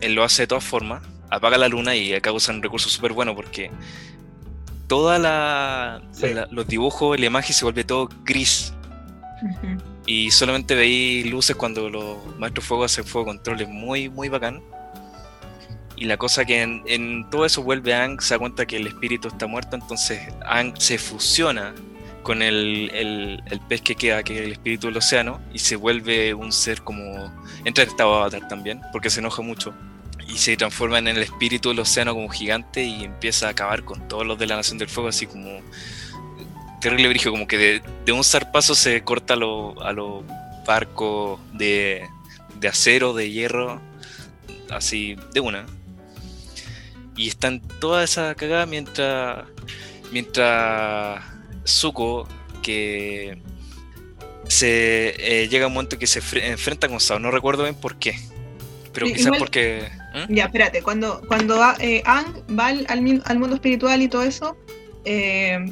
[0.00, 3.12] él lo hace de todas formas, apaga la luna y acá usan un recurso súper
[3.12, 3.70] bueno porque
[4.86, 6.02] toda la,
[6.50, 8.72] los dibujos, la imagen se vuelve todo gris
[10.06, 14.62] y solamente veí luces cuando los maestros fuego hacen fuego control, es muy, muy bacán.
[15.96, 19.28] Y la cosa que en, todo eso vuelve Ang, se da cuenta que el espíritu
[19.28, 21.74] está muerto, entonces Ang se fusiona
[22.22, 26.34] con el, el, pez que queda, que es el espíritu del océano, y se vuelve
[26.34, 27.32] un ser como.
[27.64, 29.74] entra en estado avatar también, porque se enoja mucho.
[30.28, 34.06] Y se transforma en el espíritu del océano como gigante y empieza a acabar con
[34.08, 35.60] todos los de la Nación del Fuego, así como
[36.86, 40.22] terrible brillo, como que de, de un zarpazo se corta a los lo
[40.64, 42.06] barcos de,
[42.60, 43.80] de acero, de hierro,
[44.70, 45.66] así de una.
[47.16, 49.46] Y están toda esa cagada mientras,
[50.12, 51.24] mientras
[51.66, 52.28] Zuko,
[52.62, 53.42] que
[54.46, 58.16] se eh, llega un momento que se enfrenta con Sao, no recuerdo bien por qué,
[58.92, 59.88] pero quizás porque...
[60.14, 60.26] ¿eh?
[60.28, 64.56] Ya, espérate, cuando, cuando eh, Ang va al, al, mundo espiritual y todo eso,
[65.04, 65.66] eh,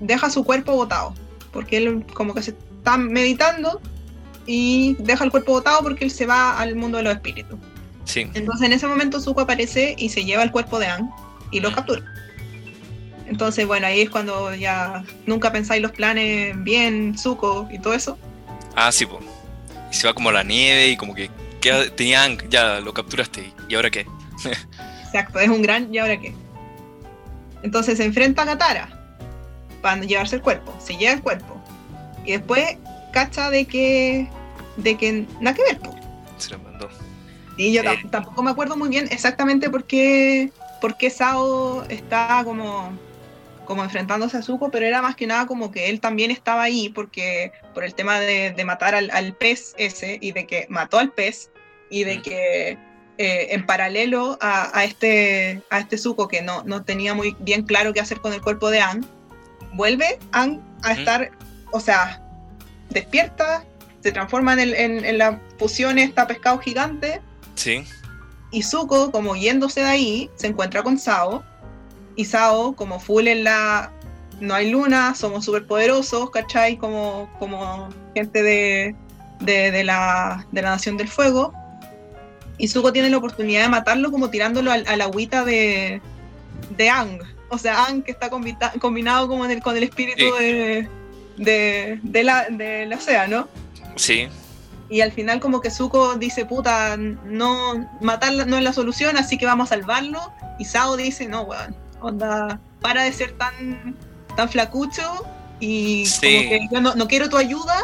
[0.00, 1.14] deja su cuerpo botado,
[1.52, 3.80] porque él como que se está meditando
[4.46, 7.58] y deja el cuerpo botado porque él se va al mundo de los espíritus.
[8.04, 8.28] Sí.
[8.34, 11.08] Entonces en ese momento Zuko aparece y se lleva el cuerpo de Ang
[11.50, 11.74] y lo mm.
[11.74, 12.04] captura.
[13.26, 18.18] Entonces, bueno, ahí es cuando ya nunca pensáis los planes bien, Zuko y todo eso.
[18.76, 19.24] Ah, sí, pues.
[19.90, 21.30] Y se va como a la nieve y como que
[21.96, 23.50] tenía Ang, ya lo capturaste.
[23.68, 24.06] ¿Y ahora qué?
[25.06, 26.34] Exacto, es un gran ¿y ahora qué?
[27.62, 29.03] Entonces se enfrenta a Katara
[29.84, 30.74] para llevarse el cuerpo.
[30.80, 31.60] Se lleva el cuerpo.
[32.24, 32.78] Y después
[33.12, 34.26] cacha de que.
[34.78, 35.78] de que nada que ver.
[36.38, 36.88] Se lo mandó.
[37.58, 38.02] Y yo eh.
[38.10, 40.50] tampoco me acuerdo muy bien exactamente por qué.
[40.80, 42.98] por qué Sao está como.
[43.66, 46.88] como enfrentándose a Zuko, pero era más que nada como que él también estaba ahí,
[46.88, 47.52] porque.
[47.74, 51.50] por el tema de, matar al, pez ese, y de que mató al pez,
[51.90, 52.22] y de mm.
[52.22, 52.78] que.
[53.16, 57.92] Eh, en paralelo a, este a este Zuko que no, no tenía muy bien claro
[57.92, 59.06] qué hacer con el cuerpo de Anne,
[59.74, 60.48] vuelve a,
[60.90, 61.30] estar,
[61.72, 62.20] o sea,
[62.90, 63.64] despierta,
[64.02, 67.20] se transforma en, la fusión esta pescado gigante.
[67.54, 67.84] Sí.
[68.50, 71.42] Y Zuko, como yéndose de ahí, se encuentra con Sao.
[72.16, 73.90] Y Sao, como full en la.
[74.40, 76.76] No hay luna, somos súper poderosos, ¿cachai?
[76.76, 78.94] Como, como gente de,
[79.40, 81.52] de, de la, de la Nación del Fuego.
[82.58, 86.00] Y Zuko tiene la oportunidad de matarlo como tirándolo al- a, la agüita de,
[86.76, 87.20] de Ang.
[87.54, 90.44] O sea, Ang que está combinado como en el, con el espíritu Sí.
[90.44, 90.88] de,
[91.36, 93.48] de, de la, del océano.
[93.96, 94.28] Sí,
[94.90, 99.38] Y al final como que Zuko dice, puta, no, matarla no es la solución, así
[99.38, 100.20] que vamos a salvarlo.
[100.58, 103.96] Y Sao dice, no, weón, onda, para de ser tan,
[104.36, 105.02] tan flacucho
[105.60, 106.20] y Sí.
[106.20, 107.76] como que yo no, no quiero tu ayuda.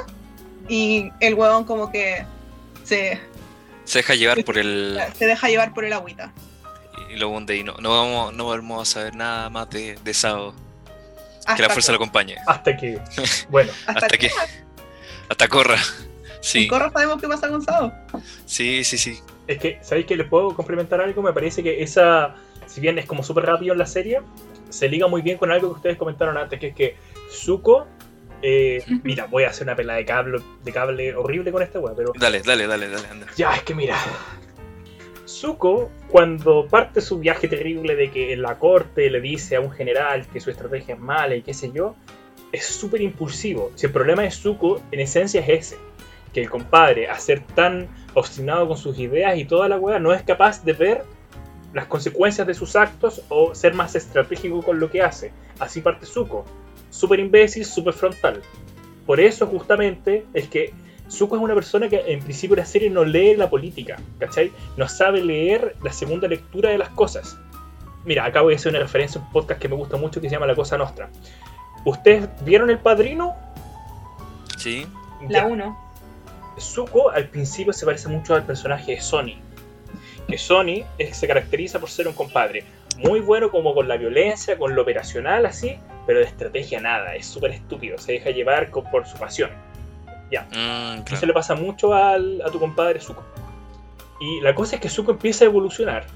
[0.69, 2.25] Y el weón como que
[2.85, 3.19] se,
[3.85, 5.01] se deja llevar por el.
[5.19, 6.33] se deja llevar por el agüita.
[7.13, 10.15] Y lo hunde y no, no, vamos, no vamos a saber nada más de, de
[10.15, 10.55] Sao.
[11.57, 12.37] Que la fuerza lo acompañe.
[12.47, 13.01] Hasta que,
[13.49, 14.31] bueno, hasta, hasta que-
[15.29, 15.79] Hasta corra.
[16.41, 17.93] Sí, En Korra sabemos qué pasa con Sao.
[18.47, 19.21] sí, sí, sí.
[19.47, 21.23] es que, ¿sabéis que les puedo complementar algo?
[21.23, 22.35] Me parece que esa,
[22.67, 24.23] si bien es como súper rápido en la serie,
[24.71, 26.97] se liga muy bien con algo que ustedes comentaron antes, que es que
[27.31, 27.87] Zuko,
[28.43, 31.95] eh, mira, voy a hacer una pelada de cable, de cable horrible con esta weá,
[31.95, 33.27] pero Dale, dale, dale, dale, anda.
[33.37, 33.97] Ya, es que mira.
[35.41, 40.27] Zuko, cuando parte su viaje terrible de que la corte le dice a un general
[40.27, 41.95] que su estrategia es mala y qué sé yo,
[42.53, 43.73] es súper impulsivo.
[43.75, 45.79] Si el problema de Zuko, en esencia, es ese:
[46.35, 50.13] que el compadre, a ser tan obstinado con sus ideas y toda la weá, no
[50.13, 51.05] es capaz de ver
[51.73, 55.33] las consecuencias de sus actos o ser más estratégico con lo que hace.
[55.59, 56.45] Así parte Zuko.
[56.91, 58.43] Súper imbécil, súper frontal.
[59.07, 60.75] Por eso, justamente, es que
[61.11, 64.53] Zuko es una persona que en principio de la serie no lee la política, ¿cachai?
[64.77, 67.37] No sabe leer la segunda lectura de las cosas.
[68.05, 70.29] Mira, acá voy a hacer una referencia a un podcast que me gusta mucho que
[70.29, 71.11] se llama La Cosa Nostra.
[71.85, 73.35] ¿Ustedes vieron El Padrino?
[74.57, 74.87] Sí,
[75.29, 75.47] La Ya.
[75.47, 75.79] 1.
[76.59, 79.35] Zuko al principio se parece mucho al personaje de Sony.
[80.29, 82.65] Que Sony es- se caracteriza por ser un compadre
[82.99, 85.77] muy bueno como con la violencia, con lo operacional así,
[86.07, 89.51] pero de estrategia nada, es súper estúpido, se deja llevar con- por su pasión.
[90.31, 91.27] Mm, Eso claro.
[91.27, 93.23] le pasa mucho al- a tu compadre Zuko.
[94.21, 96.07] Y la cosa es que Zuko empieza a evolucionar.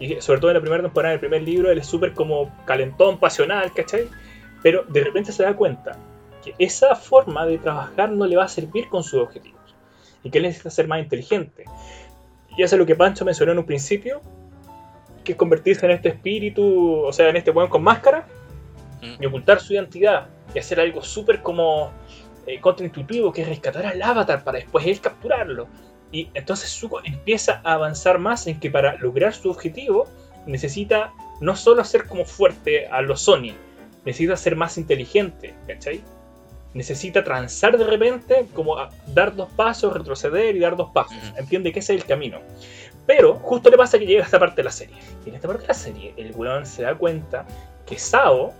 [0.00, 2.50] Y sobre todo en la primera temporada, en el primer libro, él es súper como
[2.64, 4.08] calentón, pasional, ¿cachai?
[4.62, 5.96] Pero de repente se da cuenta
[6.44, 9.58] que esa forma de trabajar no le va a servir con sus objetivos.
[10.22, 11.64] Y que él necesita ser más inteligente.
[12.56, 14.20] Y eso es lo que Pancho mencionó en un principio,
[15.24, 18.26] que es convertirse en este espíritu, o sea, en este weón con máscara,
[19.02, 19.22] Mm.
[19.22, 21.90] y ocultar su identidad, y hacer algo súper como
[22.48, 25.68] eh, contraintuitivo, que es rescatar al avatar para después él capturarlo.
[26.10, 30.06] Y entonces Zuko empieza a avanzar más en que para lograr su objetivo
[30.46, 33.52] necesita no solo ser como fuerte a los Sony,
[34.04, 36.00] necesita ser más inteligente, ¿cachai?
[36.74, 41.16] Necesita transar de repente, como a dar dos pasos, retroceder y dar dos pasos.
[41.36, 42.40] Entiende que ese es el camino.
[43.06, 44.96] Pero justo le pasa que llega a esta parte de la serie.
[45.24, 47.46] Y en esta parte de la serie, el weón se da cuenta
[47.86, 48.52] que Sao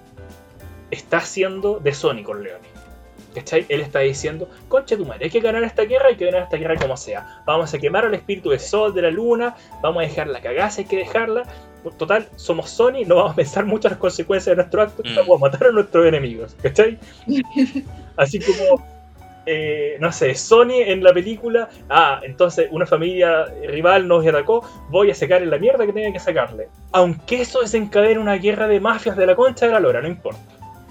[0.90, 2.77] está haciendo de Sony con Leone.
[3.34, 3.66] ¿Cachai?
[3.68, 6.56] Él está diciendo, concha tu madre, hay que ganar esta guerra, hay que ganar esta
[6.56, 7.42] guerra como sea.
[7.46, 10.70] Vamos a quemar al espíritu del sol, de la luna, vamos a dejar la cagada,
[10.76, 11.42] hay que dejarla.
[11.98, 15.16] Total, somos Sony, no vamos a pensar mucho en las consecuencias de nuestro acto, Mm.
[15.16, 16.98] vamos a matar a nuestros enemigos, ¿cachai?
[18.16, 18.84] Así como,
[19.46, 25.10] eh, no sé, Sony en la película, ah, entonces una familia rival nos atacó, voy
[25.10, 26.68] a sacar en la mierda que tenga que sacarle.
[26.92, 30.40] Aunque eso desencadene una guerra de mafias de la concha de la lora, no importa.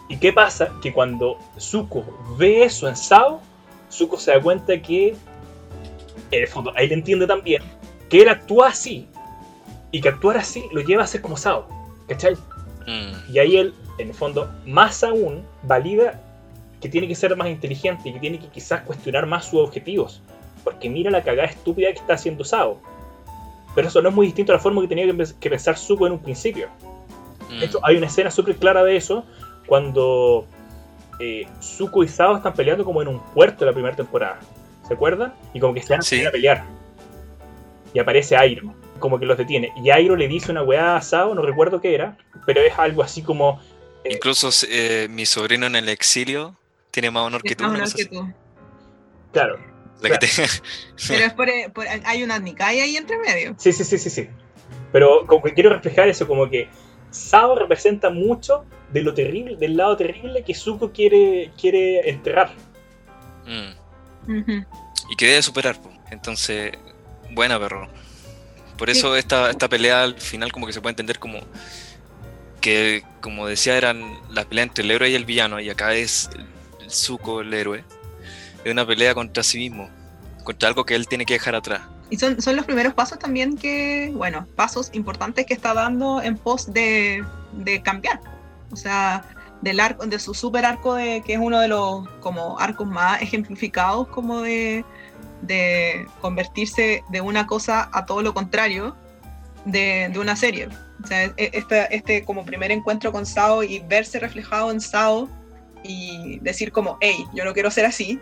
[0.10, 0.72] ¿Y qué pasa?
[0.82, 2.06] Que cuando Zuko
[2.38, 3.42] ve eso en Sao,
[3.92, 5.10] Zuko se da cuenta que,
[6.32, 7.62] en el fondo, ahí le entiende también,
[8.10, 9.08] que él actúa así.
[9.92, 11.68] Y que actuar así lo lleva a ser como Sao.
[12.08, 12.36] ¿Cachai?
[12.86, 16.22] Mm, Y ahí él, en el fondo, más aún, valida
[16.82, 20.22] que tiene que ser más inteligente y que tiene que quizás cuestionar más sus objetivos.
[20.64, 22.80] Porque mira la cagada estúpida que está haciendo Sao.
[23.76, 25.06] Pero eso no es muy distinto a la forma que tenía
[25.40, 26.70] que, pensar Zuko en un principio.
[27.50, 27.60] mm.
[27.60, 29.26] De hecho, hay una escena súper clara de eso
[29.68, 30.48] cuando
[31.20, 34.40] eh, Zuko y Sao están peleando como en un puerto de la primera temporada.
[34.88, 35.34] ¿Se acuerdan?
[35.54, 36.26] Y como que se van a Sí.
[36.26, 36.64] a pelear.
[37.94, 39.72] Y aparece Airo, como que los detiene.
[39.84, 43.04] Y Airo le dice una weá a Sao, no recuerdo qué era, pero es algo
[43.04, 43.62] así como.
[44.04, 46.56] eh, Incluso eh, mi sobrino en el exilio
[46.92, 47.64] tiene más honor que tú.
[47.64, 48.06] Más honor que así.
[48.10, 48.28] tú.
[49.34, 49.60] claro.
[50.02, 50.28] La que te-
[51.08, 53.56] Pero es por, por- hay una Nikai ahí entre medio.
[53.58, 54.30] Sí, sí, sí, sí, sí.
[54.92, 56.70] Pero como que quiero reflejar eso, como que
[57.18, 62.52] Sao representa mucho de lo terrible, del lado terrible que Zuko quiere, quiere enterrar.
[63.46, 64.62] Mm.
[65.10, 65.82] Y que debe superar.
[65.82, 65.90] po.
[66.12, 66.72] Entonces,
[67.32, 67.88] buena perro.
[68.78, 68.98] Por Sí.
[69.00, 71.40] eso esta, esta pelea al final como que se puede entender como
[72.62, 76.30] que, como decía, eran la pelea entre el héroe y el villano, y acá es
[76.82, 77.84] el Zuko, el héroe.
[78.64, 79.90] Es una pelea contra sí mismo,
[80.44, 81.82] contra algo que él tiene que dejar atrás.
[82.10, 86.38] Y son, son los primeros pasos también que, bueno, pasos importantes que está dando en
[86.38, 87.24] pos de,
[87.54, 88.22] de cambiar.
[88.72, 89.26] O sea,
[89.62, 93.22] del arco, de su super arco de, que es uno de los como arcos más
[93.22, 94.86] ejemplificados como de,
[95.42, 98.96] de convertirse de una cosa a todo lo contrario
[99.66, 100.70] de, de una serie.
[101.04, 105.30] O sea, este, este como primer encuentro con Sao y verse reflejado en Sao
[105.84, 108.20] y decir como, hey, yo no quiero ser así,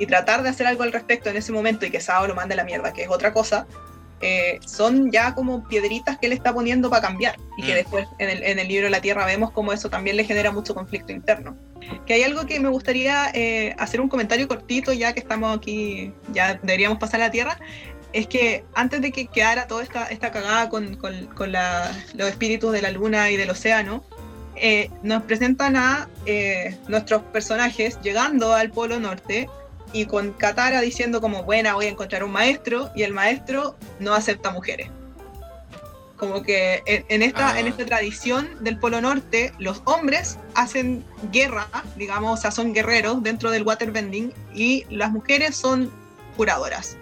[0.00, 2.54] y tratar de hacer algo al respecto en ese momento y que Sao lo mande
[2.54, 3.66] a la mierda, que es otra cosa,
[4.22, 7.76] eh, son ya como piedritas que él está poniendo para cambiar y que Mm.
[7.76, 10.50] después en el, en el libro de la Tierra vemos como eso también le genera
[10.52, 11.56] mucho conflicto interno.
[12.06, 16.12] Que hay algo que me gustaría eh, hacer un comentario cortito ya que estamos aquí,
[16.32, 17.58] ya deberíamos pasar a la Tierra,
[18.12, 22.28] es que antes de que quedara toda esta, esta cagada con, con- con la- los
[22.28, 24.04] espíritus de la luna y del océano,
[24.56, 29.48] eh, nos presentan a eh, nuestros personajes llegando al Polo Norte
[29.92, 34.14] y con Katara diciendo como, buena, voy a encontrar un maestro, y el maestro no
[34.14, 34.88] acepta mujeres.
[36.16, 37.60] Como que en, en esta, Ah.
[37.60, 41.02] en esta tradición del Polo Norte, los hombres hacen
[41.32, 45.90] guerra, digamos, o sea, son guerreros dentro del waterbending, y las mujeres son
[46.36, 46.96] curadoras.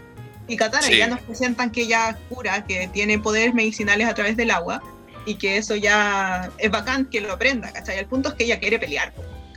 [0.47, 0.97] Y Katara Sí.
[0.97, 4.81] ya nos presentan que ella cura, que tiene poderes medicinales a través del agua,
[5.27, 7.99] y que eso ya es bacán que lo aprenda, ¿cachai?
[7.99, 9.13] El punto es que ella quiere pelear,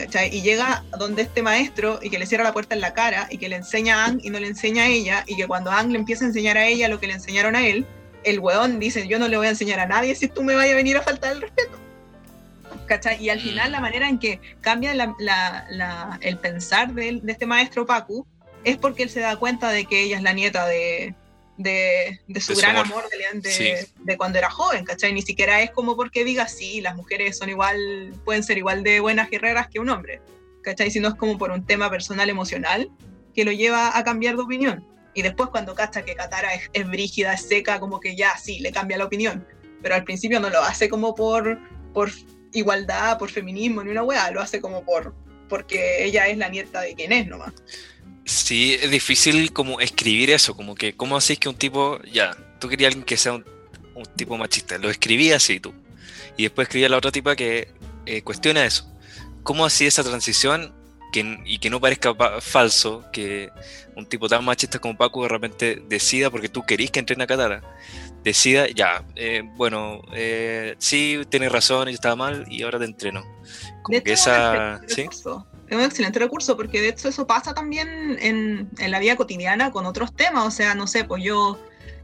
[0.06, 0.36] ¿cachai?
[0.36, 3.38] Y llega donde este maestro y que le cierra la puerta en la cara y
[3.38, 5.92] que le enseña a Ang y no le enseña a ella, y que cuando Ang
[5.92, 7.86] le empieza a enseñar a ella lo que le enseñaron a él,
[8.24, 10.74] el weón dice, yo no le voy a enseñar a nadie si tú me vayas
[10.74, 11.78] a venir a faltar el respeto.
[12.88, 13.24] ¿Cachai?
[13.24, 13.42] Y al Mm.
[13.42, 17.86] final la manera en que cambia la- la- la- el pensar de, de este maestro
[17.86, 18.26] Pacu
[18.64, 21.16] es porque él se da cuenta de que ella es la nieta de,
[21.58, 22.86] de, de su De su gran amor.
[22.86, 23.92] amor, de, de- Sí.
[24.04, 25.14] de cuando era joven, ¿cachai?
[25.14, 29.00] Ni siquiera es como porque diga, sí, las mujeres son igual, pueden ser igual de
[29.00, 30.22] buenas guerreras que un hombre,
[30.64, 30.90] ¿cachai?
[30.92, 32.90] Sino es como por un tema personal emocional
[33.36, 34.88] que lo lleva a cambiar de opinión.
[35.14, 38.60] Y después cuando cacha que Katara es, es brígida, es seca, como que ya sí,
[38.60, 39.46] le cambia la opinión.
[39.82, 41.60] Pero al principio no lo hace como por,
[41.94, 42.12] por
[42.54, 45.14] igualdad, por feminismo, ni una weá, lo hace como por
[45.50, 47.52] porque ella es la nieta de quien es nomás.
[48.26, 52.70] Sí, es difícil como escribir eso, como que, ¿cómo haces que un tipo, ya, tú
[52.70, 53.46] querías alguien que sea un,
[53.96, 55.74] un tipo machista, lo escribí así tú,
[56.38, 57.74] y después escribí a la otra tipa que
[58.06, 58.88] eh, cuestiona eso.
[59.44, 60.72] ¿Cómo así esa transición
[61.12, 63.50] que, y que no parezca pa- falso que
[63.96, 67.28] un tipo tan machista como Paco de repente decida, porque tú querís que entrene a
[67.28, 67.62] Katara,
[68.24, 73.26] decida, ya, eh, bueno, eh, sí, tienes razón, yo estaba mal y ahora te entreno.
[73.82, 74.82] Como De que hecho, esa...
[74.88, 75.06] ¿Sí?
[75.72, 77.88] Es un excelente recurso porque de hecho eso pasa también
[78.22, 80.46] en, en la vida cotidiana con otros temas.
[80.46, 81.58] O sea, no sé, pues yo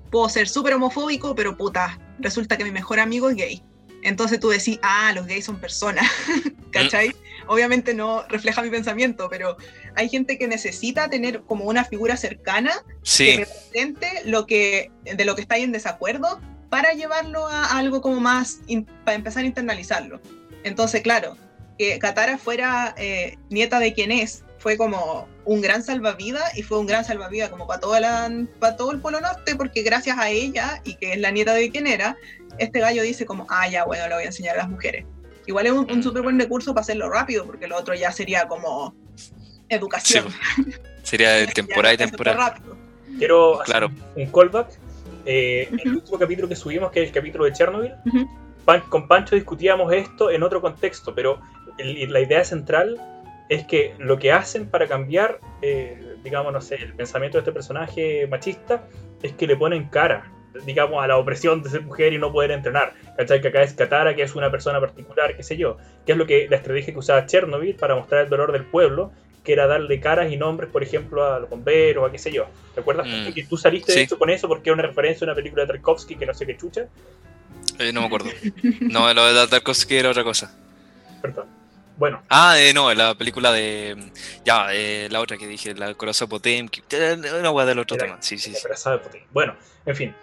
[0.09, 3.61] puedo ser súper homofóbico, pero puta, resulta que mi mejor amigo es gay.
[4.03, 6.09] Entonces tú decís, ah, los gays son personas,
[6.71, 7.13] ¿cachai?
[7.47, 9.57] Obviamente no refleja mi pensamiento, pero
[9.95, 15.25] hay gente que necesita tener como una figura cercana que Sí, represente lo que, de
[15.25, 16.39] lo que está ahí en desacuerdo
[16.69, 20.21] para llevarlo a algo como más, in- para empezar a internalizarlo.
[20.63, 21.35] Entonces, claro,
[21.77, 26.79] que Katara fuera eh, nieta de quien es, fue como un gran salvavidas y fue
[26.79, 28.29] un gran salvavidas como para, toda la,
[28.59, 31.69] para todo el Polo Norte, porque gracias a ella y que es la nieta de
[31.69, 32.17] quien era,
[32.57, 35.05] este gallo dice como, ah, ya, bueno, le voy a enseñar a las mujeres.
[35.45, 36.03] Igual es un, un Mm.
[36.03, 38.93] súper buen recurso para hacerlo rápido, porque lo otro ya sería como
[39.69, 40.25] educación.
[41.03, 42.55] sería de Ya temporada y temporada.
[43.17, 43.91] Quiero hacer Claro.
[44.15, 44.67] un callback.
[45.25, 45.99] Eh, El Ujú.
[45.99, 48.27] último capítulo que subimos, que es el capítulo de Chernobyl, Ujú.
[48.65, 51.39] Pan- con Pancho discutíamos esto en otro contexto, pero
[51.77, 52.99] el- la idea central
[53.49, 57.51] es que lo que hacen para cambiar, eh, digamos, no sé, el pensamiento de este
[57.51, 58.83] personaje machista
[59.23, 60.31] es que le ponen cara,
[60.65, 62.93] digamos, a la opresión de ser mujer y no poder entrenar.
[63.15, 63.39] ¿Cachai?
[63.41, 65.77] Que acá es Katara, que es una persona particular, qué sé yo.
[66.05, 69.11] Que es lo que la estrategia que usaba Chernobyl para mostrar el dolor del pueblo,
[69.43, 72.47] que era darle caras y nombres, por ejemplo, a los bomberos, a qué sé yo.
[72.73, 73.31] ¿Te acuerdas Mm.
[73.33, 74.03] que tú saliste de Sí.
[74.03, 76.45] esto con eso porque era una referencia a una película de Tarkovsky que no sé
[76.45, 76.87] qué chucha?
[77.79, 78.29] Eh, no me acuerdo.
[78.81, 80.53] No, lo de Tarkovsky era otra cosa.
[81.21, 81.45] Perdón.
[81.97, 84.11] Bueno, Ah, eh, no, la película de.
[84.45, 86.83] Ya, eh, la otra que dije, la corazón Potemkin.
[86.91, 88.17] eh, Una hueá del otro Era- tema.
[88.21, 88.61] Sí, sí, sí.
[88.63, 89.21] abrazado de Putin.
[89.31, 89.55] Bueno,
[89.85, 90.15] en fin.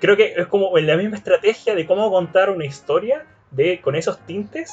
[0.00, 4.18] Creo que es como la misma estrategia de cómo contar una historia de con esos
[4.26, 4.70] tintes,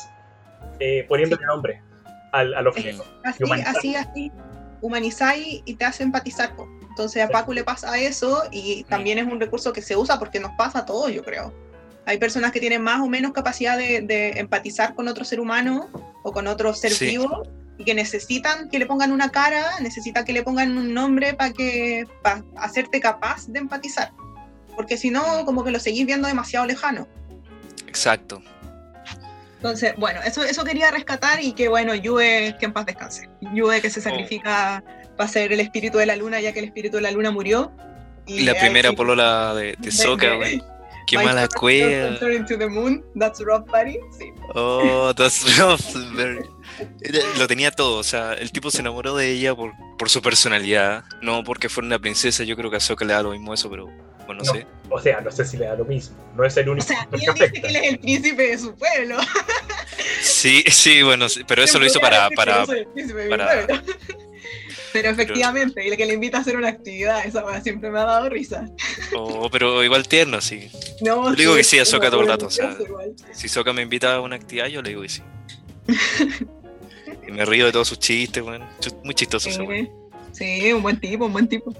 [0.79, 1.81] eh, poniéndole nombre
[2.31, 3.03] al, al objeto.
[3.23, 3.75] Así, Y humanizar.
[3.77, 4.31] así, así,
[4.81, 6.53] humanizáis y te hace empatizar.
[6.89, 7.33] Entonces a Sí.
[7.33, 10.79] Paco le pasa eso y también es un recurso que se usa porque nos pasa
[10.79, 11.53] a todos, yo creo.
[12.05, 15.89] Hay personas que tienen más o menos capacidad de, de empatizar con otro ser humano
[16.23, 17.05] o con otro ser Sí.
[17.07, 17.43] vivo
[17.77, 21.53] y que necesitan que le pongan una cara, necesitan que le pongan un nombre para
[21.53, 24.11] que para hacerte capaz de empatizar.
[24.75, 27.07] Porque si no, como que lo seguís viendo demasiado lejano.
[27.87, 28.41] Exacto.
[29.57, 33.29] Entonces, bueno, eso, eso quería rescatar y que bueno, Yue, que en paz descanse.
[33.53, 34.83] Yue que se sacrifica
[35.17, 37.71] para ser el espíritu de la luna, ya que el espíritu de la luna murió.
[38.25, 40.63] Y la primera polola de, de de- Soka, de- güey.
[41.09, 42.19] Qué My mala cueva.
[42.19, 43.97] to the moon, that's rough, buddy.
[44.17, 44.31] Sí.
[44.53, 45.81] Oh, that's rough.
[46.15, 46.45] very-
[47.01, 50.21] Era- Lo tenía todo, o sea, el tipo se enamoró de ella por, por su
[50.21, 53.53] personalidad, no porque fuera una princesa, yo creo que a Soka le da lo mismo
[53.53, 53.85] eso, pero
[54.27, 54.53] bueno, no, No.
[54.53, 54.67] sé.
[54.91, 56.15] O sea, no sé si le da lo mismo.
[56.35, 57.61] No es el O único sea, y que él dice afecta.
[57.61, 59.17] que él es el príncipe de su pueblo.
[60.21, 63.83] Sí, sí, bueno, sí, pero eso lo hizo para, para, para- pueblo.
[64.93, 67.99] Pero efectivamente, y el que le invita a hacer una actividad, esa weá siempre me
[67.99, 68.65] ha dado risa.
[69.15, 70.69] oh, pero igual tierno, sí.
[71.01, 72.75] No, Yo digo que sí a Ahsoka todo el rato, o sea.
[73.33, 75.21] Si Soka me invita a una actividad, yo le digo que sí.
[77.27, 78.63] Y me río de todos sus chistes, weón.
[78.79, 79.59] Ch- Muy chistoso ese.
[80.31, 81.71] Sí, sí, un buen tipo, un buen tipo.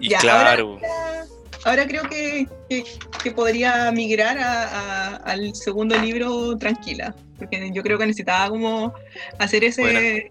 [0.00, 1.26] Y Ya, claro, Ahora,
[1.64, 2.84] ahora creo que, que-
[3.22, 8.94] que podría migrar a- a- al segundo libro tranquila, porque yo creo que necesitaba como
[9.38, 10.28] hacer ese,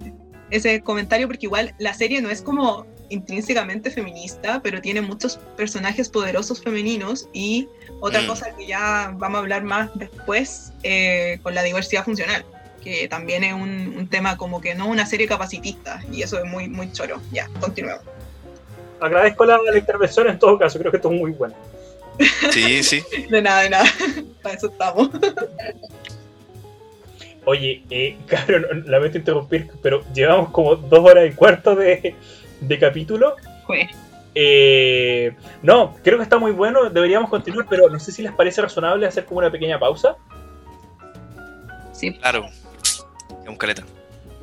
[0.56, 6.10] ese comentario, porque igual la serie no es como intrínsecamente feminista, pero tiene muchos personajes
[6.10, 7.68] poderosos femeninos y
[8.00, 8.28] otra Mm.
[8.28, 12.46] cosa que ya vamos a hablar más después eh, con la diversidad funcional
[12.84, 16.44] que también es un, un tema como que no una serie capacitista y eso es
[16.46, 17.22] muy muy choro.
[17.32, 18.04] Ya, continuemos.
[19.00, 21.56] Agradezco la, la intervención en todo caso, creo que esto es muy bueno.
[22.52, 23.02] sí, sí.
[23.30, 23.86] De nada, de nada.
[24.44, 25.10] Para eso estamos.
[27.45, 32.15] Oye, eh, cabrón, lamento interrumpir, pero llevamos como dos horas y cuarto de,
[32.61, 33.36] de capítulo.
[34.36, 38.61] Eh, no, creo que está muy bueno, deberíamos continuar, pero no sé si les parece
[38.61, 40.15] razonable hacer como una pequeña pausa.
[41.91, 42.14] Sí.
[42.14, 42.45] Claro.
[42.82, 43.06] Es
[43.48, 43.84] un caleta.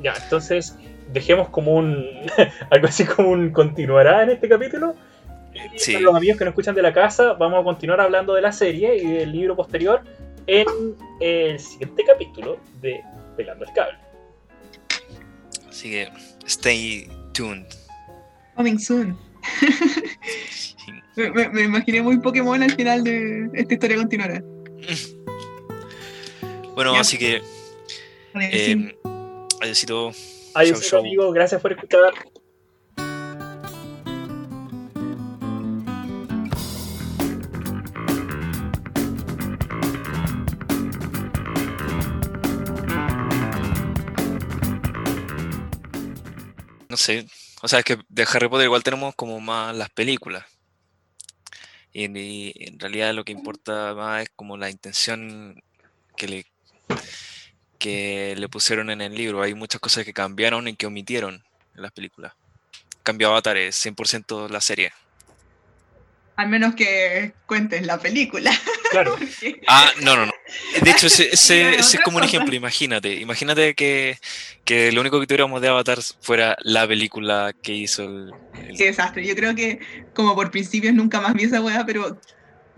[0.01, 0.77] Ya, entonces
[1.11, 2.05] dejemos como un.
[2.69, 4.95] algo así como un continuará en este capítulo.
[5.53, 5.93] Y Sí.
[5.93, 8.53] Para los amigos que nos escuchan de la casa, vamos a continuar hablando de la
[8.53, 10.01] serie y del libro posterior
[10.47, 10.65] en
[11.19, 13.01] el siguiente capítulo de
[13.37, 13.97] Pelando el Cable.
[15.69, 16.09] Así que,
[16.45, 17.65] stay tuned.
[18.55, 19.17] Coming soon.
[21.15, 24.41] Me, me- me imaginé muy Pokémon al final de esta historia continuará.
[26.75, 27.01] Bueno, Ya.
[27.01, 28.39] así que, sí.
[28.39, 28.95] eh,
[29.61, 30.11] adiósito.
[30.55, 30.99] Adiós, Chau, chau.
[31.01, 32.13] amigos, gracias por escuchar.
[46.91, 47.25] No sé.
[47.61, 50.43] O sea, es que de Harry Potter igual tenemos como más las películas.
[51.93, 55.63] Y, y en realidad lo que importa más es como la intención
[56.17, 56.45] que le,
[57.79, 59.41] que le pusieron en el libro.
[59.41, 61.43] Hay muchas cosas que cambiaron y que omitieron
[61.75, 62.33] en las películas.
[63.03, 64.91] Cambio Avatar es 100% la serie.
[66.35, 68.51] Al menos que cuentes la película.
[68.89, 70.30] Claro, porque- Ah, no, no, no.
[70.83, 72.53] De hecho, ese, ese- ese es como un ejemplo.
[72.55, 74.17] Imagínate, imagínate que,
[74.65, 78.31] que lo único que tuviéramos de Avatar fuera la película que hizo el...
[78.67, 79.25] el- Qué desastre.
[79.25, 79.79] Yo creo que
[80.13, 82.17] como por principios nunca más vi esa weá, pero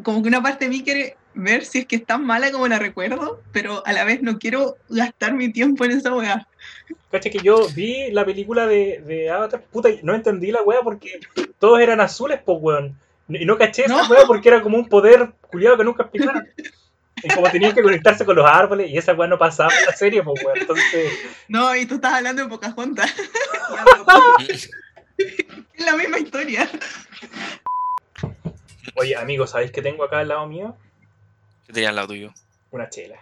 [0.04, 2.68] como que una parte de mí quiere ver si es que es tan mala como
[2.68, 6.48] la recuerdo, pero a la vez no quiero gastar mi tiempo en esa weá.
[7.12, 10.82] cacha que yo vi la película de, de Avatar, puta, y no entendí la wea
[10.84, 11.20] porque
[11.60, 12.98] todos eran azules, pues weón.
[13.30, 14.08] Y no caché esa No.
[14.10, 16.48] wea porque era como un poder culiado que nunca explicaron.
[17.24, 19.94] Y como tenían que conectarse con los árboles, y esa wea no pasaba en la
[19.94, 20.60] serie, pues weón.
[20.60, 21.12] Entonces,
[21.48, 23.14] No, y tú estás hablando de Pocahontas.
[25.18, 26.70] Es la misma historia.
[28.96, 30.76] oye, amigos, ¿sabéis qué tengo acá al lado mío?
[31.68, 32.34] ¿Qué tenía al lado tuyo?
[32.72, 33.20] Una chela.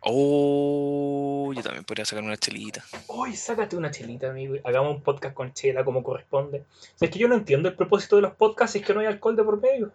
[0.00, 2.82] Oh, yo también podría sacar una chelita.
[3.08, 4.56] Uy, sácate una chelita, amigo.
[4.64, 6.60] Hagamos un podcast con chela como corresponde.
[6.60, 8.94] O sea, es que yo no entiendo el propósito de los podcasts si es que
[8.94, 9.92] no hay alcohol de por medio.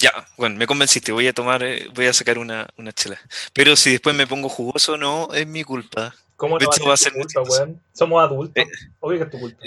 [0.00, 3.18] Ya, bueno, me convenciste, voy a tomar, eh, voy a sacar una, una chela.
[3.52, 6.14] Pero si después me pongo jugoso, no, es mi culpa.
[6.36, 7.80] ¿Cómo De no hecho, va va a ser culpa, weón?
[7.92, 8.64] Somos adultos.
[8.64, 8.70] Eh.
[9.00, 9.64] Obvio que es tu culpa.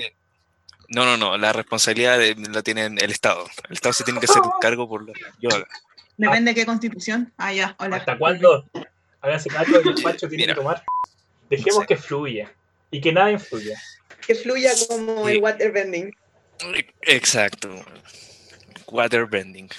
[0.88, 3.46] No, no, no, la responsabilidad de- la tiene el Estado.
[3.68, 5.68] El Estado se tiene que hacer cargo por lo que yo haga.
[6.16, 7.34] Depende de qué constitución.
[7.38, 7.98] Ah, ya, hola.
[7.98, 8.66] ¿Hasta cuándo?
[9.22, 10.54] Háganse cargo el Pacho tiene Mira.
[10.54, 10.84] que tomar.
[11.50, 12.54] Dejemos que fluya.
[12.90, 13.78] Y que nada influya.
[14.26, 15.38] Que fluya como Sí.
[15.38, 16.16] waterbending.
[17.02, 17.70] Exacto.
[18.88, 19.70] Waterbending.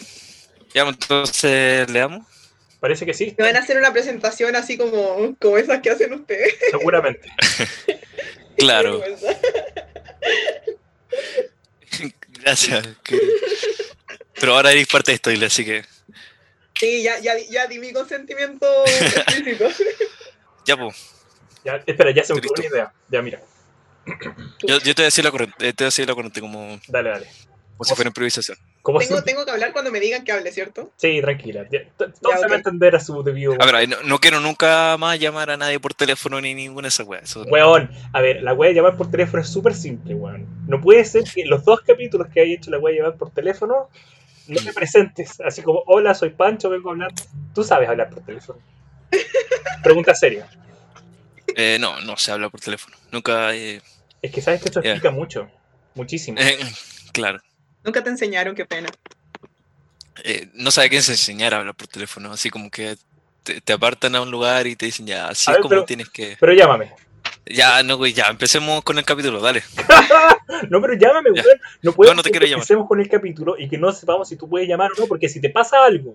[0.74, 2.26] Ya, entonces, ¿le damos?
[2.80, 6.12] Parece que sí, Me van a hacer una presentación así como, como esas que hacen
[6.12, 6.54] ustedes.
[6.70, 7.28] seguramente.
[8.54, 9.02] Claro.
[12.40, 12.86] Gracias.
[13.02, 13.18] que-
[14.38, 15.84] Pero ahora eres parte de esto, Isla, así que
[16.78, 19.68] Sí, ya, ya, di- ya di mi consentimiento explícito.
[20.66, 20.96] ya, pues.
[21.64, 22.92] Ya, espera, ya se me ocurrió una idea.
[23.08, 23.40] Ya, mira.
[24.66, 26.40] Yo, yo te voy a decir la corriente, eh, te voy a decir la corriente
[26.40, 27.26] como, Dale, dale.
[27.76, 28.58] como si fuera improvisación.
[28.82, 30.90] Como Tengo, siempre- tengo que hablar cuando me digan que hable, ¿cierto?
[30.96, 31.62] Sí, tranquila.
[31.70, 33.54] ya, t- Todos Ya, se van a entender a su debido.
[33.60, 36.86] A ver, ahí no, no quiero nunca más llamar a nadie por teléfono ni ninguna
[36.86, 37.22] de esas weas.
[37.22, 40.46] Eso- Weón, a ver, la wea de llamar por teléfono es súper simple, weón.
[40.66, 43.30] No puede ser que los dos capítulos que hay hecho la wea de llamar por
[43.30, 43.88] teléfono
[44.48, 45.40] no te presentes.
[45.40, 47.12] Así como, hola, soy Pancho, vengo a hablar.
[47.54, 48.58] Tú sabes hablar por teléfono.
[49.84, 50.48] Pregunta seria.
[51.54, 52.96] Eh, no, no se habla por teléfono.
[53.12, 53.54] Nunca.
[53.54, 53.80] eh,
[54.22, 55.48] Es que sabes que esto explica mucho.
[55.94, 56.38] Muchísimo.
[56.40, 56.58] eh,
[57.12, 57.40] claro.
[57.84, 58.88] Nunca te enseñaron, qué pena.
[60.24, 62.32] Eh, no sabe quién se enseñar a hablar por teléfono.
[62.32, 62.96] Así como que
[63.42, 65.70] te, te apartan a un lugar y te dicen ya, así A es ver, como
[65.70, 66.36] pero- tienes que.
[66.38, 66.92] Pero llámame.
[67.44, 69.62] Ya, no, güey, ya, empecemos con el capítulo, dale.
[70.70, 71.44] No, pero llámame, weón.
[71.80, 72.60] No puedo No, no te quiero que llamar.
[72.62, 75.28] empecemos con el capítulo y que no sepamos si tú puedes llamar o no, porque
[75.28, 76.14] si te pasa algo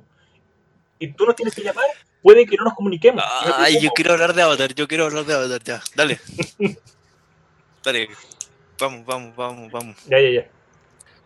[0.99, 1.85] y tú nos tienes que llamar,
[2.21, 3.21] puede que no nos comuniquemos.
[3.45, 6.19] No Ay, yo quiero hablar de Avatar, yo quiero hablar de Avatar, ya, dale.
[7.83, 8.09] dale.
[8.79, 9.97] Vamos, vamos, vamos, vamos.
[10.07, 10.47] Ya, ya, ya.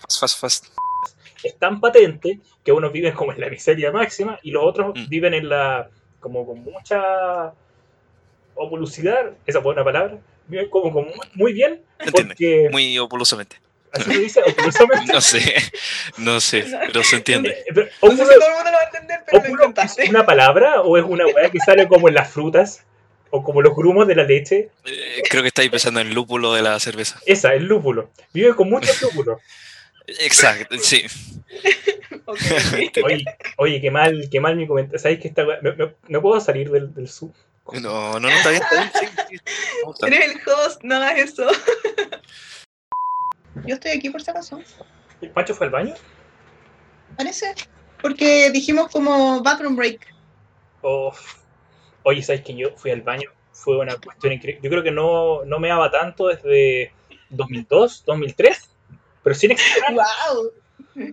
[0.10, 0.66] Fast, fast, fast.
[1.44, 5.10] es tan patente que unos viven como en la miseria máxima y los otros Mm.
[5.10, 7.52] viven en la como con mucha
[8.56, 10.18] opulusidad, esa es buena palabra,
[10.48, 12.36] viven como, como muy, muy bien Entiende.
[12.36, 13.56] porque Muy opulosamente.
[13.92, 15.12] así lo dice opulosamente.
[15.14, 15.56] No sé,
[16.18, 17.50] no sé, pero se entiende.
[17.50, 19.66] Eh, pero No sé ópulo- si todo el mundo lo va a entender, pero lo
[19.66, 19.84] ópulo.
[19.98, 22.86] ¿Es una palabra o es una weá que sale como en las frutas?
[23.34, 24.70] O como los grumos de la leche.
[24.84, 27.18] Eh, creo que estáis pensando en el lúpulo de la cerveza.
[27.26, 28.10] Esa, el lúpulo.
[28.34, 29.40] Vive con mucho lúpulo.
[30.08, 31.04] Exacto, sí.
[33.04, 33.26] Oye,
[33.58, 35.00] oye, qué mal, qué mal mi comentario.
[35.00, 37.34] ¿Sabéis que esta no, no- no puedo salir del, del sub?
[37.74, 38.92] No, no, no, está bien, está bien.
[39.00, 39.36] sí, sí.
[39.82, 40.08] ¿Cómo está?
[40.08, 41.48] Eres el host, no hagas eso.
[43.66, 44.62] Yo estoy aquí por si acaso.
[45.22, 45.94] ¿El Pancho fue al baño?
[47.18, 47.54] Parece.
[48.02, 50.08] Porque dijimos como bathroom break.
[50.82, 51.14] Oh,
[52.04, 53.30] oye, ¿sabes que yo fui al baño?
[53.52, 54.62] Fue una cuestión increíble.
[54.64, 56.92] Yo creo que no, no me daba tanto desde
[57.30, 58.71] 2002, 2003,
[59.24, 60.52] pero sin exagerar, ¡Wow!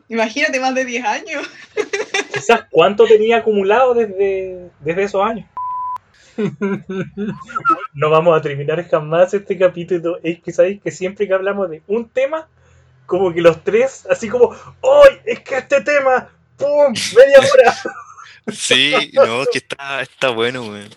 [0.09, 1.48] Imagínate más de 10 años.
[2.32, 5.48] quizás cuánto tenía acumulado desde, desde esos años.
[7.94, 10.18] No vamos a terminar jamás este capítulo.
[10.22, 12.48] Es que sabéis que siempre que hablamos de un tema,
[13.06, 15.20] como que los tres, así como, ¡Ay!
[15.24, 16.93] Es que este tema, ¡pum!
[17.16, 17.74] ¡Media hora!
[18.51, 20.89] Sí, no, es que está, está bueno, güey.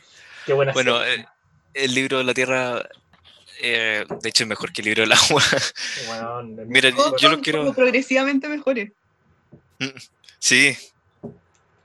[0.46, 1.26] Qué buena Bueno, eh,
[1.74, 2.82] el libro de la Tierra,
[3.62, 5.42] eh, de hecho, es mejor que el libro del agua.
[6.10, 6.90] Weón, Mira,
[7.20, 7.74] yo lo quiero.
[7.74, 8.92] progresivamente mejores.
[10.40, 10.76] Sí,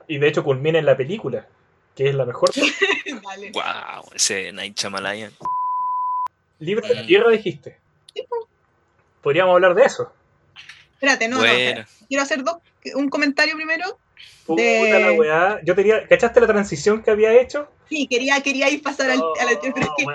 [0.07, 1.47] Y de hecho culmina en la película,
[1.95, 2.49] que es la mejor.
[3.53, 5.31] Wow, ese Night Shyamalan.
[6.59, 7.07] Libro de la Mm.
[7.07, 7.77] Tierra dijiste.
[9.21, 10.11] Podríamos hablar de eso.
[10.93, 11.41] Espérate, no, no.
[11.41, 11.85] Bueno.
[12.07, 12.57] Quiero hacer dos,
[12.95, 13.97] un comentario primero.
[14.45, 15.59] Puta De- la weá.
[15.63, 16.07] Yo tenía.
[16.07, 17.69] ¿Cachaste la transición que había hecho?
[17.89, 20.05] Sí, quería, quería ir pasar al, a la pero es que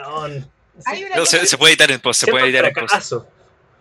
[1.16, 3.12] No, se, se puede editar en post, se puede editar en post.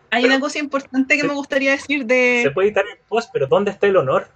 [0.10, 2.42] hay una cosa importante que Se- me gustaría decir de.
[2.44, 4.28] Se puede editar en post, pero ¿dónde está el honor?